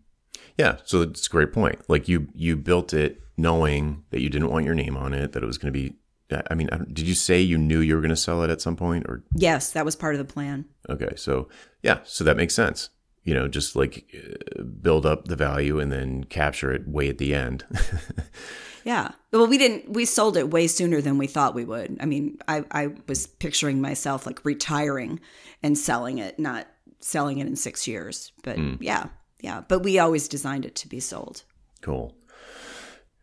Yeah. 0.59 0.77
So 0.85 1.03
it's 1.03 1.27
a 1.27 1.31
great 1.31 1.53
point. 1.53 1.81
Like 1.89 2.09
you, 2.09 2.29
you 2.35 2.57
built 2.57 2.93
it 2.93 3.23
knowing 3.39 4.05
that 4.11 4.21
you 4.21 4.29
didn't 4.29 4.51
want 4.51 4.67
your 4.67 4.75
name 4.75 4.97
on 4.97 5.15
it, 5.15 5.33
that 5.33 5.43
it 5.43 5.47
was 5.47 5.57
going 5.57 5.73
to 5.73 5.79
be. 5.79 5.95
I 6.51 6.55
mean, 6.55 6.69
did 6.93 7.09
you 7.09 7.15
say 7.15 7.41
you 7.41 7.57
knew 7.57 7.81
you 7.81 7.95
were 7.95 8.03
going 8.03 8.11
to 8.11 8.17
sell 8.17 8.43
it 8.43 8.51
at 8.51 8.61
some 8.61 8.77
point, 8.77 9.07
or 9.07 9.25
yes, 9.35 9.71
that 9.73 9.87
was 9.87 9.97
part 9.97 10.15
of 10.15 10.19
the 10.19 10.31
plan. 10.31 10.67
Okay, 10.91 11.15
so 11.17 11.49
yeah, 11.83 12.01
so 12.05 12.23
that 12.23 12.37
makes 12.37 12.55
sense. 12.55 12.91
You 13.25 13.33
know, 13.33 13.49
just 13.49 13.75
like 13.75 14.15
build 14.83 15.07
up 15.07 15.25
the 15.25 15.37
value 15.37 15.81
and 15.81 15.91
then 15.91 16.25
capture 16.25 16.71
it 16.71 16.87
way 16.87 17.09
at 17.09 17.17
the 17.17 17.35
end. 17.35 17.65
yeah. 18.85 19.13
Well, 19.33 19.47
we 19.47 19.57
didn't. 19.57 19.91
We 19.91 20.05
sold 20.05 20.37
it 20.37 20.51
way 20.51 20.67
sooner 20.67 21.01
than 21.01 21.17
we 21.17 21.27
thought 21.27 21.55
we 21.55 21.65
would. 21.65 21.97
I 21.99 22.05
mean, 22.05 22.37
I 22.47 22.65
I 22.71 22.89
was 23.07 23.27
picturing 23.27 23.81
myself 23.81 24.27
like 24.27 24.45
retiring 24.45 25.21
and 25.63 25.79
selling 25.79 26.19
it, 26.19 26.39
not 26.39 26.67
selling 27.01 27.39
it 27.39 27.47
in 27.47 27.57
six 27.57 27.89
years. 27.89 28.33
But 28.43 28.59
mm. 28.59 28.77
yeah, 28.83 29.07
yeah. 29.41 29.63
But 29.67 29.81
we 29.81 29.99
always 29.99 30.29
designed 30.29 30.65
it 30.65 30.75
to 30.77 30.89
be 30.89 31.01
sold. 31.01 31.43
Cool. 31.81 32.15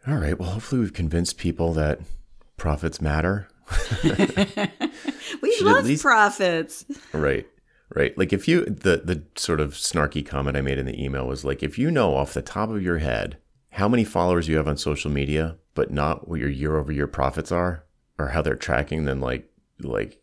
All 0.07 0.15
right. 0.15 0.37
Well, 0.37 0.51
hopefully 0.51 0.81
we've 0.81 0.93
convinced 0.93 1.37
people 1.37 1.73
that 1.73 1.99
profits 2.57 3.01
matter. 3.01 3.47
we 4.03 5.57
love 5.61 5.85
least, 5.85 6.03
profits. 6.03 6.85
Right. 7.11 7.47
Right. 7.93 8.17
Like 8.17 8.33
if 8.33 8.47
you 8.47 8.65
the 8.65 9.01
the 9.03 9.23
sort 9.35 9.59
of 9.59 9.73
snarky 9.73 10.25
comment 10.25 10.57
I 10.57 10.61
made 10.61 10.77
in 10.77 10.85
the 10.85 11.03
email 11.03 11.27
was 11.27 11.45
like 11.45 11.63
if 11.63 11.77
you 11.77 11.91
know 11.91 12.15
off 12.15 12.33
the 12.33 12.41
top 12.41 12.69
of 12.69 12.81
your 12.81 12.99
head 12.99 13.37
how 13.71 13.87
many 13.87 14.03
followers 14.03 14.47
you 14.47 14.57
have 14.57 14.67
on 14.67 14.77
social 14.77 15.11
media, 15.11 15.57
but 15.73 15.91
not 15.91 16.27
what 16.27 16.39
your 16.39 16.49
year 16.49 16.77
over 16.77 16.91
year 16.91 17.07
profits 17.07 17.51
are 17.51 17.83
or 18.17 18.29
how 18.29 18.41
they're 18.41 18.55
tracking, 18.55 19.05
then 19.05 19.19
like 19.19 19.49
like 19.79 20.21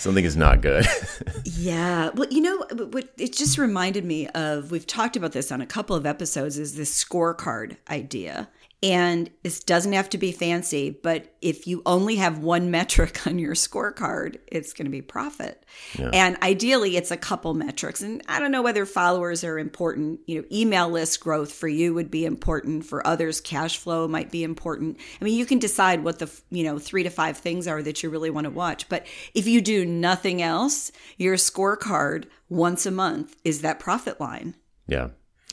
something 0.00 0.24
is 0.24 0.36
not 0.36 0.60
good. 0.60 0.86
yeah. 1.44 2.10
Well, 2.14 2.28
you 2.30 2.40
know, 2.40 2.58
what 2.90 3.08
it 3.18 3.32
just 3.34 3.58
reminded 3.58 4.04
me 4.04 4.28
of 4.28 4.70
we've 4.70 4.86
talked 4.86 5.16
about 5.16 5.32
this 5.32 5.52
on 5.52 5.60
a 5.60 5.66
couple 5.66 5.94
of 5.94 6.06
episodes 6.06 6.58
is 6.58 6.76
this 6.76 7.04
scorecard 7.04 7.76
idea. 7.88 8.48
And 8.82 9.30
this 9.42 9.62
doesn't 9.62 9.92
have 9.92 10.08
to 10.10 10.18
be 10.18 10.32
fancy, 10.32 10.90
but 10.90 11.34
if 11.42 11.66
you 11.66 11.82
only 11.84 12.16
have 12.16 12.38
one 12.38 12.70
metric 12.70 13.26
on 13.26 13.38
your 13.38 13.54
scorecard, 13.54 14.38
it's 14.46 14.72
going 14.72 14.86
to 14.86 14.90
be 14.90 15.02
profit. 15.02 15.64
Yeah. 15.98 16.10
And 16.14 16.38
ideally, 16.42 16.96
it's 16.96 17.10
a 17.10 17.16
couple 17.16 17.52
metrics. 17.52 18.00
And 18.00 18.22
I 18.26 18.40
don't 18.40 18.50
know 18.50 18.62
whether 18.62 18.86
followers 18.86 19.44
are 19.44 19.58
important. 19.58 20.20
You 20.26 20.40
know, 20.40 20.48
email 20.50 20.88
list 20.88 21.20
growth 21.20 21.52
for 21.52 21.68
you 21.68 21.92
would 21.92 22.10
be 22.10 22.24
important. 22.24 22.86
For 22.86 23.06
others, 23.06 23.40
cash 23.40 23.76
flow 23.76 24.08
might 24.08 24.30
be 24.30 24.42
important. 24.42 24.98
I 25.20 25.24
mean, 25.24 25.36
you 25.36 25.44
can 25.44 25.58
decide 25.58 26.02
what 26.02 26.18
the, 26.18 26.30
you 26.50 26.64
know, 26.64 26.78
three 26.78 27.02
to 27.02 27.10
five 27.10 27.36
things 27.36 27.68
are 27.68 27.82
that 27.82 28.02
you 28.02 28.08
really 28.08 28.30
want 28.30 28.46
to 28.46 28.50
watch. 28.50 28.88
But 28.88 29.06
if 29.34 29.46
you 29.46 29.60
do 29.60 29.84
nothing 29.84 30.40
else, 30.40 30.90
your 31.18 31.36
scorecard 31.36 32.24
once 32.48 32.86
a 32.86 32.90
month 32.90 33.36
is 33.44 33.60
that 33.60 33.78
profit 33.78 34.18
line. 34.20 34.54
Yeah. 34.86 35.10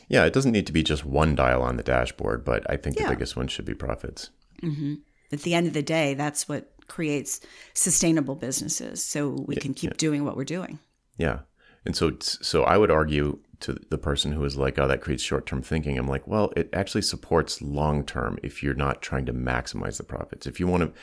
Yeah, 0.07 0.25
it 0.25 0.33
doesn't 0.33 0.51
need 0.51 0.67
to 0.67 0.73
be 0.73 0.83
just 0.83 1.05
one 1.05 1.35
dial 1.35 1.61
on 1.61 1.75
the 1.75 1.83
dashboard, 1.83 2.45
but 2.45 2.69
I 2.69 2.77
think 2.77 2.97
yeah. 2.97 3.03
the 3.07 3.15
biggest 3.15 3.35
one 3.35 3.47
should 3.47 3.65
be 3.65 3.73
profits. 3.73 4.29
Mm-hmm. 4.63 4.95
At 5.31 5.41
the 5.41 5.53
end 5.53 5.67
of 5.67 5.73
the 5.73 5.83
day, 5.83 6.13
that's 6.13 6.47
what 6.47 6.71
creates 6.87 7.41
sustainable 7.73 8.35
businesses, 8.35 9.03
so 9.03 9.29
we 9.29 9.55
yeah, 9.55 9.61
can 9.61 9.73
keep 9.73 9.91
yeah. 9.91 9.97
doing 9.97 10.23
what 10.23 10.37
we're 10.37 10.45
doing. 10.45 10.79
Yeah, 11.17 11.39
and 11.85 11.95
so 11.95 12.13
so 12.19 12.63
I 12.63 12.77
would 12.77 12.91
argue 12.91 13.39
to 13.59 13.73
the 13.89 13.97
person 13.97 14.31
who 14.31 14.43
is 14.45 14.55
like, 14.55 14.79
"Oh, 14.79 14.87
that 14.87 15.01
creates 15.01 15.23
short-term 15.23 15.61
thinking." 15.61 15.97
I'm 15.97 16.07
like, 16.07 16.27
well, 16.27 16.53
it 16.55 16.69
actually 16.71 17.01
supports 17.01 17.61
long-term 17.61 18.39
if 18.43 18.63
you're 18.63 18.73
not 18.73 19.01
trying 19.01 19.25
to 19.25 19.33
maximize 19.33 19.97
the 19.97 20.03
profits. 20.03 20.47
If 20.47 20.59
you 20.59 20.67
want 20.67 20.83
to 20.83 20.93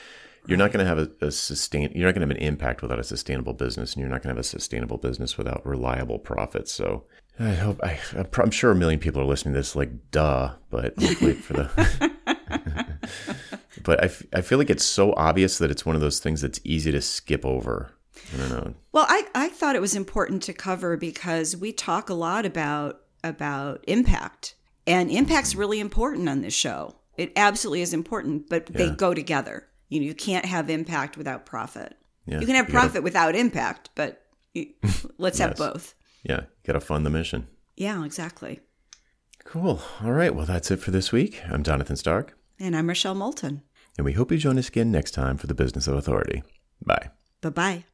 you're 0.47 0.59
not 0.59 0.73
going 0.73 0.85
to 0.85 0.89
have 0.89 0.99
a, 0.99 1.27
a, 1.27 1.31
sustain 1.31 1.91
you're 1.95 2.07
not 2.07 2.15
going 2.15 2.27
to 2.27 2.35
have 2.35 2.43
an 2.43 2.47
impact 2.47 2.83
without 2.83 2.99
a 2.99 3.05
sustainable 3.05 3.53
business 3.53 3.95
and 3.95 4.01
you're 4.01 4.11
not 4.11 4.23
going 4.23 4.35
to 4.35 4.37
have 4.37 4.39
a 4.39 4.43
sustainable 4.43 4.99
business 4.99 5.39
without 5.39 5.65
reliable 5.67 6.19
profits 6.19 6.73
so 6.73 7.05
I 7.39 7.53
hope 7.53 7.81
I, 7.83 7.99
I'm 8.39 8.51
sure 8.51 8.71
a 8.71 8.77
million 8.77 9.01
people 9.01 9.21
are 9.21 9.27
listening 9.27 9.55
to 9.55 9.61
this 9.61 9.75
like 9.75 10.11
duh, 10.11 10.55
but 10.71 10.95
hopefully 11.01 11.35
for 11.35 11.53
the. 11.55 12.13
but 13.83 14.03
I, 14.03 14.07
f- 14.07 14.23
I 14.33 14.41
feel 14.41 14.59
like 14.59 14.71
it's 14.71 14.85
so 14.85 15.13
obvious 15.17 15.59
that 15.59 15.71
it's 15.71 15.85
one 15.85 15.97
of 15.97 16.01
those 16.01 16.21
things 16.21 16.41
that's 16.41 16.61
easy 16.63 16.93
to 16.93 17.01
skip 17.01 17.45
over. 17.45 17.93
I 18.33 18.37
don't 18.39 18.51
know. 18.51 18.75
Well, 18.93 19.07
I, 19.09 19.27
I 19.35 19.49
thought 19.49 19.75
it 19.75 19.81
was 19.81 19.97
important 19.97 20.45
to 20.45 20.53
cover 20.53 20.97
because 20.97 21.57
we 21.57 21.73
talk 21.73 22.09
a 22.09 22.15
lot 22.15 22.47
about 22.47 23.01
about 23.25 23.85
impact, 23.89 24.55
and 24.87 25.11
impact's 25.11 25.57
really 25.57 25.81
important 25.81 26.29
on 26.29 26.41
this 26.41 26.55
show. 26.55 26.95
It 27.17 27.33
absolutely 27.35 27.83
is 27.83 27.93
important, 27.93 28.49
but 28.49 28.71
yeah. 28.71 28.79
they 28.79 28.91
go 28.91 29.13
together. 29.13 29.67
You 29.95 30.01
know, 30.01 30.07
you 30.07 30.15
can't 30.15 30.45
have 30.45 30.69
impact 30.69 31.17
without 31.17 31.47
profit. 31.47 31.97
Yeah. 32.27 32.41
You 32.41 32.47
can 32.47 32.57
have 32.57 32.69
profit 32.69 32.95
gotta... 32.95 33.03
without 33.03 33.35
impact, 33.37 33.91
but 33.95 34.23
you, 34.53 34.67
let's 35.19 35.39
yes. 35.39 35.49
have 35.49 35.57
both 35.57 35.95
yeah, 36.25 36.41
you 36.41 36.67
got 36.67 36.73
to 36.73 36.81
fund 36.81 37.07
the 37.07 37.11
mission. 37.11 37.47
Yeah, 37.77 38.05
exactly. 38.05 38.61
Cool. 39.45 39.81
All 40.03 40.13
right. 40.13 40.35
Well, 40.35 40.47
that's 40.47 40.71
it 40.71 40.81
for 40.81 40.91
this 40.91 41.13
week. 41.13 41.43
I'm 41.51 41.63
Jonathan 41.63 41.97
Stark. 41.97 42.37
And 42.59 42.75
I'm 42.75 42.89
Rochelle 42.89 43.15
Moulton. 43.15 43.63
And 43.99 44.05
we 44.05 44.13
hope 44.13 44.33
you 44.33 44.39
join 44.39 44.59
us 44.59 44.69
again 44.69 44.91
next 44.91 45.13
time 45.13 45.37
for 45.37 45.47
the 45.47 45.55
Business 45.55 45.87
of 45.87 45.95
Authority. 45.95 46.43
Bye. 46.85 47.11
Bye 47.43 47.51
bye. 47.51 47.85